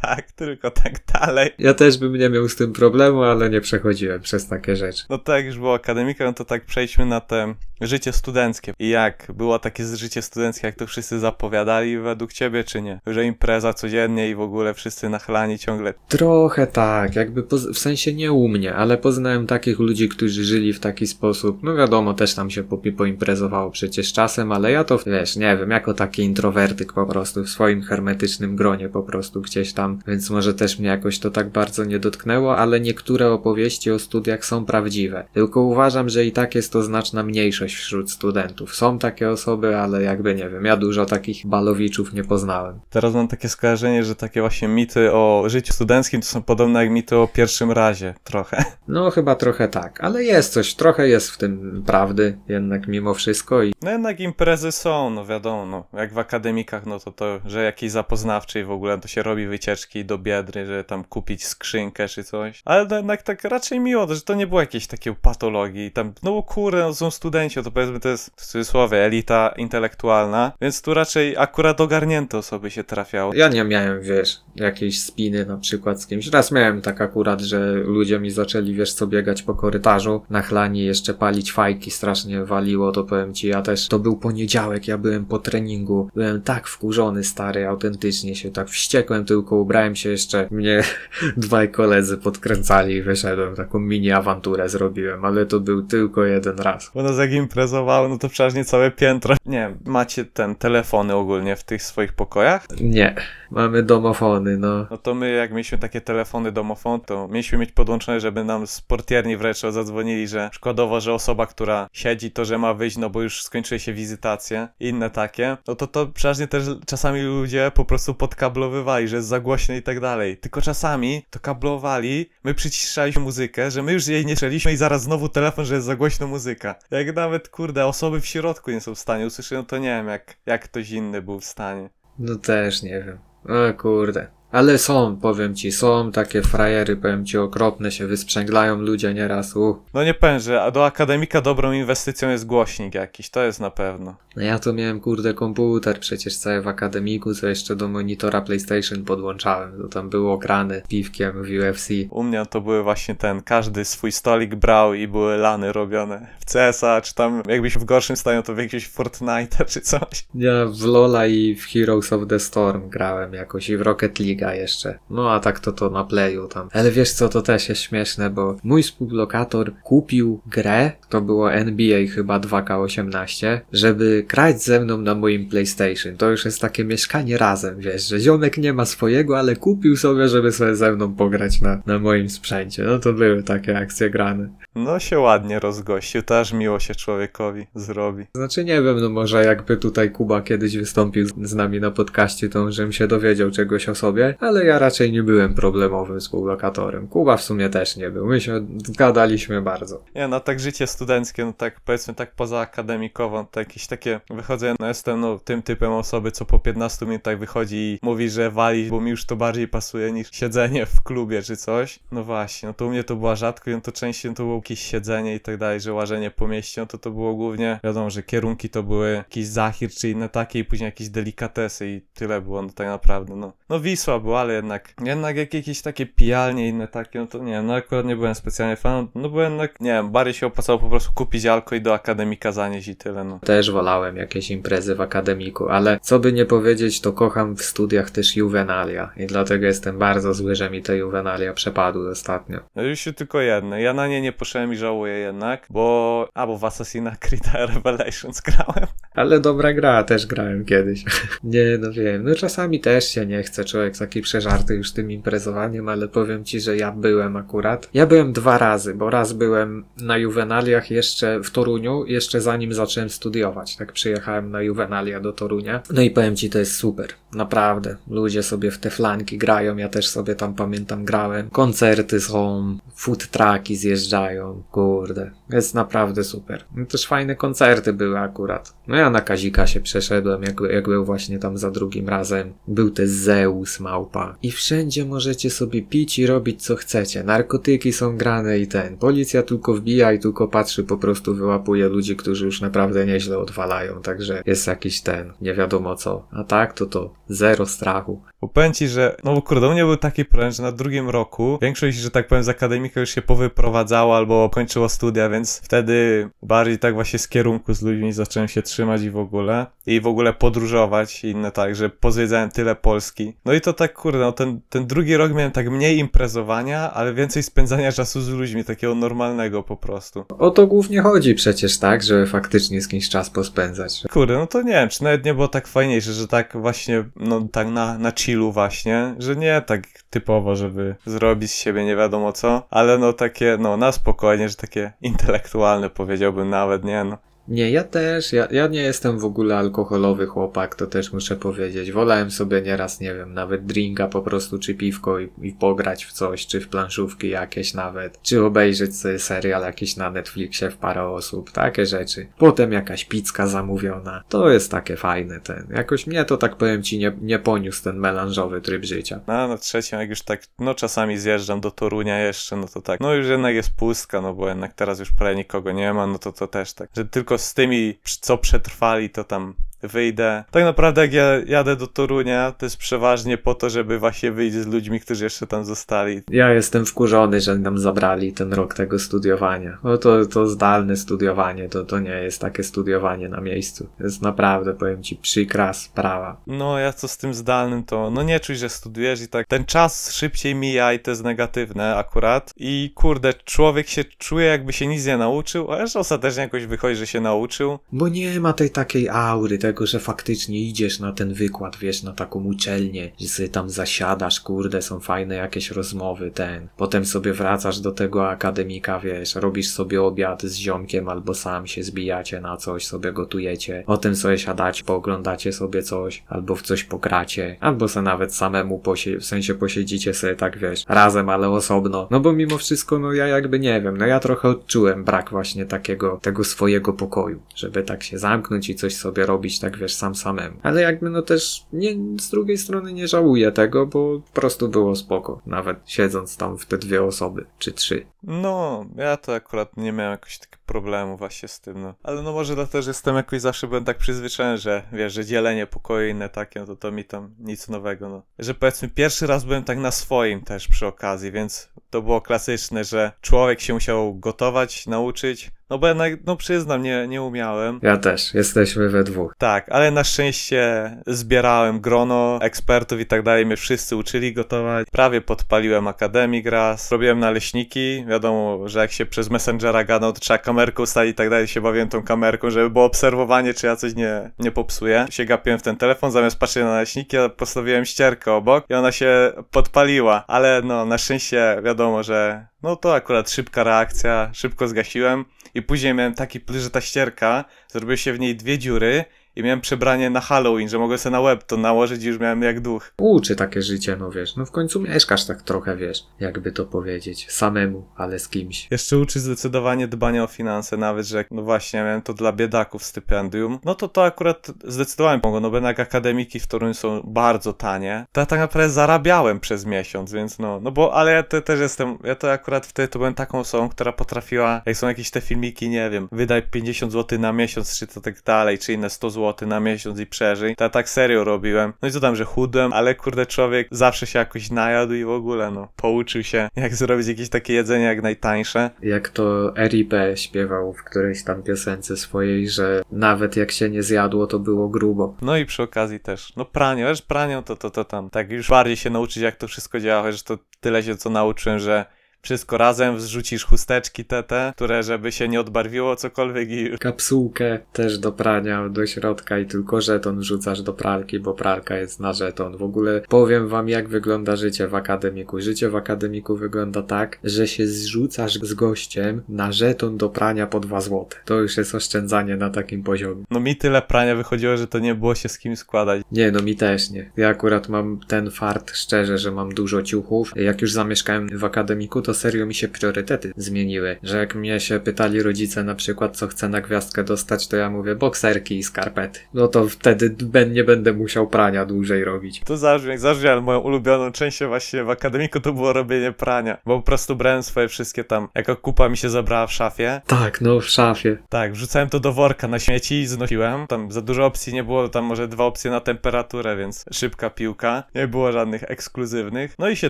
Tak, 0.02 0.32
tylko 0.32 0.72
tak 0.72 0.94
dalej. 1.14 1.50
Ja 1.60 1.74
też 1.74 1.98
bym 1.98 2.14
nie 2.14 2.30
miał 2.30 2.50
z 2.50 2.56
tym 2.56 2.74
problemu, 2.74 3.24
ale 3.24 3.50
nie 3.50 3.62
przechodziłem 3.62 4.22
przez 4.22 4.48
takie 4.48 4.76
rzeczy. 4.76 5.04
No 5.10 5.18
tak, 5.18 5.46
już 5.46 5.58
było 5.58 5.74
akademika, 5.74 6.26
no 6.26 6.34
to 6.34 6.46
tak 6.46 6.66
przejdźmy 6.66 7.06
na 7.06 7.22
te 7.22 7.54
życie 7.82 8.14
studenckie. 8.14 8.74
I 8.80 8.90
jak? 8.90 9.28
Było 9.36 9.60
takie 9.60 9.86
życie 9.86 10.22
studenckie, 10.22 10.68
jak 10.68 10.76
to 10.76 10.88
wszyscy 10.88 11.20
zapowiadali 11.20 12.00
według 12.00 12.34
ciebie, 12.34 12.64
czy 12.64 12.82
nie? 12.82 13.00
Że 13.08 13.26
impreza 13.26 13.74
codziennie 13.74 14.30
i 14.30 14.36
w 14.36 14.42
ogóle 14.42 14.74
wszyscy 14.74 15.10
nachlani 15.10 15.60
ciągle. 15.60 15.94
Trochę 16.08 16.68
tak, 16.68 17.16
jakby 17.16 17.44
w 17.74 17.78
sensie 17.80 18.14
nie 18.14 18.32
u 18.32 18.48
mnie, 18.48 18.76
ale 18.76 18.98
poznałem 18.98 19.48
takich 19.48 19.80
ludzi, 19.80 20.10
którzy 20.10 20.44
żyli 20.44 20.74
w 20.74 20.80
taki 20.80 21.08
sposób. 21.08 21.64
No 21.64 21.76
wiadomo, 21.76 22.14
też 22.14 22.36
tam 22.36 22.50
się 22.50 22.64
popi- 22.64 22.92
poimprezowało 22.92 23.72
przecież 23.72 24.14
czasem, 24.14 24.52
ale 24.52 24.72
ja 24.72 24.84
to, 24.84 25.00
wiesz, 25.06 25.36
nie 25.36 25.58
wiem, 25.58 25.72
jako 25.72 25.94
taki 25.94 26.22
introwertyk 26.22 26.94
po 26.94 27.06
prostu 27.06 27.44
w 27.44 27.50
swoim 27.50 27.82
hermetycznym 27.82 28.56
gronie 28.56 28.90
po 28.90 29.04
prostu 29.04 29.42
gdzieś 29.42 29.74
tam, 29.74 29.87
więc 30.08 30.30
może 30.30 30.54
też 30.54 30.80
mnie 30.80 30.90
jakoś 30.90 31.20
to 31.20 31.32
tak 31.32 31.50
bardzo 31.50 31.86
nie 31.86 32.00
dotknęło, 32.00 32.58
ale 32.58 32.80
niektóre 32.80 33.32
opowieści 33.32 33.92
o 33.92 34.00
studiach 34.00 34.46
są 34.46 34.66
prawdziwe. 34.66 35.26
Tylko 35.34 35.62
uważam, 35.62 36.10
że 36.10 36.26
i 36.26 36.32
tak 36.32 36.56
jest 36.56 36.74
to 36.74 36.84
znaczna 36.84 37.24
mniejszość 37.24 37.76
wśród 37.76 38.12
studentów. 38.12 38.76
Są 38.76 39.00
takie 39.00 39.30
osoby, 39.30 39.78
ale 39.78 40.04
jakby 40.04 40.36
nie 40.36 40.50
wiem, 40.50 40.66
ja 40.66 40.78
dużo 40.78 41.06
takich 41.06 41.46
balowiczów 41.46 42.14
nie 42.14 42.24
poznałem. 42.24 42.80
Teraz 42.90 43.14
mam 43.14 43.28
takie 43.28 43.50
skojarzenie, 43.50 44.04
że 44.04 44.16
takie 44.16 44.42
właśnie 44.42 44.68
mity 44.68 45.12
o 45.14 45.44
życiu 45.48 45.74
studenckim 45.74 46.22
to 46.22 46.28
są 46.28 46.42
podobne 46.42 46.82
jak 46.82 46.92
mity 46.92 47.16
o 47.16 47.28
pierwszym 47.28 47.72
razie, 47.72 48.14
trochę. 48.24 48.64
No 48.88 49.12
chyba 49.12 49.36
trochę 49.36 49.68
tak, 49.68 50.04
ale 50.04 50.24
jest 50.24 50.54
coś, 50.54 50.76
trochę 50.76 51.08
jest 51.08 51.32
w 51.32 51.38
tym 51.38 51.84
prawdy 51.86 52.38
jednak 52.48 52.88
mimo 52.88 53.14
wszystko 53.14 53.64
i 53.64 53.74
No 53.82 53.92
jednak 53.92 54.20
imprezy 54.20 54.72
są, 54.72 55.10
no 55.10 55.26
wiadomo, 55.26 55.66
no. 55.66 56.00
Jak 56.00 56.14
w 56.14 56.18
akademikach, 56.18 56.86
no 56.86 57.00
to 57.00 57.12
to, 57.12 57.40
że 57.46 57.64
jakiś 57.64 57.92
zapoznawczy 57.92 58.60
i 58.60 58.64
w 58.64 58.72
ogóle 58.72 58.98
to 58.98 59.08
się 59.08 59.24
robi 59.24 59.48
wycieczki 59.48 59.77
do 60.06 60.18
Biedry, 60.18 60.66
że 60.66 60.84
tam 60.84 61.04
kupić 61.04 61.46
skrzynkę 61.46 62.08
czy 62.08 62.24
coś. 62.24 62.62
Ale 62.66 62.88
to 62.88 62.96
jednak 62.96 63.22
tak 63.22 63.44
raczej 63.44 63.80
miło, 63.80 64.16
że 64.16 64.22
to 64.22 64.36
nie 64.36 64.48
było 64.48 64.62
jakieś 64.62 64.88
takie 64.88 65.14
patologii. 65.14 65.92
Tam, 65.92 66.14
no 66.24 66.44
kurde, 66.44 66.78
no, 66.78 66.94
są 66.94 67.12
studenci, 67.12 67.64
to 67.64 67.72
powiedzmy 67.72 68.00
to 68.00 68.10
jest 68.10 68.32
w 68.36 68.46
cudzysłowie 68.46 68.98
elita 68.98 69.54
intelektualna, 69.58 70.52
więc 70.62 70.82
tu 70.82 70.94
raczej 70.94 71.38
akurat 71.38 71.82
ogarnięte 71.82 72.38
osoby 72.38 72.72
się 72.72 72.84
trafiało. 72.84 73.34
Ja 73.34 73.48
nie 73.48 73.64
miałem, 73.64 74.02
wiesz, 74.02 74.40
jakiejś 74.56 75.02
spiny 75.02 75.46
na 75.46 75.58
przykład 75.58 76.02
z 76.02 76.08
kimś. 76.08 76.28
Raz 76.28 76.52
miałem 76.52 76.82
tak 76.82 77.02
akurat, 77.02 77.42
że 77.42 77.74
ludzie 77.74 78.20
mi 78.20 78.32
zaczęli, 78.32 78.74
wiesz, 78.74 78.94
co 78.94 79.08
biegać 79.08 79.44
po 79.44 79.54
korytarzu, 79.54 80.22
nachlani 80.30 80.86
jeszcze 80.86 81.14
palić 81.14 81.52
fajki, 81.52 81.92
strasznie 81.92 82.46
waliło, 82.46 82.92
to 82.92 83.04
powiem 83.04 83.34
ci, 83.34 83.48
ja 83.48 83.62
też, 83.62 83.88
to 83.88 84.00
był 84.00 84.18
poniedziałek, 84.18 84.88
ja 84.88 84.98
byłem 84.98 85.26
po 85.26 85.40
treningu, 85.40 86.10
byłem 86.16 86.42
tak 86.42 86.68
wkurzony, 86.68 87.24
stary, 87.24 87.68
autentycznie 87.68 88.36
się 88.36 88.52
tak 88.52 88.70
wściekłem, 88.70 89.26
tylko 89.26 89.56
ubrałem 89.68 89.96
się 89.96 90.10
jeszcze, 90.10 90.48
mnie 90.52 90.84
dwaj 91.38 91.72
koledzy 91.72 92.18
podkręcali 92.18 92.94
i 92.96 93.02
wyszedłem, 93.02 93.56
taką 93.56 93.80
mini 93.80 94.12
awanturę 94.12 94.70
zrobiłem, 94.70 95.26
ale 95.26 95.46
to 95.46 95.60
był 95.60 95.82
tylko 95.82 96.24
jeden 96.24 96.60
raz. 96.60 96.92
Bo 96.96 97.04
nas 97.04 97.18
jak 97.18 97.32
imprezowało, 97.32 98.08
no 98.08 98.18
to 98.18 98.30
przeważnie 98.30 98.66
całe 98.66 98.92
piętro. 98.92 99.36
Nie 99.46 99.76
macie 99.86 100.26
ten 100.26 100.56
telefony 100.56 101.16
ogólnie 101.16 101.56
w 101.56 101.64
tych 101.64 101.84
swoich 101.84 102.14
pokojach? 102.14 102.66
Nie, 102.82 103.16
mamy 103.52 103.84
domofony, 103.84 104.58
no. 104.58 104.88
No 104.92 104.98
to 104.98 105.14
my, 105.14 105.32
jak 105.32 105.52
mieliśmy 105.52 105.78
takie 105.78 106.02
telefony 106.02 106.52
domofon, 106.52 107.02
to 107.02 107.28
mieliśmy 107.28 107.58
mieć 107.58 107.72
podłączone, 107.72 108.20
żeby 108.20 108.44
nam 108.44 108.68
z 108.68 108.82
portierni 108.82 109.38
wręcz 109.38 109.58
zadzwonili, 109.58 110.28
że 110.28 110.50
przykładowo, 110.52 111.02
że 111.02 111.14
osoba, 111.14 111.46
która 111.46 111.88
siedzi, 111.94 112.32
to 112.32 112.46
że 112.46 112.58
ma 112.58 112.74
wyjść, 112.74 112.98
no 112.98 113.10
bo 113.10 113.22
już 113.22 113.44
skończyły 113.44 113.80
się 113.80 113.94
wizytacje, 113.94 114.68
i 114.80 114.88
inne 114.88 115.10
takie, 115.10 115.58
no 115.68 115.76
to 115.76 115.88
to 115.88 116.06
przeważnie 116.06 116.48
też 116.48 116.64
czasami 116.86 117.22
ludzie 117.22 117.72
po 117.76 117.86
prostu 117.86 118.14
podkablowywali, 118.14 119.08
że 119.08 119.16
jest 119.16 119.28
za 119.28 119.40
i 119.78 119.82
tak 119.82 120.00
dalej. 120.00 120.38
Tylko 120.38 120.62
czasami 120.62 121.26
to 121.30 121.40
kablowali, 121.40 122.30
my 122.44 122.54
przyciszaliśmy 122.54 123.22
muzykę, 123.22 123.72
że 123.72 123.84
my 123.84 123.94
już 123.94 124.08
jej 124.08 124.26
nie 124.26 124.36
słyszeliśmy 124.36 124.74
i 124.74 124.78
zaraz 124.78 125.02
znowu 125.02 125.30
telefon, 125.30 125.66
że 125.66 125.76
jest 125.76 125.88
za 125.88 125.96
głośno 125.96 126.28
muzyka. 126.28 126.76
Jak 126.92 127.16
nawet, 127.16 127.50
kurde, 127.50 127.86
osoby 127.86 128.22
w 128.22 128.26
środku 128.26 128.72
nie 128.72 128.82
są 128.82 128.96
w 128.96 129.00
stanie 129.00 129.26
usłyszeć, 129.26 129.52
no 129.52 129.64
to 129.64 129.78
nie 129.78 129.88
wiem, 129.88 130.08
jak, 130.08 130.38
jak 130.46 130.64
ktoś 130.64 130.90
inny 130.90 131.22
był 131.22 131.40
w 131.40 131.46
stanie. 131.46 131.90
No 132.20 132.36
też 132.36 132.84
nie 132.84 133.04
wiem. 133.04 133.20
O 133.46 133.74
kurde. 133.74 134.37
Ale 134.52 134.78
są, 134.78 135.18
powiem 135.22 135.56
ci, 135.56 135.72
są 135.72 136.12
takie 136.12 136.42
frajery, 136.42 136.96
powiem 136.96 137.26
ci, 137.26 137.38
okropne 137.38 137.92
się 137.92 138.08
wysprzęglają 138.08 138.82
ludzie 138.82 139.14
nieraz, 139.14 139.56
uh. 139.56 139.78
No 139.94 140.04
nie 140.04 140.14
że 140.40 140.62
a 140.62 140.72
do 140.72 140.86
akademika 140.86 141.42
dobrą 141.42 141.72
inwestycją 141.72 142.30
jest 142.30 142.46
głośnik 142.46 142.96
jakiś, 142.96 143.30
to 143.30 143.44
jest 143.44 143.60
na 143.60 143.72
pewno. 143.72 144.16
No 144.36 144.44
ja 144.44 144.60
to 144.60 144.74
miałem, 144.74 145.00
kurde, 145.00 145.34
komputer 145.34 146.00
przecież 146.00 146.38
cały 146.38 146.62
w 146.62 146.68
akademiku, 146.68 147.34
co 147.34 147.48
jeszcze 147.48 147.76
do 147.76 147.88
monitora 147.88 148.42
PlayStation 148.42 149.06
podłączałem, 149.06 149.82
to 149.82 149.88
tam 149.88 150.10
było 150.10 150.38
grane 150.38 150.82
piwkiem 150.90 151.44
w 151.44 151.48
UFC. 151.50 151.90
U 152.10 152.24
mnie 152.24 152.46
to 152.50 152.62
były 152.62 152.84
właśnie 152.84 153.16
ten, 153.16 153.42
każdy 153.42 153.86
swój 153.86 154.12
stolik 154.12 154.56
brał 154.56 154.94
i 154.94 155.08
były 155.08 155.38
lany 155.38 155.74
robione 155.74 156.28
w 156.40 156.46
CSa, 156.46 157.02
czy 157.02 157.16
tam 157.16 157.44
jakbyś 157.48 157.78
w 157.78 157.86
gorszym 157.86 158.18
stanie, 158.18 158.44
to 158.44 158.54
w 158.54 158.58
Fortnite'a 158.98 159.66
czy 159.66 159.82
coś. 159.82 160.26
Ja 160.36 160.66
w 160.66 160.82
Lola 160.82 161.28
i 161.28 161.56
w 161.56 161.66
Heroes 161.66 162.14
of 162.14 162.28
the 162.28 162.40
Storm 162.40 162.90
grałem 162.90 163.34
jakoś 163.34 163.70
i 163.70 163.78
w 163.78 163.82
Rocket 163.82 164.20
Jeszcze. 164.42 165.00
No 165.10 165.32
a 165.32 165.40
tak 165.40 165.60
to 165.60 165.72
to 165.72 165.90
na 165.90 166.04
playu 166.04 166.48
tam. 166.48 166.70
Ale 166.74 166.92
wiesz 166.92 167.12
co, 167.12 167.30
to 167.30 167.42
też 167.42 167.70
jest 167.70 167.82
śmieszne, 167.82 168.30
bo 168.30 168.58
mój 168.64 168.84
współlokator 168.84 169.74
kupił 169.84 170.42
grę, 170.48 170.92
to 171.10 171.22
było 171.22 171.54
NBA 171.54 172.08
chyba 172.16 172.40
2K18, 172.40 173.60
żeby 173.74 174.26
grać 174.30 174.64
ze 174.64 174.80
mną 174.80 174.98
na 174.98 175.16
moim 175.16 175.50
PlayStation. 175.50 176.18
To 176.18 176.30
już 176.30 176.46
jest 176.46 176.62
takie 176.62 176.86
mieszkanie 176.86 177.38
razem, 177.38 177.80
wiesz, 177.80 178.08
że 178.08 178.20
ziomek 178.20 178.58
nie 178.58 178.74
ma 178.74 178.86
swojego, 178.86 179.40
ale 179.40 179.56
kupił 179.56 179.98
sobie, 179.98 180.28
żeby 180.28 180.52
sobie 180.52 180.76
ze 180.76 180.92
mną 180.92 181.16
pograć 181.16 181.62
na, 181.62 181.82
na 181.86 182.00
moim 182.00 182.30
sprzęcie. 182.30 182.84
No 182.84 183.00
to 183.00 183.14
były 183.14 183.44
takie 183.44 183.78
akcje 183.78 184.10
grane. 184.10 184.50
No 184.78 185.00
się 185.00 185.20
ładnie 185.20 185.60
rozgościł, 185.60 186.22
to 186.24 186.40
aż 186.40 186.54
miło 186.54 186.80
się 186.80 186.96
człowiekowi 186.96 187.68
zrobi. 187.76 188.26
Znaczy 188.36 188.64
nie 188.66 188.82
wiem, 188.82 189.00
no 189.02 189.10
może 189.10 189.46
jakby 189.46 189.78
tutaj 189.78 190.12
Kuba 190.12 190.42
kiedyś 190.42 190.78
wystąpił 190.78 191.28
z- 191.28 191.56
nami 191.56 191.80
na 191.80 191.92
podcaście, 191.92 192.50
to 192.50 192.72
żebym 192.72 192.92
się 192.92 193.08
dowiedział 193.08 193.52
czegoś 193.52 193.90
o 193.90 193.96
sobie, 193.96 194.36
ale 194.40 194.66
ja 194.66 194.80
raczej 194.80 195.12
nie 195.12 195.24
byłem 195.24 195.54
problemowym 195.54 196.20
współlokatorem. 196.20 197.08
Kuba 197.08 197.38
w 197.38 197.42
sumie 197.44 197.70
też 197.70 197.96
nie 197.98 198.10
był. 198.10 198.26
My 198.28 198.42
się 198.42 198.66
zgadaliśmy 198.86 199.62
bardzo. 199.62 200.04
Nie, 200.16 200.28
no 200.28 200.40
tak 200.40 200.60
życie 200.60 200.88
studenckie, 200.88 201.46
no 201.46 201.54
tak 201.54 201.80
powiedzmy 201.86 202.14
tak 202.14 202.32
poza 202.36 202.60
akademikową, 202.60 203.46
to 203.46 203.60
jakieś 203.60 203.88
takie 203.88 204.20
wychodzę, 204.30 204.76
no 204.80 204.88
jestem 204.88 205.22
no 205.22 205.40
tym 205.40 205.62
typem 205.62 205.92
osoby, 205.92 206.32
co 206.32 206.46
po 206.46 206.60
15 206.60 207.06
minutach 207.06 207.40
wychodzi 207.40 207.76
i 207.76 208.00
mówi, 208.02 208.30
że 208.30 208.52
wali, 208.52 208.90
bo 208.90 209.02
mi 209.02 209.10
już 209.10 209.26
to 209.26 209.36
bardziej 209.36 209.68
pasuje 209.68 210.12
niż 210.12 210.32
siedzenie 210.32 210.86
w 210.86 211.02
klubie 211.02 211.42
czy 211.42 211.58
coś. 211.58 212.00
No 212.12 212.24
właśnie, 212.24 212.68
no 212.68 212.74
to 212.74 212.86
u 212.86 212.90
mnie 212.90 213.04
to 213.04 213.16
była 213.16 213.36
rzadko 213.36 213.70
i 213.72 213.74
no 213.74 213.82
to 213.82 213.92
częściej 213.92 214.34
to 214.34 214.44
było 214.44 214.62
jakieś 214.68 214.86
siedzenie 214.86 215.36
i 215.36 215.40
tak 215.40 215.58
dalej, 215.58 215.82
że 215.82 215.94
łażenie 215.94 216.32
po 216.32 216.48
mieście, 216.48 216.82
no 216.82 216.88
to 216.88 216.98
to 216.98 217.12
było 217.12 217.34
głównie, 217.34 217.80
wiadomo, 217.84 218.10
że 218.10 218.24
kierunki 218.24 218.70
to 218.70 218.84
były 218.84 219.12
jakiś 219.14 219.48
Zachir 219.48 219.92
czy 219.92 220.10
inne 220.10 220.30
takie 220.30 220.60
i 220.60 220.66
później 220.66 220.86
jakieś 220.86 221.10
delikatesy 221.10 221.88
i 221.88 222.02
tyle 222.14 222.42
było, 222.42 222.62
no 222.62 222.70
tak 222.76 222.88
naprawdę, 222.88 223.36
no. 223.36 223.54
No 223.70 223.80
Wisła 223.80 224.20
była, 224.20 224.40
ale 224.40 224.54
jednak, 224.54 224.94
jednak 225.04 225.38
jak 225.38 225.54
jakieś 225.54 225.82
takie 225.82 226.06
pijalnie 226.06 226.68
inne 226.68 226.88
takie, 226.88 227.20
no 227.20 227.28
to 227.28 227.40
nie 227.40 227.62
no 227.62 227.74
akurat 227.74 228.06
nie 228.06 228.16
byłem 228.16 228.36
specjalnie 228.36 228.76
fanem, 228.76 229.08
no 229.16 229.30
bo 229.30 229.42
jednak, 229.42 229.80
nie 229.80 229.92
wiem, 229.92 230.12
bardziej 230.12 230.34
się 230.34 230.48
opłacało 230.48 230.80
po 230.80 230.90
prostu 230.90 231.12
kupić 231.14 231.46
alko 231.46 231.76
i 231.76 231.82
do 231.82 231.94
akademika 231.94 232.52
zanieść 232.52 232.88
i 232.88 232.96
tyle, 232.96 233.24
no. 233.24 233.40
Też 233.40 233.72
wolałem 233.72 234.18
jakieś 234.18 234.52
imprezy 234.52 234.96
w 234.96 235.02
akademiku, 235.02 235.70
ale 235.70 236.00
co 236.02 236.20
by 236.20 236.34
nie 236.34 236.46
powiedzieć, 236.46 237.02
to 237.02 237.14
kocham 237.14 237.56
w 237.56 237.64
studiach 237.64 238.12
też 238.12 238.36
juvenalia 238.36 239.12
i 239.18 239.26
dlatego 239.26 239.66
jestem 239.66 240.00
bardzo 240.00 240.34
zły, 240.34 240.56
że 240.56 240.70
mi 240.70 240.82
te 240.82 240.98
juvenalia 240.98 241.54
przepadły 241.54 242.10
ostatnio. 242.10 242.60
No 242.76 242.84
już 242.84 243.00
się 243.00 243.14
tylko 243.14 243.42
jedne. 243.42 243.82
Ja 243.82 243.94
na 243.94 244.08
nie 244.08 244.22
nie 244.22 244.32
poszedłem 244.32 244.47
i 244.74 244.78
żałuję 244.78 245.14
jednak, 245.14 245.68
bo... 245.70 246.30
A, 246.34 246.48
bo 246.48 246.58
w 246.58 246.62
Assassin's 246.62 247.18
Creed 247.20 247.48
Revelations 247.74 248.42
grałem. 248.42 248.88
Ale 249.14 249.40
dobra 249.40 249.74
gra, 249.74 250.04
też 250.04 250.26
grałem 250.26 250.66
kiedyś. 250.66 251.04
nie, 251.44 251.78
no 251.80 251.92
wiem, 251.92 252.24
no 252.24 252.36
czasami 252.36 252.80
też 252.80 253.10
się 253.10 253.26
nie 253.26 253.44
chce, 253.44 253.66
człowiek 253.66 253.98
taki 253.98 254.22
przeżarty 254.22 254.76
już 254.76 254.92
tym 254.92 255.12
imprezowaniem, 255.12 255.90
ale 255.90 256.08
powiem 256.08 256.46
ci, 256.46 256.62
że 256.62 256.78
ja 256.78 256.92
byłem 256.92 257.36
akurat. 257.36 257.90
Ja 257.94 258.06
byłem 258.06 258.34
dwa 258.34 258.58
razy, 258.58 258.94
bo 258.94 259.10
raz 259.10 259.34
byłem 259.34 259.86
na 259.98 260.18
juvenaliach 260.18 260.92
jeszcze 260.92 261.40
w 261.44 261.52
Toruniu, 261.52 262.06
jeszcze 262.06 262.42
zanim 262.42 262.74
zacząłem 262.74 263.10
studiować. 263.10 263.76
Tak 263.76 263.92
przyjechałem 263.92 264.52
na 264.52 264.62
juvenalia 264.62 265.20
do 265.20 265.34
Torunia. 265.34 265.82
No 265.94 266.02
i 266.02 266.12
powiem 266.12 266.36
ci, 266.36 266.50
to 266.50 266.60
jest 266.60 266.76
super. 266.76 267.08
Naprawdę. 267.34 267.96
Ludzie 268.10 268.44
sobie 268.44 268.72
w 268.72 268.78
te 268.78 268.90
flanki 268.90 269.38
grają, 269.38 269.78
ja 269.78 269.90
też 269.90 270.08
sobie 270.08 270.36
tam 270.36 270.54
pamiętam 270.54 271.06
grałem. 271.06 271.50
Koncerty 271.50 272.22
są, 272.22 272.78
food 272.96 273.28
trucki 273.28 273.76
zjeżdżają, 273.76 274.37
kurde. 274.72 275.32
Jest 275.50 275.76
naprawdę 275.76 276.24
super. 276.24 276.66
No 276.76 276.86
też 276.86 277.08
fajne 277.08 277.36
koncerty 277.36 277.94
były 277.94 278.20
akurat. 278.20 278.74
No 278.88 278.96
ja 278.96 279.10
na 279.10 279.22
Kazika 279.22 279.68
się 279.68 279.80
przeszedłem, 279.80 280.44
jak, 280.44 280.62
jak 280.72 280.86
był 280.86 281.06
właśnie 281.06 281.40
tam 281.40 281.58
za 281.58 281.72
drugim 281.72 282.10
razem. 282.10 282.54
Był 282.68 282.90
też 282.90 283.10
Zeus, 283.10 283.80
małpa. 283.80 284.38
I 284.42 284.52
wszędzie 284.52 285.06
możecie 285.06 285.50
sobie 285.50 285.82
pić 285.82 286.20
i 286.20 286.28
robić 286.28 286.64
co 286.64 286.76
chcecie. 286.76 287.24
Narkotyki 287.24 287.94
są 287.94 288.18
grane 288.18 288.60
i 288.60 288.68
ten. 288.68 288.98
Policja 288.98 289.44
tylko 289.44 289.74
wbija 289.74 290.14
i 290.14 290.20
tylko 290.20 290.48
patrzy, 290.48 290.84
po 290.84 290.98
prostu 290.98 291.36
wyłapuje 291.36 291.90
ludzi, 291.90 292.16
którzy 292.16 292.46
już 292.46 292.62
naprawdę 292.62 293.06
nieźle 293.06 293.38
odwalają. 293.38 294.02
Także 294.02 294.44
jest 294.46 294.68
jakiś 294.68 295.02
ten, 295.02 295.34
nie 295.42 295.54
wiadomo 295.54 295.96
co. 295.96 296.28
A 296.32 296.44
tak, 296.44 296.74
to 296.74 296.86
to 296.86 297.14
zero 297.30 297.66
strachu. 297.66 298.22
Bo 298.42 298.48
powiem 298.48 298.74
ci, 298.74 298.88
że, 298.88 299.16
no 299.24 299.34
bo 299.36 299.42
kurde, 299.42 299.68
u 299.68 299.72
mnie 299.72 299.84
był 299.86 299.98
taki 299.98 300.26
problem, 300.26 300.52
że 300.52 300.64
na 300.64 300.72
drugim 300.72 301.10
roku 301.10 301.60
większość, 301.62 301.98
że 301.98 302.12
tak 302.12 302.28
powiem, 302.28 302.44
z 302.44 302.50
akademika 302.50 303.00
już 303.00 303.10
się 303.10 303.22
powyprowadzała 303.22 304.18
albo 304.18 304.50
kończyło 304.50 304.90
studia, 304.90 305.30
więc 305.30 305.62
wtedy 305.64 306.30
bardziej 306.44 306.80
tak 306.80 306.94
właśnie 306.94 307.20
z 307.20 307.28
kierunku 307.28 307.74
z 307.74 307.82
ludźmi 307.82 308.14
zacząłem 308.14 308.48
się 308.48 308.62
trzymać 308.62 309.02
i 309.02 309.10
w 309.10 309.18
ogóle. 309.18 309.66
I 309.86 310.02
w 310.02 310.08
ogóle 310.08 310.34
podróżować 310.34 311.24
i 311.24 311.28
inne 311.28 311.52
tak, 311.52 311.76
że 311.76 311.90
pozwiedzałem 311.90 312.50
tyle 312.50 312.76
Polski. 312.76 313.34
No 313.46 313.54
i 313.54 313.62
to 313.62 313.74
tak, 313.74 313.94
kurde, 313.94 314.20
no 314.20 314.32
ten, 314.32 314.60
ten 314.70 314.88
drugi 314.88 315.18
rok 315.18 315.34
miałem 315.34 315.52
tak 315.52 315.70
mniej 315.70 315.98
imprezowania, 315.98 316.94
ale 316.94 317.14
więcej 317.14 317.44
spędzania 317.44 317.92
czasu 317.92 318.22
z 318.22 318.30
ludźmi, 318.30 318.64
takiego 318.64 318.96
normalnego 318.96 319.64
po 319.64 319.78
prostu. 319.78 320.26
O 320.40 320.52
to 320.52 320.68
głównie 320.68 321.02
chodzi 321.02 321.36
przecież, 321.36 321.80
tak? 321.80 322.04
Żeby 322.04 322.28
faktycznie 322.28 322.82
z 322.82 322.88
kimś 322.88 323.10
czas 323.10 323.30
pospędzać. 323.30 324.04
Kurde, 324.12 324.34
no 324.34 324.48
to 324.48 324.62
nie 324.62 324.74
wiem, 324.74 324.90
czy 324.90 325.04
nawet 325.04 325.26
nie 325.26 325.34
było 325.34 325.48
tak 325.48 325.68
fajniejsze, 325.68 326.14
że 326.14 326.28
tak 326.28 326.58
właśnie, 326.58 327.04
no 327.16 327.48
tak 327.52 327.68
na, 327.68 327.98
na 327.98 328.12
chillu 328.38 328.52
właśnie, 328.52 329.16
że 329.20 329.36
nie 329.36 329.62
tak 329.62 329.84
typowo, 330.10 330.56
żeby 330.56 330.96
zrobić 331.06 331.52
z 331.52 331.56
siebie 331.56 331.86
nie 331.86 331.96
wiadomo 331.96 332.34
co, 332.34 332.68
ale 332.70 332.98
no 332.98 333.14
takie, 333.14 333.58
no 333.60 333.78
na 333.78 333.92
spokojnie, 333.92 334.50
że 334.50 334.56
takie 334.56 334.94
intelektualne 335.02 335.90
powiedziałbym 335.90 336.50
nawet, 336.50 336.84
nie 336.84 337.04
no. 337.04 337.18
Nie, 337.48 337.72
ja 337.72 337.84
też. 337.84 338.34
Ja, 338.34 338.48
ja 338.52 338.68
nie 338.68 338.82
jestem 338.82 339.20
w 339.20 339.26
ogóle 339.26 339.58
alkoholowy 339.58 340.28
chłopak, 340.28 340.76
to 340.76 340.88
też 340.88 341.14
muszę 341.14 341.36
powiedzieć. 341.36 341.92
Wolałem 341.92 342.32
sobie 342.32 342.62
nieraz, 342.62 343.00
nie 343.00 343.16
wiem, 343.16 343.34
nawet 343.34 343.66
drinka 343.66 344.08
po 344.08 344.22
prostu, 344.22 344.60
czy 344.60 344.76
piwko 344.76 345.20
i, 345.20 345.30
i 345.42 345.52
pograć 345.52 346.06
w 346.06 346.12
coś, 346.12 346.48
czy 346.48 346.62
w 346.62 346.68
planszówki 346.70 347.30
jakieś 347.30 347.74
nawet, 347.74 348.22
czy 348.22 348.44
obejrzeć 348.44 348.98
sobie 348.98 349.20
serial 349.20 349.62
jakiś 349.62 349.96
na 349.96 350.12
Netflixie 350.12 350.70
w 350.70 350.78
parę 350.78 351.04
osób, 351.04 351.52
takie 351.52 351.86
rzeczy. 351.86 352.28
Potem 352.38 352.72
jakaś 352.72 353.06
pizka 353.06 353.48
zamówiona. 353.48 354.24
To 354.30 354.50
jest 354.50 354.72
takie 354.72 354.96
fajne 354.96 355.40
ten. 355.40 355.68
Jakoś 355.76 356.08
mnie 356.08 356.26
to 356.26 356.38
tak 356.38 356.56
powiem 356.56 356.84
ci 356.84 356.98
nie, 356.98 357.12
nie 357.22 357.40
poniósł 357.40 357.84
ten 357.84 357.98
melanżowy 357.98 358.62
tryb 358.62 358.86
życia. 358.86 359.20
No, 359.28 359.48
na 359.48 359.58
trzecim, 359.58 360.00
jak 360.00 360.10
już 360.10 360.22
tak, 360.22 360.42
no 360.60 360.76
czasami 360.76 361.18
zjeżdżam 361.18 361.62
do 361.62 361.72
Torunia 361.72 362.20
jeszcze, 362.20 362.56
no 362.56 362.68
to 362.68 362.82
tak, 362.82 363.00
no 363.00 363.14
już 363.14 363.28
jednak 363.28 363.56
jest 363.56 363.70
pustka, 363.72 364.22
no 364.22 364.34
bo 364.34 364.50
jednak 364.50 364.74
teraz 364.74 365.00
już 365.00 365.12
prawie 365.12 365.36
nikogo 365.36 365.72
nie 365.72 365.94
ma, 365.94 366.08
no 366.08 366.20
to 366.20 366.32
to 366.32 366.48
też 366.48 366.74
tak, 366.74 366.90
że 366.96 367.06
tylko 367.06 367.37
z 367.38 367.54
tymi, 367.54 368.00
co 368.22 368.38
przetrwali, 368.38 369.10
to 369.10 369.24
tam 369.24 369.56
wyjdę. 369.82 370.44
Tak 370.52 370.64
naprawdę 370.64 371.02
jak 371.02 371.14
ja 371.14 371.40
jadę 371.48 371.76
do 371.76 371.88
Torunia, 371.88 372.52
to 372.52 372.66
jest 372.66 372.78
przeważnie 372.78 373.38
po 373.38 373.56
to, 373.56 373.70
żeby 373.70 374.00
właśnie 374.00 374.32
wyjść 374.32 374.56
z 374.56 374.68
ludźmi, 374.68 375.00
którzy 375.00 375.24
jeszcze 375.24 375.48
tam 375.48 375.66
zostali. 375.66 376.22
Ja 376.30 376.54
jestem 376.54 376.86
wkurzony, 376.86 377.42
że 377.42 377.58
nam 377.58 377.78
zabrali 377.78 378.34
ten 378.34 378.54
rok 378.54 378.74
tego 378.74 379.00
studiowania. 379.00 379.78
No 379.84 379.98
to, 379.98 380.26
to 380.26 380.48
zdalne 380.48 380.96
studiowanie, 380.96 381.70
to, 381.70 381.86
to 381.86 382.00
nie 382.00 382.12
jest 382.12 382.42
takie 382.42 382.64
studiowanie 382.64 383.30
na 383.30 383.42
miejscu. 383.42 383.90
To 383.98 384.04
jest 384.04 384.22
naprawdę, 384.22 384.74
powiem 384.74 385.04
ci, 385.04 385.16
przykra 385.16 385.74
sprawa. 385.74 386.42
No, 386.48 386.80
ja 386.80 386.94
co 386.94 387.08
z 387.08 387.18
tym 387.18 387.34
zdalnym, 387.34 387.84
to 387.84 388.12
no 388.12 388.24
nie 388.24 388.40
czuj, 388.40 388.56
że 388.56 388.70
studujesz 388.70 389.22
i 389.22 389.28
tak 389.28 389.48
ten 389.48 389.66
czas 389.66 390.12
szybciej 390.12 390.56
mija 390.56 390.94
i 390.94 391.00
to 391.00 391.12
jest 391.12 391.24
negatywne 391.24 391.96
akurat. 391.96 392.54
I 392.58 392.92
kurde, 392.96 393.34
człowiek 393.34 393.88
się 393.88 394.04
czuje 394.04 394.46
jakby 394.46 394.74
się 394.74 394.88
nic 394.88 395.06
nie 395.06 395.18
nauczył, 395.18 395.72
a 395.72 395.86
że 395.86 396.00
ostatecznie 396.00 396.42
jakoś 396.42 396.66
wychodzi, 396.66 396.96
że 396.96 397.08
się 397.08 397.22
nauczył. 397.22 397.80
Bo 397.92 398.08
nie 398.08 398.40
ma 398.40 398.54
tej 398.54 398.70
takiej 398.70 399.10
aury, 399.10 399.58
tego, 399.68 399.86
że 399.86 400.00
faktycznie 400.00 400.60
idziesz 400.60 401.00
na 401.00 401.12
ten 401.12 401.34
wykład, 401.34 401.78
wiesz, 401.78 402.04
na 402.04 402.14
taką 402.14 402.44
uczelnię, 402.44 403.12
że 403.20 403.28
sobie 403.28 403.50
tam 403.50 403.70
zasiadasz, 403.70 404.42
kurde, 404.42 404.82
są 404.82 405.00
fajne 405.00 405.36
jakieś 405.36 405.72
rozmowy, 405.72 406.32
ten. 406.32 406.68
Potem 406.78 407.06
sobie 407.06 407.34
wracasz 407.34 407.80
do 407.80 407.92
tego 407.92 408.30
akademika, 408.30 409.00
wiesz, 409.00 409.36
robisz 409.36 409.70
sobie 409.70 410.02
obiad 410.02 410.44
z 410.44 410.56
ziomkiem 410.56 411.10
albo 411.10 411.34
sam 411.34 411.68
się 411.68 411.84
zbijacie 411.84 412.42
na 412.42 412.58
coś, 412.58 412.86
sobie 412.86 413.14
gotujecie. 413.14 413.84
Potem 413.86 414.16
sobie 414.16 414.38
siadacie, 414.38 414.84
pooglądacie 414.84 415.54
sobie 415.54 415.84
coś, 415.84 416.24
albo 416.28 416.56
w 416.56 416.62
coś 416.62 416.84
pogracie, 416.84 417.58
albo 417.60 417.88
se 417.88 418.02
nawet 418.02 418.36
samemu 418.36 418.80
posie 418.80 419.18
w 419.18 419.26
sensie 419.26 419.56
posiedzicie 419.56 420.14
sobie 420.14 420.36
tak, 420.36 420.58
wiesz, 420.58 420.84
razem, 420.88 421.30
ale 421.30 421.50
osobno. 421.50 422.08
No 422.12 422.20
bo 422.20 422.34
mimo 422.34 422.58
wszystko, 422.58 423.00
no 423.00 423.14
ja 423.14 423.28
jakby 423.28 423.60
nie 423.60 423.82
wiem, 423.82 423.98
no 423.98 424.06
ja 424.06 424.20
trochę 424.20 424.50
odczułem 424.50 425.04
brak 425.04 425.30
właśnie 425.30 425.66
takiego, 425.66 426.20
tego 426.22 426.44
swojego 426.44 426.94
pokoju, 426.94 427.40
żeby 427.56 427.84
tak 427.84 428.04
się 428.04 428.18
zamknąć 428.18 428.70
i 428.70 428.76
coś 428.76 428.96
sobie 428.96 429.26
robić, 429.26 429.57
tak 429.60 429.78
wiesz, 429.78 429.94
sam 429.94 430.16
samemu. 430.16 430.58
Ale 430.64 430.82
jakby 430.82 431.10
no 431.10 431.22
też 431.22 431.66
nie, 431.74 431.96
z 432.22 432.30
drugiej 432.30 432.58
strony 432.58 432.94
nie 432.94 433.08
żałuję 433.08 433.52
tego, 433.52 433.86
bo 433.86 434.20
po 434.20 434.42
prostu 434.42 434.70
było 434.70 434.96
spoko, 434.96 435.42
nawet 435.46 435.78
siedząc 435.86 436.38
tam 436.38 436.58
w 436.58 436.66
te 436.66 436.78
dwie 436.78 437.04
osoby, 437.04 437.46
czy 437.60 437.72
trzy. 437.72 438.06
No, 438.24 438.86
ja 438.96 439.18
to 439.18 439.36
akurat 439.36 439.78
nie 439.78 439.92
miałem 439.92 440.12
jakoś 440.12 440.38
takiego 440.38 440.58
problemu 440.66 441.18
właśnie 441.18 441.50
z 441.50 441.60
tym, 441.60 441.82
no. 441.82 441.94
Ale 442.04 442.22
no 442.22 442.34
może 442.34 442.56
dlatego, 442.56 442.82
że 442.82 442.90
jestem 442.90 443.16
jakoś 443.16 443.42
zawsze 443.42 443.68
byłem 443.68 443.86
tak 443.86 443.98
przyzwyczajony, 443.98 444.58
że 444.58 444.84
wiesz, 444.94 445.14
że 445.14 445.26
dzielenie 445.26 445.68
pokoju 445.68 446.10
inne 446.10 446.30
takie, 446.30 446.60
no 446.60 446.66
to 446.66 446.76
to 446.76 446.92
mi 446.92 447.06
tam 447.06 447.36
nic 447.40 447.70
nowego, 447.70 448.10
no. 448.10 448.22
Że 448.40 448.54
powiedzmy 448.54 448.90
pierwszy 448.90 449.28
raz 449.28 449.46
byłem 449.46 449.64
tak 449.64 449.78
na 449.78 449.92
swoim 449.92 450.42
też 450.42 450.68
przy 450.68 450.88
okazji, 450.88 451.32
więc 451.32 451.70
to 451.90 452.02
było 452.02 452.22
klasyczne, 452.22 452.84
że 452.84 453.12
człowiek 453.22 453.62
się 453.62 453.74
musiał 453.74 454.16
gotować, 454.16 454.88
nauczyć, 454.88 455.52
no 455.70 455.78
bo 455.78 455.88
jednak, 455.88 456.14
no 456.26 456.36
przyznam, 456.36 456.84
nie, 456.84 457.08
nie 457.08 457.22
umiałem. 457.22 457.80
Ja 457.84 457.98
też, 457.98 458.34
jesteśmy 458.34 458.90
we 458.90 459.04
dwóch. 459.04 459.36
Tak, 459.38 459.70
ale 459.70 459.92
na 459.92 460.04
szczęście 460.04 460.92
zbierałem 461.08 461.80
grono 461.82 462.40
ekspertów 462.42 463.00
i 463.00 463.06
tak 463.06 463.24
dalej, 463.24 463.46
mnie 463.46 463.58
wszyscy 463.58 463.96
uczyli 463.96 464.34
gotować. 464.34 464.88
Prawie 464.92 465.22
podpaliłem 465.22 465.88
akademik 465.88 466.46
raz, 466.46 466.92
robiłem 466.92 467.20
naleśniki, 467.20 468.06
wiadomo, 468.08 468.68
że 468.68 468.80
jak 468.80 468.92
się 468.92 469.06
przez 469.06 469.30
Messengera 469.30 469.84
gadał, 469.84 470.14
to 470.14 470.20
trzeba 470.20 470.38
kamerkę 470.38 470.84
ustawić 470.84 471.12
i 471.12 471.16
tak 471.16 471.30
dalej, 471.30 471.48
się 471.48 471.62
bawiłem 471.62 471.90
tą 471.90 472.04
kamerką, 472.04 472.50
żeby 472.50 472.70
było 472.70 472.86
obserwowanie, 472.86 473.54
czy 473.54 473.68
ja 473.68 473.76
coś 473.76 473.96
nie, 473.96 474.32
nie 474.40 474.52
popsuję. 474.52 475.06
Się 475.10 475.26
gapiłem 475.26 475.60
w 475.60 475.64
ten 475.64 475.78
telefon, 475.78 476.12
zamiast 476.12 476.40
patrzeć 476.40 476.64
na 476.64 476.70
naleśniki, 476.70 477.16
ja 477.16 477.30
postawiłem 477.30 477.86
ścierkę 477.86 478.34
obok 478.34 478.66
i 478.70 478.74
ona 478.74 478.92
się 478.92 479.32
podpaliła, 479.52 480.24
ale 480.28 480.62
no, 480.64 480.86
na 480.86 480.98
szczęście 480.98 481.62
wiadomo, 481.64 482.04
że 482.04 482.48
no 482.64 482.76
to 482.76 482.96
akurat 482.96 483.30
szybka 483.30 483.64
reakcja, 483.64 484.30
szybko 484.34 484.68
zgasiłem 484.68 485.26
i 485.58 485.62
później 485.62 485.94
miałem 485.94 486.14
taki 486.14 486.40
plus, 486.40 486.58
że 486.64 486.70
ta 486.70 486.82
ścierka, 486.82 487.46
zrobiły 487.68 487.98
się 487.98 488.14
w 488.14 488.20
niej 488.20 488.36
dwie 488.36 488.60
dziury 488.60 489.06
i 489.38 489.44
miałem 489.44 489.62
przebranie 489.62 490.10
na 490.10 490.22
Halloween, 490.22 490.70
że 490.70 490.80
mogłem 490.80 491.00
sobie 491.00 491.12
na 491.12 491.20
łeb 491.20 491.44
to 491.44 491.58
nałożyć 491.58 492.04
i 492.04 492.08
już 492.08 492.20
miałem 492.20 492.42
jak 492.42 492.60
duch. 492.60 492.94
Uczy 492.98 493.36
takie 493.36 493.62
życie, 493.62 493.98
no 494.00 494.12
wiesz. 494.12 494.36
No 494.36 494.46
w 494.46 494.52
końcu 494.52 494.80
mieszkasz 494.82 495.26
tak 495.26 495.42
trochę, 495.42 495.78
wiesz. 495.78 496.04
Jakby 496.20 496.52
to 496.52 496.66
powiedzieć. 496.66 497.32
Samemu, 497.32 497.90
ale 497.96 498.20
z 498.20 498.30
kimś. 498.30 498.68
Jeszcze 498.72 498.98
uczy 498.98 499.20
zdecydowanie 499.20 499.88
dbania 499.88 500.24
o 500.24 500.28
finanse, 500.28 500.78
nawet, 500.78 501.06
że 501.06 501.26
no 501.32 501.42
właśnie, 501.42 501.80
miałem 501.80 502.02
to 502.02 502.14
dla 502.14 502.32
biedaków 502.32 502.84
stypendium. 502.84 503.60
No 503.66 503.76
to 503.76 503.88
to 503.88 504.06
akurat 504.06 504.48
zdecydowanie 504.64 505.22
pomogło, 505.22 505.40
no 505.40 505.50
bo 505.50 505.58
jednak 505.58 505.80
akademiki 505.80 506.40
w 506.40 506.48
Toruniu 506.48 506.74
są 506.74 507.02
bardzo 507.04 507.54
tanie. 507.54 508.06
To 508.12 508.22
ja 508.22 508.26
tak 508.26 508.40
naprawdę 508.40 508.70
zarabiałem 508.70 509.40
przez 509.40 509.66
miesiąc, 509.66 510.14
więc 510.14 510.40
no, 510.40 510.60
no 510.60 510.72
bo, 510.72 510.94
ale 510.94 511.12
ja 511.12 511.24
te, 511.24 511.42
też 511.42 511.60
jestem, 511.60 511.98
ja 512.04 512.16
to 512.16 512.32
akurat 512.32 512.66
wtedy 512.66 512.88
to 512.88 513.00
byłem 513.00 513.14
taką 513.14 513.40
osobą, 513.40 513.70
która 513.70 513.92
potrafiła, 513.92 514.62
jak 514.66 514.78
są 514.78 514.88
jakieś 514.88 515.12
te 515.12 515.22
filmiki, 515.22 515.70
nie 515.70 515.90
wiem, 515.90 516.08
wydaj 516.12 516.44
50 516.44 516.92
zł 516.92 517.20
na 517.20 517.34
miesiąc, 517.34 517.78
czy 517.80 517.88
to 517.88 518.02
tak 518.02 518.24
dalej, 518.24 518.60
czy 518.60 518.74
inne 518.74 518.90
100 518.90 519.10
zł 519.10 519.27
na 519.46 519.60
miesiąc 519.60 520.00
i 520.00 520.06
przeżyj. 520.06 520.56
To 520.56 520.64
ja 520.64 520.70
tak 520.70 520.90
serio 520.90 521.24
robiłem. 521.24 521.74
No 521.82 521.88
i 521.88 521.92
co 521.92 522.00
tam, 522.00 522.16
że 522.16 522.26
chudłem, 522.26 522.74
ale 522.74 522.96
kurde, 522.96 523.26
człowiek 523.26 523.68
zawsze 523.72 524.08
się 524.08 524.20
jakoś 524.20 524.52
najadł 524.52 524.94
i 524.94 525.06
w 525.06 525.10
ogóle, 525.10 525.52
no, 525.52 525.68
pouczył 525.76 526.24
się, 526.24 526.50
jak 526.56 526.76
zrobić 526.76 527.08
jakieś 527.08 527.30
takie 527.30 527.54
jedzenie 527.54 527.86
jak 527.86 528.02
najtańsze. 528.02 528.70
Jak 528.82 529.10
to 529.10 529.54
RIP 529.68 529.94
śpiewał 530.16 530.74
w 530.74 530.84
którejś 530.84 531.24
tam 531.24 531.44
piosence 531.44 531.98
swojej, 531.98 532.50
że 532.50 532.82
nawet 532.92 533.36
jak 533.36 533.52
się 533.52 533.70
nie 533.70 533.84
zjadło, 533.84 534.28
to 534.28 534.40
było 534.40 534.70
grubo. 534.70 535.16
No 535.22 535.38
i 535.38 535.46
przy 535.46 535.64
okazji 535.64 536.00
też, 536.00 536.34
no 536.36 536.46
pranie, 536.46 536.86
wiesz, 536.86 537.02
pranią 537.02 537.44
to, 537.44 537.56
to, 537.56 537.70
to 537.70 537.86
tam, 537.86 538.10
tak 538.10 538.32
już 538.32 538.50
bardziej 538.50 538.76
się 538.76 538.90
nauczyć, 538.90 539.24
jak 539.24 539.36
to 539.36 539.48
wszystko 539.48 539.80
działa, 539.80 540.04
chociaż 540.04 540.24
to 540.24 540.38
tyle 540.60 540.84
się 540.84 540.96
co 540.96 541.10
nauczyłem, 541.10 541.60
że 541.60 541.86
wszystko 542.28 542.58
razem 542.58 542.98
wrzucisz 542.98 543.46
chusteczki 543.46 544.06
te, 544.06 544.24
te, 544.24 544.52
które 544.56 544.84
żeby 544.84 545.12
się 545.12 545.28
nie 545.28 545.40
odbarwiło 545.40 545.96
cokolwiek 545.96 546.50
i 546.50 546.78
Kapsułkę 546.80 547.60
też 547.74 548.00
do 548.00 548.12
prania 548.12 548.70
do 548.70 548.88
środka 548.88 549.40
i 549.40 549.46
tylko 549.46 549.82
żeton 549.82 550.20
wrzucasz 550.20 550.62
do 550.62 550.74
pralki, 550.74 551.20
bo 551.20 551.34
pralka 551.34 551.78
jest 551.78 552.00
na 552.00 552.14
żeton. 552.14 552.58
W 552.58 552.64
ogóle 552.64 553.02
powiem 553.10 553.48
wam, 553.48 553.70
jak 553.70 553.90
wygląda 553.90 554.36
życie 554.36 554.68
w 554.68 554.76
akademiku. 554.76 555.42
Życie 555.42 555.70
w 555.70 555.76
akademiku 555.76 556.36
wygląda 556.36 556.84
tak, 556.84 557.20
że 557.24 557.48
się 557.48 557.68
zrzucasz 557.68 558.34
z 558.34 558.54
gościem 558.54 559.22
na 559.30 559.52
żeton 559.52 559.98
do 559.98 560.10
prania 560.10 560.48
po 560.48 560.60
2 560.60 560.82
złote. 560.82 561.16
To 561.26 561.34
już 561.34 561.58
jest 561.58 561.76
oszczędzanie 561.76 562.38
na 562.38 562.50
takim 562.50 562.84
poziomie. 562.84 563.24
no 563.32 563.40
mi 563.40 563.56
tyle 563.56 563.82
prania 563.82 564.16
wychodziło, 564.16 564.58
że 564.58 564.68
to 564.68 564.80
nie 564.80 564.96
było 564.96 565.16
się 565.16 565.30
z 565.30 565.40
kim 565.40 565.56
składać. 565.56 566.02
Nie, 566.12 566.32
no 566.32 566.40
mi 566.40 566.56
też 566.56 566.90
nie. 566.90 567.12
Ja 567.18 567.30
akurat 567.30 567.70
mam 567.70 568.00
ten 568.08 568.32
fart 568.32 568.72
szczerze, 568.76 569.18
że 569.18 569.32
mam 569.32 569.54
dużo 569.54 569.84
ciuchów. 569.84 570.32
Jak 570.36 570.62
już 570.62 570.74
zamieszkałem 570.74 571.30
w 571.38 571.44
akademiku, 571.44 572.02
to 572.02 572.17
serio 572.18 572.46
mi 572.46 572.56
się 572.56 572.68
priorytety 572.68 573.32
zmieniły. 573.38 573.98
Że 574.04 574.18
jak 574.18 574.36
mnie 574.36 574.60
się 574.60 574.80
pytali 574.80 575.24
rodzice 575.24 575.64
na 575.64 575.76
przykład, 575.76 576.18
co 576.18 576.28
chcę 576.28 576.50
na 576.50 576.62
gwiazdkę 576.62 577.04
dostać, 577.04 577.48
to 577.48 577.58
ja 577.58 577.70
mówię 577.70 577.96
bokserki 577.96 578.58
i 578.58 578.64
skarpety. 578.64 579.20
No 579.34 579.48
to 579.48 579.68
wtedy 579.68 580.16
nie 580.50 580.64
będę 580.64 580.94
musiał 580.94 581.28
prania 581.28 581.66
dłużej 581.66 582.04
robić. 582.04 582.42
To 582.46 582.58
zależy, 582.58 583.32
ale 583.32 583.42
moją 583.42 583.60
ulubioną 583.60 584.12
częścią 584.12 584.48
właśnie 584.48 584.84
w 584.84 584.90
akademiku 584.90 585.40
to 585.40 585.54
było 585.54 585.74
robienie 585.74 586.12
prania, 586.12 586.58
bo 586.66 586.78
po 586.78 586.84
prostu 586.84 587.16
brałem 587.16 587.44
swoje 587.44 587.68
wszystkie 587.68 588.04
tam, 588.04 588.28
jako 588.36 588.56
kupa 588.56 588.90
mi 588.90 588.98
się 588.98 589.10
zabrała 589.10 589.48
w 589.48 589.54
szafie, 589.54 590.02
Tak, 590.08 590.42
no 590.42 590.60
w 590.60 590.66
szafie. 590.66 591.18
tak, 591.30 591.54
wrzucałem 591.54 591.90
to 591.90 592.00
do 592.00 592.14
worka 592.14 592.48
na 592.48 592.60
śmieci 592.60 592.96
i 592.96 593.08
znosiłem, 593.08 593.68
tam 593.68 593.92
za 593.92 594.02
dużo 594.02 594.26
opcji 594.26 594.54
nie 594.54 594.64
było, 594.64 594.90
tam 594.90 595.06
może 595.06 595.28
dwa 595.28 595.44
opcje 595.46 595.72
na 595.72 595.80
temperaturę, 595.80 596.58
więc 596.58 596.86
szybka 596.94 597.30
piłka, 597.30 597.84
nie 597.96 598.08
było 598.08 598.32
żadnych 598.32 598.64
ekskluzywnych, 598.64 599.56
no 599.60 599.70
i 599.70 599.76
się 599.76 599.90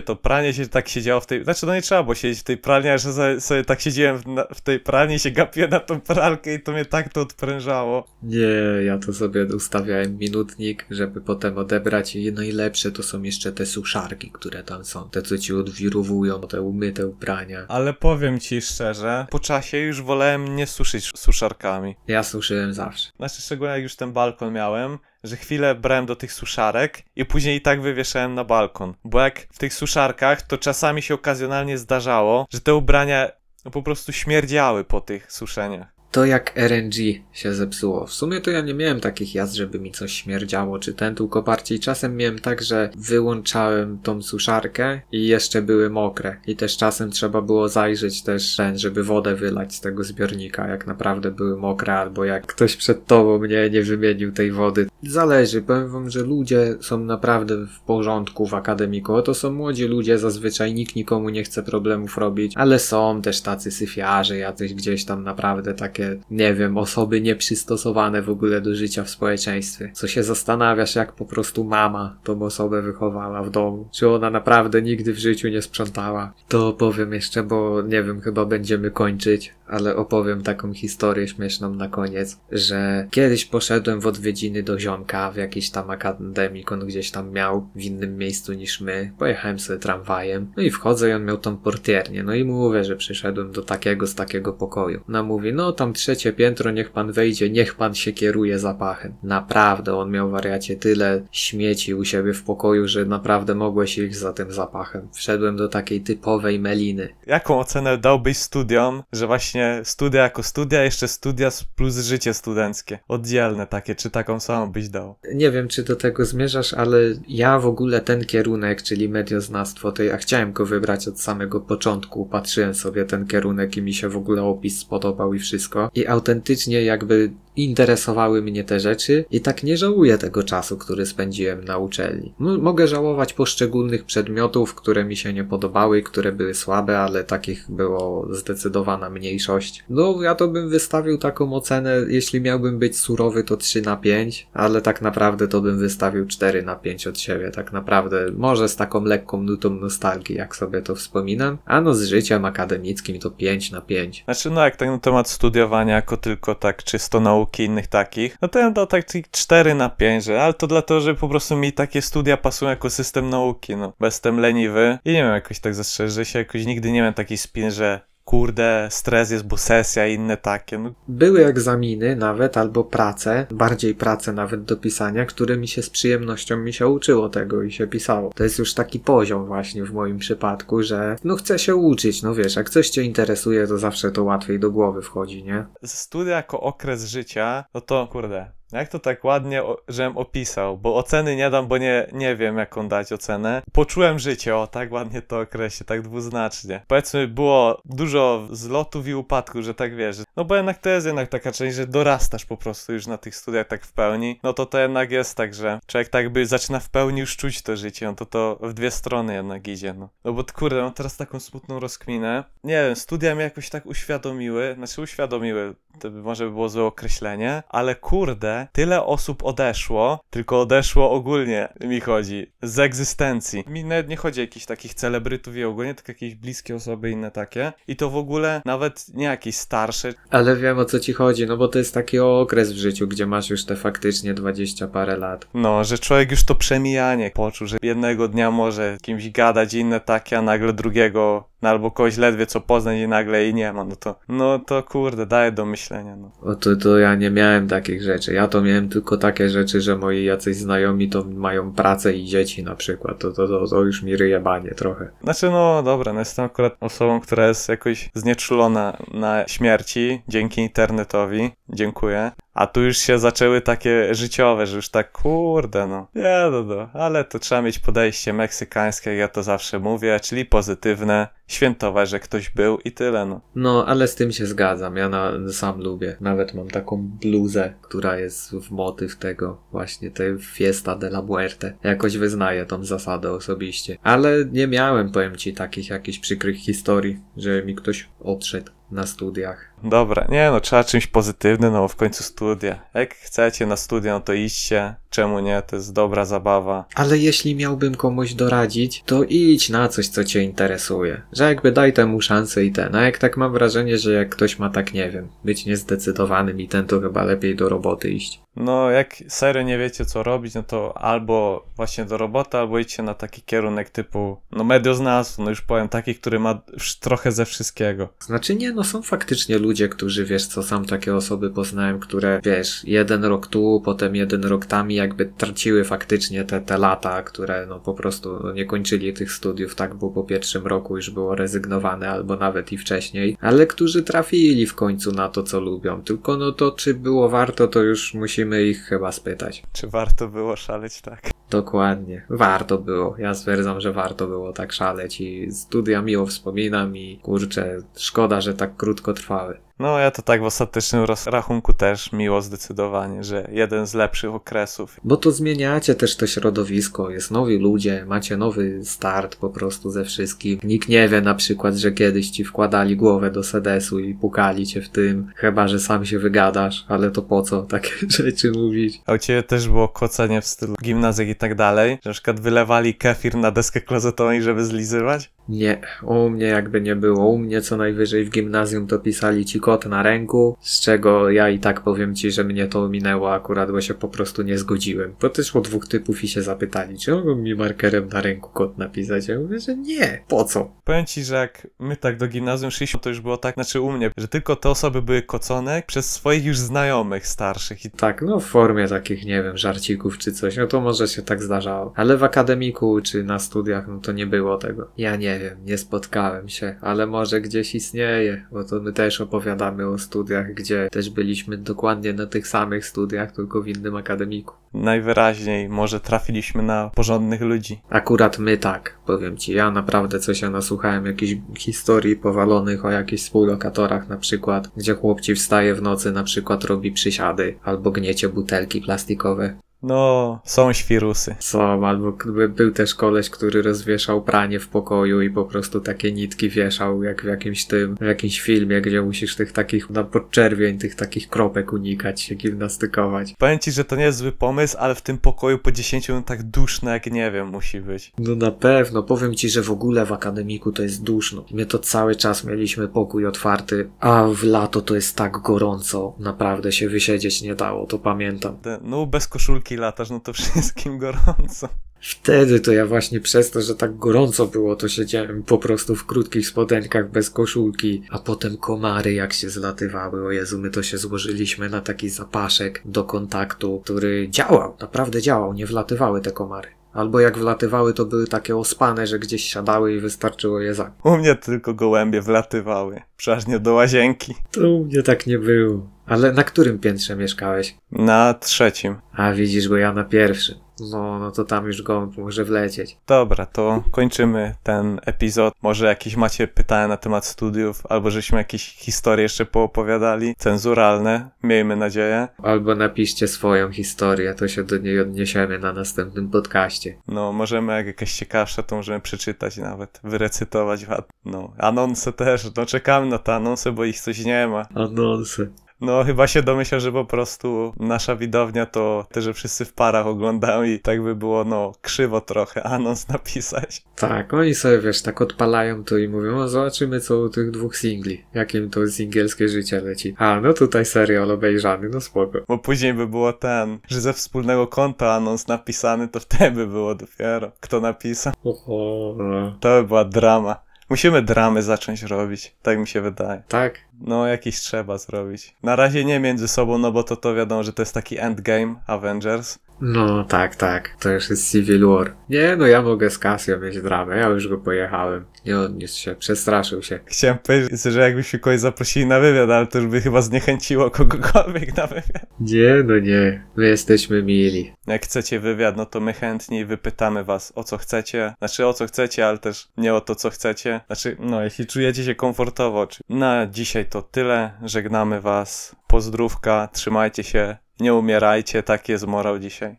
to 0.00 0.16
pranie 0.16 0.54
się 0.54 0.66
tak 0.68 0.88
siedziało 0.88 1.20
w 1.20 1.26
tej, 1.26 1.44
znaczy 1.44 1.66
no 1.66 1.74
nie 1.74 1.82
trzeba 1.82 2.02
było 2.08 2.14
siedzieć 2.14 2.40
w 2.40 2.44
tej 2.44 2.56
pralni, 2.56 2.88
ale 2.88 2.98
że 2.98 3.40
sobie, 3.40 3.64
tak 3.64 3.80
siedziałem 3.80 4.18
w, 4.18 4.26
na, 4.26 4.44
w 4.54 4.60
tej 4.60 4.80
pralni 4.80 5.18
się 5.18 5.30
gapiłem 5.30 5.70
na 5.70 5.80
tą 5.80 6.00
pralkę 6.00 6.54
i 6.54 6.62
to 6.62 6.72
mnie 6.72 6.84
tak 6.84 7.12
to 7.12 7.20
odprężało. 7.20 8.06
Nie, 8.22 8.84
ja 8.84 8.98
to 8.98 9.12
sobie 9.12 9.44
ustawiałem 9.44 10.18
minutnik, 10.18 10.86
żeby 10.90 11.20
potem 11.20 11.58
odebrać 11.58 12.16
i 12.16 12.32
najlepsze 12.32 12.92
to 12.92 13.02
są 13.02 13.22
jeszcze 13.22 13.52
te 13.52 13.66
suszarki, 13.66 14.30
które 14.30 14.62
tam 14.62 14.84
są. 14.84 15.10
Te, 15.10 15.22
co 15.22 15.38
ci 15.38 15.54
odwirowują, 15.54 16.40
te 16.40 16.62
umyte 16.62 17.06
ubrania. 17.06 17.66
Ale 17.68 17.92
powiem 17.92 18.40
ci 18.40 18.60
szczerze, 18.60 19.26
po 19.30 19.38
czasie 19.38 19.78
już 19.78 20.02
wolałem 20.02 20.56
nie 20.56 20.66
suszyć 20.66 21.10
suszarkami. 21.16 21.96
Ja 22.06 22.22
suszyłem 22.22 22.74
zawsze. 22.74 23.10
Znaczy, 23.16 23.42
szczególnie 23.42 23.74
jak 23.74 23.82
już 23.82 23.96
ten 23.96 24.12
balkon 24.12 24.52
miałem, 24.52 24.98
że 25.24 25.36
chwilę 25.36 25.74
brałem 25.74 26.06
do 26.06 26.16
tych 26.16 26.32
suszarek 26.32 27.02
i 27.16 27.24
później 27.24 27.56
i 27.56 27.60
tak 27.60 27.82
wywieszałem 27.82 28.34
na 28.34 28.44
balkon. 28.44 28.94
Bo 29.04 29.20
jak 29.20 29.46
w 29.52 29.58
tych 29.58 29.74
suszarkach, 29.74 30.42
to 30.42 30.58
czasami 30.58 31.02
się 31.02 31.14
okazjonalnie 31.14 31.78
zdarzało, 31.78 32.46
że 32.52 32.60
te 32.60 32.74
ubrania 32.74 33.30
po 33.72 33.82
prostu 33.82 34.12
śmierdziały 34.12 34.84
po 34.84 35.00
tych 35.00 35.32
suszeniach. 35.32 35.97
To 36.18 36.24
jak 36.24 36.52
RNG 36.56 36.94
się 37.32 37.54
zepsuło. 37.54 38.06
W 38.06 38.12
sumie 38.12 38.40
to 38.40 38.50
ja 38.50 38.60
nie 38.60 38.74
miałem 38.74 39.00
takich 39.00 39.34
jazd, 39.34 39.54
żeby 39.54 39.80
mi 39.80 39.92
coś 39.92 40.12
śmierdziało 40.12 40.78
czy 40.78 40.94
ten, 40.94 41.14
tylko 41.14 41.42
bardziej 41.42 41.80
czasem 41.80 42.16
miałem 42.16 42.38
tak, 42.38 42.62
że 42.62 42.90
wyłączałem 42.96 43.98
tą 44.02 44.22
suszarkę 44.22 45.00
i 45.12 45.26
jeszcze 45.26 45.62
były 45.62 45.90
mokre. 45.90 46.36
I 46.46 46.56
też 46.56 46.76
czasem 46.76 47.10
trzeba 47.10 47.42
było 47.42 47.68
zajrzeć 47.68 48.22
też 48.22 48.56
ten, 48.56 48.78
żeby 48.78 49.04
wodę 49.04 49.34
wylać 49.34 49.74
z 49.74 49.80
tego 49.80 50.04
zbiornika, 50.04 50.68
jak 50.68 50.86
naprawdę 50.86 51.30
były 51.30 51.56
mokre, 51.56 51.94
albo 51.94 52.24
jak 52.24 52.46
ktoś 52.46 52.76
przed 52.76 53.06
tobą 53.06 53.38
mnie 53.38 53.70
nie 53.70 53.82
wymienił 53.82 54.32
tej 54.32 54.52
wody. 54.52 54.88
Zależy, 55.02 55.62
powiem 55.62 55.88
wam, 55.88 56.10
że 56.10 56.22
ludzie 56.22 56.76
są 56.80 57.04
naprawdę 57.04 57.66
w 57.66 57.80
porządku 57.80 58.46
w 58.46 58.54
akademiku. 58.54 59.14
Oto 59.14 59.34
są 59.34 59.52
młodzi 59.52 59.84
ludzie, 59.84 60.18
zazwyczaj 60.18 60.74
nikt 60.74 60.96
nikomu 60.96 61.28
nie 61.28 61.44
chce 61.44 61.62
problemów 61.62 62.18
robić, 62.18 62.52
ale 62.56 62.78
są 62.78 63.22
też 63.22 63.40
tacy 63.40 63.70
syfiarze, 63.70 64.36
jacyś 64.36 64.74
gdzieś 64.74 65.04
tam 65.04 65.24
naprawdę 65.24 65.74
takie, 65.74 66.07
nie 66.30 66.54
wiem, 66.54 66.78
osoby 66.78 67.20
nieprzystosowane 67.20 68.22
w 68.22 68.30
ogóle 68.30 68.60
do 68.60 68.74
życia 68.74 69.04
w 69.04 69.10
społeczeństwie. 69.10 69.90
Co 69.94 70.08
się 70.08 70.22
zastanawiasz, 70.22 70.94
jak 70.94 71.12
po 71.12 71.24
prostu 71.24 71.64
mama 71.64 72.16
tą 72.24 72.42
osobę 72.42 72.82
wychowała 72.82 73.42
w 73.42 73.50
domu. 73.50 73.88
Czy 73.92 74.08
ona 74.08 74.30
naprawdę 74.30 74.82
nigdy 74.82 75.12
w 75.12 75.18
życiu 75.18 75.48
nie 75.48 75.62
sprzątała. 75.62 76.32
To 76.48 76.68
opowiem 76.68 77.12
jeszcze, 77.12 77.42
bo 77.42 77.82
nie 77.82 78.02
wiem, 78.02 78.20
chyba 78.20 78.44
będziemy 78.44 78.90
kończyć, 78.90 79.54
ale 79.68 79.96
opowiem 79.96 80.42
taką 80.42 80.74
historię 80.74 81.28
śmieszną 81.28 81.74
na 81.74 81.88
koniec, 81.88 82.40
że 82.52 83.08
kiedyś 83.10 83.44
poszedłem 83.44 84.00
w 84.00 84.06
odwiedziny 84.06 84.62
do 84.62 84.78
ziomka 84.78 85.30
w 85.30 85.36
jakiś 85.36 85.70
tam 85.70 85.90
akademik, 85.90 86.72
on 86.72 86.86
gdzieś 86.86 87.10
tam 87.10 87.32
miał 87.32 87.68
w 87.76 87.80
innym 87.80 88.16
miejscu 88.16 88.52
niż 88.52 88.80
my. 88.80 89.12
Pojechałem 89.18 89.58
sobie 89.58 89.78
tramwajem, 89.78 90.52
no 90.56 90.62
i 90.62 90.70
wchodzę 90.70 91.10
i 91.10 91.12
on 91.12 91.24
miał 91.24 91.38
tą 91.38 91.56
portiernię, 91.56 92.22
no 92.22 92.34
i 92.34 92.44
mówię, 92.44 92.84
że 92.84 92.96
przyszedłem 92.96 93.52
do 93.52 93.62
takiego 93.62 94.06
z 94.06 94.14
takiego 94.14 94.52
pokoju. 94.52 95.00
No 95.08 95.22
mówi, 95.22 95.52
no 95.52 95.72
tam 95.72 95.92
trzecie 95.92 96.32
piętro, 96.32 96.70
niech 96.70 96.90
pan 96.90 97.12
wejdzie, 97.12 97.50
niech 97.50 97.74
pan 97.74 97.94
się 97.94 98.12
kieruje 98.12 98.58
zapachem. 98.58 99.14
Naprawdę, 99.22 99.96
on 99.96 100.10
miał 100.10 100.30
wariacie 100.30 100.76
tyle 100.76 101.22
śmieci 101.32 101.94
u 101.94 102.04
siebie 102.04 102.34
w 102.34 102.42
pokoju, 102.42 102.88
że 102.88 103.04
naprawdę 103.04 103.54
mogłeś 103.54 103.98
iść 103.98 104.16
za 104.16 104.32
tym 104.32 104.52
zapachem. 104.52 105.08
Wszedłem 105.12 105.56
do 105.56 105.68
takiej 105.68 106.00
typowej 106.00 106.60
meliny. 106.60 107.08
Jaką 107.26 107.58
ocenę 107.58 107.98
dałbyś 107.98 108.36
studiom, 108.36 109.02
że 109.12 109.26
właśnie 109.26 109.57
studia 109.84 110.22
jako 110.22 110.42
studia, 110.42 110.84
jeszcze 110.84 111.08
studia 111.08 111.50
plus 111.76 111.98
życie 111.98 112.34
studenckie? 112.34 112.98
Oddzielne 113.08 113.66
takie, 113.66 113.94
czy 113.94 114.10
taką 114.10 114.40
samą 114.40 114.72
byś 114.72 114.88
dał? 114.88 115.14
Nie 115.34 115.50
wiem, 115.50 115.68
czy 115.68 115.82
do 115.82 115.96
tego 115.96 116.24
zmierzasz, 116.24 116.74
ale 116.74 116.98
ja 117.28 117.58
w 117.58 117.66
ogóle 117.66 118.00
ten 118.00 118.24
kierunek, 118.24 118.82
czyli 118.82 119.08
medioznawstwo, 119.08 119.92
to 119.92 120.02
ja 120.02 120.16
chciałem 120.16 120.52
go 120.52 120.66
wybrać 120.66 121.08
od 121.08 121.20
samego 121.20 121.60
początku. 121.60 122.26
Patrzyłem 122.26 122.74
sobie 122.74 123.04
ten 123.04 123.26
kierunek 123.26 123.76
i 123.76 123.82
mi 123.82 123.94
się 123.94 124.08
w 124.08 124.16
ogóle 124.16 124.42
opis 124.42 124.78
spodobał 124.78 125.34
i 125.34 125.38
wszystko. 125.38 125.90
I 125.94 126.06
autentycznie 126.06 126.82
jakby 126.82 127.30
interesowały 127.64 128.42
mnie 128.42 128.64
te 128.64 128.80
rzeczy 128.80 129.24
i 129.30 129.40
tak 129.40 129.62
nie 129.62 129.76
żałuję 129.76 130.18
tego 130.18 130.42
czasu, 130.42 130.76
który 130.76 131.06
spędziłem 131.06 131.64
na 131.64 131.78
uczelni. 131.78 132.34
M- 132.40 132.60
mogę 132.60 132.88
żałować 132.88 133.32
poszczególnych 133.32 134.04
przedmiotów, 134.04 134.74
które 134.74 135.04
mi 135.04 135.16
się 135.16 135.32
nie 135.32 135.44
podobały, 135.44 136.02
które 136.02 136.32
były 136.32 136.54
słabe, 136.54 136.98
ale 136.98 137.24
takich 137.24 137.64
było 137.68 138.28
zdecydowana 138.30 139.10
mniejszość. 139.10 139.84
No, 139.90 140.22
ja 140.22 140.34
to 140.34 140.48
bym 140.48 140.68
wystawił 140.68 141.18
taką 141.18 141.52
ocenę, 141.52 141.96
jeśli 142.08 142.40
miałbym 142.40 142.78
być 142.78 142.98
surowy, 142.98 143.44
to 143.44 143.56
3 143.56 143.82
na 143.82 143.96
5, 143.96 144.46
ale 144.54 144.82
tak 144.82 145.02
naprawdę 145.02 145.48
to 145.48 145.60
bym 145.60 145.78
wystawił 145.78 146.26
4 146.26 146.62
na 146.62 146.76
5 146.76 147.06
od 147.06 147.18
siebie, 147.20 147.50
tak 147.50 147.72
naprawdę. 147.72 148.26
Może 148.36 148.68
z 148.68 148.76
taką 148.76 149.04
lekką 149.04 149.42
nutą 149.42 149.70
nostalgii, 149.70 150.36
jak 150.36 150.56
sobie 150.56 150.82
to 150.82 150.94
wspominam, 150.94 151.58
a 151.66 151.80
no 151.80 151.94
z 151.94 152.04
życiem 152.04 152.44
akademickim 152.44 153.18
to 153.18 153.30
5 153.30 153.70
na 153.70 153.80
5. 153.80 154.22
Znaczy, 154.24 154.50
no 154.50 154.64
jak 154.64 154.80
na 154.80 154.98
temat 154.98 155.28
studiowania, 155.28 155.94
jako 155.94 156.16
tylko 156.16 156.54
tak 156.54 156.84
czysto 156.84 157.20
nauki 157.20 157.47
innych 157.64 157.86
takich, 157.86 158.36
no 158.42 158.48
to 158.48 158.58
ja 158.58 158.70
dał 158.70 158.86
tak 158.86 159.06
4 159.30 159.74
na 159.74 159.88
5, 159.88 160.24
że, 160.24 160.42
ale 160.42 160.54
to 160.54 160.66
dlatego, 160.66 161.00
że 161.00 161.14
po 161.14 161.28
prostu 161.28 161.56
mi 161.56 161.72
takie 161.72 162.02
studia 162.02 162.36
pasują 162.36 162.70
jako 162.70 162.90
system 162.90 163.30
nauki, 163.30 163.76
no. 163.76 163.92
Bo 164.00 164.06
jestem 164.06 164.40
leniwy 164.40 164.98
i 165.04 165.12
nie 165.12 165.22
wiem 165.22 165.32
jakoś 165.32 165.60
tak 165.60 165.74
zastrzeżę, 165.74 166.24
się 166.24 166.38
jakoś 166.38 166.66
nigdy 166.66 166.92
nie 166.92 166.98
miałem 166.98 167.14
takiej 167.14 167.38
spin, 167.38 167.70
że 167.70 168.07
kurde, 168.28 168.88
stres 168.90 169.30
jest, 169.30 169.46
bo 169.46 169.56
sesja 169.56 170.06
i 170.06 170.14
inne 170.14 170.36
takie, 170.36 170.78
no. 170.78 170.94
Były 171.08 171.46
egzaminy 171.46 172.16
nawet, 172.16 172.56
albo 172.56 172.84
prace, 172.84 173.46
bardziej 173.50 173.94
prace 173.94 174.32
nawet 174.32 174.64
do 174.64 174.76
pisania, 174.76 175.26
które 175.26 175.56
mi 175.56 175.68
się 175.68 175.82
z 175.82 175.90
przyjemnością 175.90 176.56
mi 176.56 176.72
się 176.72 176.86
uczyło 176.86 177.28
tego 177.28 177.62
i 177.62 177.72
się 177.72 177.86
pisało. 177.86 178.30
To 178.34 178.44
jest 178.44 178.58
już 178.58 178.74
taki 178.74 179.00
poziom 179.00 179.46
właśnie 179.46 179.84
w 179.84 179.92
moim 179.92 180.18
przypadku, 180.18 180.82
że 180.82 181.16
no 181.24 181.36
chcę 181.36 181.58
się 181.58 181.76
uczyć, 181.76 182.22
no 182.22 182.34
wiesz, 182.34 182.56
jak 182.56 182.70
coś 182.70 182.90
cię 182.90 183.02
interesuje, 183.02 183.66
to 183.66 183.78
zawsze 183.78 184.10
to 184.10 184.24
łatwiej 184.24 184.60
do 184.60 184.70
głowy 184.70 185.02
wchodzi, 185.02 185.44
nie? 185.44 185.66
Studia 185.84 186.36
jako 186.36 186.60
okres 186.60 187.04
życia, 187.04 187.64
no 187.74 187.80
to 187.80 188.08
kurde, 188.12 188.57
Jak 188.72 188.88
to 188.88 188.98
tak 188.98 189.24
ładnie, 189.24 189.62
żem 189.88 190.16
opisał, 190.16 190.78
bo 190.78 190.96
oceny 190.96 191.36
nie 191.36 191.50
dam, 191.50 191.66
bo 191.66 191.78
nie, 191.78 192.06
nie 192.12 192.36
wiem 192.36 192.58
jaką 192.58 192.88
dać 192.88 193.12
ocenę. 193.12 193.62
Poczułem 193.72 194.18
życie, 194.18 194.56
o 194.56 194.66
tak 194.66 194.92
ładnie 194.92 195.22
to 195.22 195.40
określę, 195.40 195.86
tak 195.86 196.02
dwuznacznie. 196.02 196.82
Powiedzmy, 196.86 197.28
było 197.28 197.80
dużo 197.84 198.48
zlotów 198.50 199.06
i 199.06 199.14
upadków, 199.14 199.62
że 199.62 199.74
tak 199.74 199.96
wiesz. 199.96 200.16
No 200.36 200.44
bo 200.44 200.56
jednak 200.56 200.78
to 200.78 200.88
jest 200.88 201.06
jednak 201.06 201.28
taka 201.28 201.52
część, 201.52 201.76
że 201.76 201.86
dorastasz 201.86 202.44
po 202.44 202.56
prostu 202.56 202.92
już 202.92 203.06
na 203.06 203.18
tych 203.18 203.36
studiach 203.36 203.66
tak 203.66 203.84
w 203.84 203.92
pełni. 203.92 204.40
No 204.42 204.52
to 204.52 204.66
to 204.66 204.78
jednak 204.78 205.10
jest 205.10 205.36
tak, 205.36 205.54
że 205.54 205.80
człowiek 205.86 206.08
tak 206.08 206.28
by 206.28 206.46
zaczyna 206.46 206.80
w 206.80 206.90
pełni 206.90 207.20
już 207.20 207.36
czuć 207.36 207.62
to 207.62 207.76
życie, 207.76 208.06
no 208.06 208.14
to 208.14 208.26
to 208.26 208.58
w 208.62 208.72
dwie 208.74 208.90
strony 208.90 209.34
jednak 209.34 209.68
idzie, 209.68 209.94
no. 209.94 210.08
No 210.24 210.32
bo 210.32 210.44
kurde, 210.54 210.82
mam 210.82 210.92
teraz 210.92 211.16
taką 211.16 211.40
smutną 211.40 211.80
rozkminę. 211.80 212.44
Nie 212.64 212.82
wiem, 212.86 212.96
studia 212.96 213.34
mnie 213.34 213.44
jakoś 213.44 213.70
tak 213.70 213.86
uświadomiły, 213.86 214.74
znaczy 214.74 215.02
uświadomiły, 215.02 215.74
to 216.00 216.10
by 216.10 216.22
może 216.22 216.44
by 216.44 216.50
było 216.50 216.68
złe 216.68 216.84
określenie, 216.84 217.62
ale 217.68 217.94
kurde, 217.94 218.57
tyle 218.72 219.04
osób 219.04 219.44
odeszło, 219.44 220.20
tylko 220.30 220.60
odeszło 220.60 221.10
ogólnie, 221.10 221.68
mi 221.80 222.00
chodzi, 222.00 222.52
z 222.62 222.78
egzystencji. 222.78 223.64
Mi 223.66 223.84
nawet 223.84 224.08
nie 224.08 224.16
chodzi 224.16 224.40
o 224.40 224.44
jakichś 224.44 224.66
takich 224.66 224.94
celebrytów 224.94 225.56
i 225.56 225.64
ogólnie, 225.64 225.94
tylko 225.94 226.12
jakieś 226.12 226.34
bliskie 226.34 226.74
osoby, 226.74 227.10
inne 227.10 227.30
takie. 227.30 227.72
I 227.88 227.96
to 227.96 228.10
w 228.10 228.16
ogóle 228.16 228.62
nawet 228.64 229.06
nie 229.14 229.24
jakieś 229.24 229.56
starsze. 229.56 230.14
Ale 230.30 230.56
wiem 230.56 230.78
o 230.78 230.84
co 230.84 231.00
ci 231.00 231.12
chodzi, 231.12 231.46
no 231.46 231.56
bo 231.56 231.68
to 231.68 231.78
jest 231.78 231.94
taki 231.94 232.18
okres 232.18 232.72
w 232.72 232.76
życiu, 232.76 233.08
gdzie 233.08 233.26
masz 233.26 233.50
już 233.50 233.64
te 233.64 233.76
faktycznie 233.76 234.34
dwadzieścia 234.34 234.88
parę 234.88 235.16
lat. 235.16 235.46
No, 235.54 235.84
że 235.84 235.98
człowiek 235.98 236.30
już 236.30 236.44
to 236.44 236.54
przemijanie 236.54 237.30
poczuł, 237.30 237.66
że 237.66 237.76
jednego 237.82 238.28
dnia 238.28 238.50
może 238.50 238.98
kimś 239.02 239.30
gadać 239.30 239.74
inne 239.74 240.00
takie, 240.00 240.38
a 240.38 240.42
nagle 240.42 240.72
drugiego 240.72 241.48
no 241.62 241.68
albo 241.68 241.90
kogoś 241.90 242.16
ledwie 242.16 242.46
co 242.46 242.60
poznać 242.60 242.98
i 242.98 243.08
nagle 243.08 243.42
jej 243.42 243.54
nie 243.54 243.72
ma, 243.72 243.84
no 243.84 243.96
to, 243.96 244.18
no 244.28 244.58
to 244.58 244.82
kurde, 244.82 245.26
daje 245.26 245.52
do 245.52 245.66
myślenia, 245.66 246.16
no. 246.16 246.30
O 246.42 246.54
to, 246.54 246.76
to 246.76 246.98
ja 246.98 247.14
nie 247.14 247.30
miałem 247.30 247.68
takich 247.68 248.02
rzeczy. 248.02 248.34
Ja 248.34 248.48
to 248.48 248.62
miałem 248.62 248.88
tylko 248.88 249.16
takie 249.16 249.48
rzeczy, 249.48 249.80
że 249.80 249.96
moi 249.96 250.24
jacyś 250.24 250.56
znajomi 250.56 251.08
to 251.08 251.24
mają 251.24 251.72
pracę 251.72 252.12
i 252.12 252.24
dzieci 252.24 252.62
na 252.64 252.74
przykład. 252.74 253.18
To, 253.18 253.32
to, 253.32 253.48
to, 253.48 253.68
to 253.68 253.82
już 253.82 254.02
mi 254.02 254.16
ryje 254.16 254.40
banie 254.40 254.70
trochę. 254.70 255.10
Znaczy, 255.22 255.50
no 255.50 255.82
dobra, 255.82 256.12
no 256.12 256.18
jestem 256.18 256.44
akurat 256.44 256.76
osobą, 256.80 257.20
która 257.20 257.48
jest 257.48 257.68
jakoś 257.68 258.10
znieczulona 258.14 258.96
na 259.14 259.44
śmierci 259.46 260.22
dzięki 260.28 260.60
internetowi. 260.60 261.50
Dziękuję. 261.68 262.30
A 262.58 262.66
tu 262.66 262.82
już 262.82 262.96
się 262.98 263.18
zaczęły 263.18 263.60
takie 263.60 264.14
życiowe, 264.14 264.66
że 264.66 264.76
już 264.76 264.88
tak 264.88 265.12
kurde, 265.12 265.86
no. 265.86 266.08
Nie, 266.14 266.48
no, 266.50 266.62
no. 266.62 266.88
Ale 266.92 267.24
to 267.24 267.38
trzeba 267.38 267.62
mieć 267.62 267.78
podejście 267.78 268.32
meksykańskie, 268.32 269.14
ja 269.14 269.28
to 269.28 269.42
zawsze 269.42 269.78
mówię, 269.78 270.20
czyli 270.20 270.44
pozytywne, 270.44 271.28
świętować, 271.46 272.08
że 272.08 272.20
ktoś 272.20 272.50
był 272.50 272.78
i 272.78 272.92
tyle, 272.92 273.26
no. 273.26 273.40
No, 273.54 273.86
ale 273.86 274.08
z 274.08 274.14
tym 274.14 274.32
się 274.32 274.46
zgadzam. 274.46 274.96
Ja 274.96 275.08
na, 275.08 275.32
sam 275.52 275.80
lubię. 275.80 276.16
Nawet 276.20 276.54
mam 276.54 276.68
taką 276.68 277.10
bluzę, 277.22 277.74
która 277.82 278.18
jest 278.18 278.52
w 278.52 278.70
motyw 278.70 279.16
tego 279.16 279.62
właśnie 279.72 280.10
tej 280.10 280.38
Fiesta 280.38 280.96
de 280.96 281.06
la 281.06 281.22
Muerte. 281.22 281.72
Jakoś 281.84 282.16
wyznaję 282.16 282.66
tą 282.66 282.84
zasadę 282.84 283.32
osobiście. 283.32 283.98
Ale 284.02 284.44
nie 284.52 284.66
miałem, 284.66 285.12
powiem 285.12 285.36
ci, 285.36 285.54
takich 285.54 285.90
jakichś 285.90 286.18
przykrych 286.18 286.56
historii, 286.56 287.20
że 287.36 287.64
mi 287.64 287.74
ktoś 287.74 288.08
odszedł 288.20 288.72
na 288.90 289.06
studiach. 289.06 289.67
Dobra, 289.84 290.26
nie 290.28 290.50
no, 290.50 290.60
trzeba 290.60 290.84
czymś 290.84 291.06
pozytywnym, 291.06 291.72
no 291.72 291.88
w 291.88 291.96
końcu 291.96 292.22
studia. 292.22 292.82
Jak 292.94 293.14
chcecie 293.14 293.66
na 293.66 293.76
studia, 293.76 294.12
no 294.12 294.20
to 294.20 294.32
idźcie. 294.32 294.94
Czemu 295.10 295.40
nie? 295.40 295.62
To 295.66 295.76
jest 295.76 295.92
dobra 295.92 296.24
zabawa. 296.24 296.84
Ale 296.94 297.18
jeśli 297.18 297.54
miałbym 297.54 297.94
komuś 297.94 298.34
doradzić, 298.34 299.02
to 299.06 299.24
idź 299.24 299.68
na 299.68 299.88
coś, 299.88 300.08
co 300.08 300.24
cię 300.24 300.42
interesuje. 300.42 301.22
Że 301.32 301.44
jakby 301.44 301.72
daj 301.72 301.92
temu 301.92 302.20
szansę 302.20 302.64
i 302.64 302.72
ten. 302.72 302.94
A 302.94 303.02
jak 303.02 303.18
tak 303.18 303.36
mam 303.36 303.52
wrażenie, 303.52 303.98
że 303.98 304.12
jak 304.12 304.28
ktoś 304.28 304.58
ma 304.58 304.70
tak, 304.70 304.94
nie 304.94 305.10
wiem, 305.10 305.28
być 305.44 305.66
niezdecydowanym 305.66 306.60
i 306.60 306.68
ten, 306.68 306.86
to 306.86 307.00
chyba 307.00 307.24
lepiej 307.24 307.56
do 307.56 307.68
roboty 307.68 308.10
iść. 308.10 308.40
No, 308.56 308.90
jak 308.90 309.16
serio 309.28 309.62
nie 309.62 309.78
wiecie, 309.78 310.04
co 310.04 310.22
robić, 310.22 310.54
no 310.54 310.62
to 310.62 310.98
albo 310.98 311.66
właśnie 311.76 312.04
do 312.04 312.16
roboty, 312.16 312.58
albo 312.58 312.78
idźcie 312.78 313.02
na 313.02 313.14
taki 313.14 313.42
kierunek 313.42 313.90
typu, 313.90 314.36
no 314.52 314.64
medioznawstwo, 314.64 315.42
no 315.42 315.50
już 315.50 315.60
powiem, 315.60 315.88
taki, 315.88 316.14
który 316.14 316.38
ma 316.38 316.62
trochę 317.00 317.32
ze 317.32 317.44
wszystkiego. 317.44 318.08
Znaczy 318.20 318.54
nie, 318.54 318.72
no 318.72 318.84
są 318.84 319.02
faktycznie 319.02 319.58
ludzie, 319.58 319.67
którzy, 319.88 320.24
wiesz 320.24 320.46
co, 320.46 320.62
sam 320.62 320.84
takie 320.84 321.14
osoby 321.14 321.50
poznałem, 321.50 322.00
które, 322.00 322.40
wiesz, 322.44 322.84
jeden 322.84 323.24
rok 323.24 323.46
tu, 323.46 323.82
potem 323.84 324.16
jeden 324.16 324.44
rok 324.44 324.66
tam 324.66 324.90
i 324.90 324.94
jakby 324.94 325.26
traciły 325.26 325.84
faktycznie 325.84 326.44
te, 326.44 326.60
te 326.60 326.78
lata, 326.78 327.22
które 327.22 327.66
no 327.66 327.80
po 327.80 327.94
prostu 327.94 328.40
no, 328.42 328.52
nie 328.52 328.64
kończyli 328.64 329.12
tych 329.12 329.32
studiów, 329.32 329.74
tak, 329.74 329.94
bo 329.94 330.10
po 330.10 330.24
pierwszym 330.24 330.66
roku 330.66 330.96
już 330.96 331.10
było 331.10 331.34
rezygnowane, 331.34 332.10
albo 332.10 332.36
nawet 332.36 332.72
i 332.72 332.78
wcześniej, 332.78 333.36
ale 333.40 333.66
którzy 333.66 334.02
trafili 334.02 334.66
w 334.66 334.74
końcu 334.74 335.12
na 335.12 335.28
to, 335.28 335.42
co 335.42 335.60
lubią. 335.60 336.02
Tylko 336.02 336.36
no 336.36 336.52
to, 336.52 336.70
czy 336.70 336.94
było 336.94 337.28
warto, 337.28 337.68
to 337.68 337.82
już 337.82 338.14
musimy 338.14 338.62
ich 338.62 338.82
chyba 338.82 339.12
spytać. 339.12 339.62
Czy 339.72 339.86
warto 339.86 340.28
było 340.28 340.56
szaleć 340.56 341.00
tak? 341.00 341.30
Dokładnie. 341.50 342.22
Warto 342.30 342.78
było. 342.78 343.14
Ja 343.18 343.34
stwierdzam, 343.34 343.80
że 343.80 343.92
warto 343.92 344.26
było 344.26 344.52
tak 344.52 344.72
szaleć 344.72 345.20
i 345.20 345.52
studia 345.52 346.02
miło 346.02 346.26
wspominam 346.26 346.96
i 346.96 347.18
kurczę, 347.22 347.82
szkoda, 347.96 348.40
że 348.40 348.54
tak 348.54 348.76
krótko 348.76 349.12
trwały. 349.12 349.58
No, 349.78 349.98
ja 349.98 350.10
to 350.10 350.22
tak 350.22 350.42
w 350.42 350.44
ostatecznym 350.44 351.04
rozrachunku 351.04 351.72
też 351.72 352.12
miło 352.12 352.42
zdecydowanie, 352.42 353.24
że 353.24 353.48
jeden 353.52 353.86
z 353.86 353.94
lepszych 353.94 354.34
okresów. 354.34 355.00
Bo 355.04 355.16
to 355.16 355.30
zmieniacie 355.30 355.94
też 355.94 356.16
to 356.16 356.26
środowisko, 356.26 357.10
jest 357.10 357.30
nowi 357.30 357.58
ludzie, 357.58 358.04
macie 358.06 358.36
nowy 358.36 358.80
start 358.84 359.36
po 359.36 359.50
prostu 359.50 359.90
ze 359.90 360.04
wszystkim. 360.04 360.58
Nikt 360.64 360.88
nie 360.88 361.08
wie 361.08 361.20
na 361.20 361.34
przykład, 361.34 361.76
że 361.76 361.92
kiedyś 361.92 362.30
ci 362.30 362.44
wkładali 362.44 362.96
głowę 362.96 363.30
do 363.30 363.42
sedesu 363.42 363.98
i 363.98 364.14
pukali 364.14 364.66
cię 364.66 364.82
w 364.82 364.88
tym, 364.88 365.32
chyba 365.36 365.68
że 365.68 365.80
sam 365.80 366.06
się 366.06 366.18
wygadasz, 366.18 366.84
ale 366.88 367.10
to 367.10 367.22
po 367.22 367.42
co 367.42 367.62
takie 367.62 367.90
rzeczy 368.18 368.50
mówić? 368.50 369.00
A 369.06 369.12
u 369.12 369.18
ciebie 369.18 369.42
też 369.42 369.68
było 369.68 369.88
kocenie 369.88 370.40
w 370.40 370.46
stylu 370.46 370.74
gimnazjek 370.82 371.28
i 371.28 371.36
tak 371.36 371.54
dalej, 371.54 371.98
że 372.02 372.10
na 372.10 372.14
przykład 372.14 372.40
wylewali 372.40 372.94
kefir 372.94 373.34
na 373.34 373.50
deskę 373.50 373.80
klozetową 373.80 374.32
i 374.32 374.42
żeby 374.42 374.64
zlizywać? 374.64 375.30
Nie, 375.48 375.80
u 376.02 376.30
mnie 376.30 376.46
jakby 376.46 376.80
nie 376.80 376.96
było. 376.96 377.28
U 377.28 377.38
mnie 377.38 377.60
co 377.60 377.76
najwyżej 377.76 378.24
w 378.24 378.30
gimnazjum 378.30 378.86
to 378.86 378.98
pisali 378.98 379.44
ci 379.44 379.60
kot 379.60 379.86
na 379.86 380.02
ręku, 380.02 380.56
z 380.60 380.80
czego 380.80 381.30
ja 381.30 381.48
i 381.48 381.58
tak 381.58 381.80
powiem 381.80 382.14
ci, 382.14 382.30
że 382.30 382.44
mnie 382.44 382.66
to 382.66 382.88
minęło 382.88 383.34
akurat, 383.34 383.70
bo 383.70 383.80
się 383.80 383.94
po 383.94 384.08
prostu 384.08 384.42
nie 384.42 384.58
zgodziłem. 384.58 385.14
Bo 385.20 385.28
też 385.30 385.56
o 385.56 385.60
dwóch 385.60 385.88
typów 385.88 386.24
i 386.24 386.28
się 386.28 386.42
zapytali, 386.42 386.98
czy 386.98 387.10
mogą 387.10 387.36
mi 387.36 387.54
markerem 387.54 388.08
na 388.08 388.20
ręku 388.20 388.50
kot 388.50 388.78
napisać. 388.78 389.28
Ja 389.28 389.38
mówię, 389.38 389.60
że 389.60 389.76
nie, 389.76 390.24
po 390.28 390.44
co? 390.44 390.70
Powiem 390.84 391.06
ci, 391.06 391.24
że 391.24 391.34
jak 391.34 391.66
my 391.78 391.96
tak 391.96 392.16
do 392.16 392.28
gimnazjum 392.28 392.70
szliśmy, 392.70 393.00
to 393.00 393.08
już 393.08 393.20
było 393.20 393.36
tak, 393.36 393.54
znaczy 393.54 393.80
u 393.80 393.92
mnie, 393.92 394.10
że 394.16 394.28
tylko 394.28 394.56
te 394.56 394.68
osoby 394.68 395.02
były 395.02 395.22
kocone 395.22 395.82
przez 395.86 396.10
swoich 396.10 396.44
już 396.44 396.58
znajomych 396.58 397.26
starszych 397.26 397.84
i 397.84 397.90
Tak, 397.90 398.22
no 398.22 398.40
w 398.40 398.44
formie 398.44 398.88
takich, 398.88 399.24
nie 399.24 399.42
wiem, 399.42 399.56
żarcików 399.56 400.18
czy 400.18 400.32
coś, 400.32 400.56
no 400.56 400.66
to 400.66 400.80
może 400.80 401.08
się 401.08 401.22
tak 401.22 401.42
zdarzało. 401.42 401.92
Ale 401.96 402.16
w 402.16 402.24
akademiku 402.24 403.00
czy 403.00 403.24
na 403.24 403.38
studiach, 403.38 403.88
no 403.88 403.98
to 403.98 404.12
nie 404.12 404.26
było 404.26 404.58
tego. 404.58 404.88
Ja 404.98 405.16
nie 405.16 405.37
wiem, 405.38 405.58
nie 405.64 405.78
spotkałem 405.78 406.48
się, 406.48 406.76
ale 406.80 407.06
może 407.06 407.40
gdzieś 407.40 407.74
istnieje, 407.74 408.46
bo 408.52 408.64
to 408.64 408.80
my 408.80 408.92
też 408.92 409.20
opowiadamy 409.20 409.88
o 409.88 409.98
studiach, 409.98 410.54
gdzie 410.54 410.88
też 410.92 411.10
byliśmy 411.10 411.58
dokładnie 411.58 412.12
na 412.12 412.26
tych 412.26 412.48
samych 412.48 412.86
studiach, 412.86 413.32
tylko 413.32 413.62
w 413.62 413.68
innym 413.68 413.96
akademiku. 413.96 414.54
najwyraźniej 414.74 415.68
może 415.68 416.00
trafiliśmy 416.00 416.62
na 416.62 416.90
porządnych 416.94 417.40
ludzi. 417.40 417.80
Akurat 417.90 418.38
my 418.38 418.58
tak, 418.58 418.98
powiem 419.06 419.36
ci, 419.36 419.52
ja 419.52 419.70
naprawdę 419.70 420.18
coś 420.18 420.42
ja 420.42 420.50
nasłuchałem 420.50 421.06
jakichś 421.06 421.34
historii 421.58 422.16
powalonych 422.16 422.84
o 422.84 422.90
jakichś 422.90 423.22
współlokatorach 423.22 424.08
na 424.08 424.16
przykład, 424.16 424.70
gdzie 424.76 424.94
chłopci 424.94 425.34
wstaje 425.34 425.74
w 425.74 425.82
nocy 425.82 426.12
na 426.12 426.24
przykład 426.24 426.64
robi 426.64 426.92
przysiady, 426.92 427.58
albo 427.64 427.90
gniecie 427.90 428.28
butelki 428.28 428.80
plastikowe. 428.80 429.54
No, 429.82 430.40
są 430.44 430.72
świrusy. 430.72 431.36
Są, 431.38 431.86
albo 431.86 432.12
był 432.48 432.72
też 432.72 432.94
koleś, 432.94 433.30
który 433.30 433.62
rozwieszał 433.62 434.22
pranie 434.22 434.60
w 434.60 434.68
pokoju 434.68 435.22
i 435.22 435.30
po 435.30 435.44
prostu 435.44 435.80
takie 435.80 436.12
nitki 436.12 436.48
wieszał, 436.48 437.02
jak 437.02 437.22
w 437.22 437.26
jakimś 437.26 437.64
tym, 437.64 437.96
w 437.96 438.04
jakimś 438.04 438.40
filmie, 438.40 438.80
gdzie 438.80 439.02
musisz 439.02 439.36
tych 439.36 439.52
takich, 439.52 439.90
na 439.90 440.04
podczerwień, 440.04 440.78
tych 440.78 440.94
takich 440.94 441.28
kropek 441.28 441.72
unikać, 441.72 442.20
się 442.20 442.34
gimnastykować. 442.34 443.34
Powiem 443.38 443.58
ci, 443.58 443.72
że 443.72 443.84
to 443.84 443.96
nie 443.96 444.04
jest 444.04 444.18
zły 444.18 444.32
pomysł, 444.32 444.76
ale 444.78 444.94
w 444.94 445.02
tym 445.02 445.18
pokoju 445.18 445.58
po 445.58 445.72
10 445.72 446.08
minutach 446.08 446.42
duszno, 446.42 446.90
jak 446.90 447.06
nie 447.06 447.30
wiem, 447.30 447.48
musi 447.48 447.80
być. 447.80 448.12
No 448.18 448.34
na 448.34 448.50
pewno, 448.50 449.02
powiem 449.02 449.34
ci, 449.34 449.48
że 449.48 449.62
w 449.62 449.70
ogóle 449.70 450.06
w 450.06 450.12
akademiku 450.12 450.72
to 450.72 450.82
jest 450.82 451.02
duszno. 451.02 451.44
My 451.50 451.66
to 451.66 451.78
cały 451.78 452.16
czas 452.16 452.44
mieliśmy 452.44 452.88
pokój 452.88 453.26
otwarty, 453.26 453.90
a 454.00 454.28
w 454.34 454.42
lato 454.42 454.82
to 454.82 454.94
jest 454.94 455.16
tak 455.16 455.38
gorąco, 455.38 456.14
naprawdę 456.18 456.72
się 456.72 456.88
wysiedzieć 456.88 457.42
nie 457.42 457.54
dało, 457.54 457.86
to 457.86 457.98
pamiętam. 457.98 458.56
No, 458.82 459.06
bez 459.06 459.28
koszulki 459.28 459.67
latasz, 459.76 460.10
no 460.10 460.20
to 460.20 460.32
wszystkim 460.32 460.98
gorąco. 460.98 461.68
Wtedy 462.00 462.60
to 462.60 462.72
ja 462.72 462.86
właśnie 462.86 463.20
przez 463.20 463.50
to, 463.50 463.62
że 463.62 463.74
tak 463.74 463.96
gorąco 463.96 464.46
było, 464.46 464.76
to 464.76 464.88
siedziałem 464.88 465.42
po 465.42 465.58
prostu 465.58 465.96
w 465.96 466.06
krótkich 466.06 466.48
spodenkach 466.48 467.10
bez 467.10 467.30
koszulki, 467.30 468.02
a 468.10 468.18
potem 468.18 468.56
komary 468.56 469.12
jak 469.12 469.32
się 469.32 469.50
zlatywały. 469.50 470.26
O 470.26 470.30
Jezu, 470.30 470.58
my 470.58 470.70
to 470.70 470.82
się 470.82 470.98
złożyliśmy 470.98 471.68
na 471.68 471.80
taki 471.80 472.08
zapaszek 472.08 472.82
do 472.84 473.04
kontaktu, 473.04 473.80
który 473.84 474.28
działał, 474.30 474.76
naprawdę 474.80 475.22
działał, 475.22 475.54
nie 475.54 475.66
wlatywały 475.66 476.20
te 476.20 476.32
komary. 476.32 476.77
Albo 476.92 477.20
jak 477.20 477.38
wlatywały, 477.38 477.94
to 477.94 478.04
były 478.04 478.26
takie 478.26 478.56
ospane, 478.56 479.06
że 479.06 479.18
gdzieś 479.18 479.44
siadały 479.44 479.94
i 479.94 480.00
wystarczyło 480.00 480.60
je 480.60 480.74
zabić. 480.74 480.94
U 481.04 481.16
mnie 481.16 481.34
tylko 481.34 481.74
gołębie 481.74 482.22
wlatywały, 482.22 483.00
przeważnie 483.16 483.58
do 483.58 483.74
łazienki. 483.74 484.34
To 484.50 484.70
u 484.70 484.84
mnie 484.84 485.02
tak 485.02 485.26
nie 485.26 485.38
było. 485.38 485.88
Ale 486.06 486.32
na 486.32 486.44
którym 486.44 486.78
piętrze 486.78 487.16
mieszkałeś? 487.16 487.76
Na 487.92 488.34
trzecim. 488.34 488.96
A 489.12 489.32
widzisz, 489.32 489.68
bo 489.68 489.76
ja 489.76 489.92
na 489.92 490.04
pierwszym. 490.04 490.67
No, 490.80 491.18
no 491.18 491.30
to 491.30 491.44
tam 491.44 491.66
już 491.66 491.82
go 491.82 492.10
może 492.18 492.44
wlecieć. 492.44 492.96
Dobra, 493.06 493.46
to 493.46 493.82
kończymy 493.90 494.54
ten 494.62 495.00
epizod. 495.06 495.54
Może 495.62 495.86
jakieś 495.86 496.16
macie 496.16 496.48
pytania 496.48 496.88
na 496.88 496.96
temat 496.96 497.26
studiów, 497.26 497.82
albo 497.88 498.10
żeśmy 498.10 498.38
jakieś 498.38 498.76
historie 498.76 499.22
jeszcze 499.22 499.46
poopowiadali. 499.46 500.34
Cenzuralne, 500.38 501.28
miejmy 501.42 501.76
nadzieję. 501.76 502.28
Albo 502.42 502.74
napiszcie 502.74 503.28
swoją 503.28 503.72
historię, 503.72 504.34
to 504.34 504.48
się 504.48 504.64
do 504.64 504.78
niej 504.78 505.00
odniesiemy 505.00 505.58
na 505.58 505.72
następnym 505.72 506.30
podcaście. 506.30 506.96
No, 507.08 507.32
możemy, 507.32 507.72
jak 507.72 507.86
jakaś 507.86 508.12
ciekawsza, 508.12 508.62
to 508.62 508.76
możemy 508.76 509.00
przeczytać 509.00 509.56
nawet, 509.56 510.00
wyrecytować. 510.04 510.86
No, 511.24 511.52
anonse 511.58 512.12
też, 512.12 512.50
no 512.56 512.66
czekamy 512.66 513.06
na 513.06 513.18
te 513.18 513.34
anonse, 513.34 513.72
bo 513.72 513.84
ich 513.84 514.00
coś 514.00 514.24
nie 514.24 514.46
ma. 514.46 514.66
Anonsy. 514.74 515.50
No, 515.80 516.04
chyba 516.04 516.26
się 516.26 516.42
domyślam, 516.42 516.80
że 516.80 516.92
po 516.92 517.04
prostu 517.04 517.72
nasza 517.80 518.16
widownia 518.16 518.66
to 518.66 519.06
te, 519.12 519.22
że 519.22 519.34
wszyscy 519.34 519.64
w 519.64 519.72
parach 519.72 520.06
oglądają 520.06 520.62
i 520.62 520.78
tak 520.78 521.02
by 521.02 521.14
było, 521.14 521.44
no, 521.44 521.72
krzywo 521.82 522.20
trochę 522.20 522.62
anons 522.62 523.08
napisać. 523.14 523.82
Tak, 523.96 524.34
oni 524.34 524.54
sobie 524.54 524.78
wiesz, 524.78 525.02
tak 525.02 525.20
odpalają 525.20 525.84
to 525.84 525.96
i 525.96 526.08
mówią, 526.08 526.36
o 526.36 526.48
zobaczymy 526.48 527.00
co 527.00 527.18
u 527.18 527.28
tych 527.28 527.50
dwóch 527.50 527.76
singli, 527.76 528.24
jakim 528.34 528.70
to 528.70 528.86
singielskie 528.86 529.48
życie 529.48 529.80
leci. 529.80 530.14
A, 530.18 530.40
no 530.40 530.52
tutaj 530.52 530.84
serial 530.84 531.30
obejrzany, 531.30 531.88
no 531.88 532.00
spoko. 532.00 532.38
Bo 532.48 532.58
później 532.58 532.94
by 532.94 533.06
było 533.06 533.32
ten, 533.32 533.78
że 533.88 534.00
ze 534.00 534.12
wspólnego 534.12 534.66
konta 534.66 535.14
anons 535.14 535.48
napisany, 535.48 536.08
to 536.08 536.20
wtedy 536.20 536.50
by 536.50 536.66
było 536.66 536.94
dopiero, 536.94 537.52
kto 537.60 537.80
napisał. 537.80 538.32
Oho, 538.44 539.14
no. 539.18 539.56
To 539.60 539.68
by 539.82 539.88
była 539.88 540.04
drama. 540.04 540.68
Musimy 540.90 541.22
dramy 541.22 541.62
zacząć 541.62 542.02
robić, 542.02 542.56
tak 542.62 542.78
mi 542.78 542.86
się 542.86 543.00
wydaje. 543.00 543.42
Tak? 543.48 543.80
No, 544.00 544.26
jakiś 544.26 544.60
trzeba 544.60 544.98
zrobić. 544.98 545.54
Na 545.62 545.76
razie 545.76 546.04
nie 546.04 546.20
między 546.20 546.48
sobą, 546.48 546.78
no 546.78 546.92
bo 546.92 547.02
to 547.02 547.16
to 547.16 547.34
wiadomo, 547.34 547.62
że 547.62 547.72
to 547.72 547.82
jest 547.82 547.94
taki 547.94 548.18
endgame 548.18 548.74
Avengers. 548.86 549.58
No, 549.80 550.24
tak, 550.24 550.56
tak, 550.56 550.96
to 551.00 551.10
już 551.10 551.30
jest 551.30 551.52
Civil 551.52 551.86
War. 551.86 552.14
Nie, 552.28 552.56
no 552.56 552.66
ja 552.66 552.82
mogę 552.82 553.10
z 553.10 553.18
Casio 553.18 553.58
mieć 553.58 553.80
dramę, 553.80 554.16
ja 554.16 554.26
już 554.26 554.48
go 554.48 554.58
pojechałem. 554.58 555.24
Nie 555.46 555.58
odniósł 555.58 556.00
się, 556.00 556.14
przestraszył 556.14 556.82
się. 556.82 557.00
Chciałem 557.06 557.38
powiedzieć, 557.38 557.82
że 557.82 558.00
jakbyśmy 558.00 558.38
kogoś 558.38 558.60
zaprosili 558.60 559.06
na 559.06 559.20
wywiad, 559.20 559.50
ale 559.50 559.66
to 559.66 559.78
już 559.78 559.86
by 559.86 560.00
chyba 560.00 560.22
zniechęciło 560.22 560.90
kogokolwiek 560.90 561.76
na 561.76 561.86
wywiad. 561.86 562.26
Nie, 562.40 562.74
no 562.84 562.98
nie, 562.98 563.46
my 563.56 563.66
jesteśmy 563.68 564.22
mili. 564.22 564.72
Jak 564.86 565.04
chcecie 565.04 565.40
wywiad, 565.40 565.76
no 565.76 565.86
to 565.86 566.00
my 566.00 566.12
chętniej 566.12 566.64
wypytamy 566.64 567.24
was 567.24 567.52
o 567.54 567.64
co 567.64 567.76
chcecie. 567.76 568.34
Znaczy 568.38 568.66
o 568.66 568.72
co 568.72 568.86
chcecie, 568.86 569.26
ale 569.26 569.38
też 569.38 569.68
nie 569.76 569.94
o 569.94 570.00
to 570.00 570.14
co 570.14 570.30
chcecie. 570.30 570.80
Znaczy, 570.86 571.16
no 571.20 571.42
jeśli 571.44 571.66
czujecie 571.66 572.04
się 572.04 572.14
komfortowo. 572.14 572.86
Czy... 572.86 573.02
Na 573.08 573.46
dzisiaj 573.46 573.86
to 573.88 574.02
tyle. 574.02 574.50
Żegnamy 574.62 575.20
was. 575.20 575.76
Pozdrówka, 575.86 576.68
trzymajcie 576.72 577.24
się. 577.24 577.56
Nie 577.80 577.94
umierajcie, 577.94 578.62
taki 578.62 578.92
jest 578.92 579.06
morał 579.06 579.38
dzisiaj. 579.38 579.76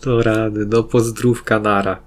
To 0.00 0.22
rady, 0.22 0.66
no 0.66 0.82
pozdrówka 0.82 1.58
nara. 1.58 1.98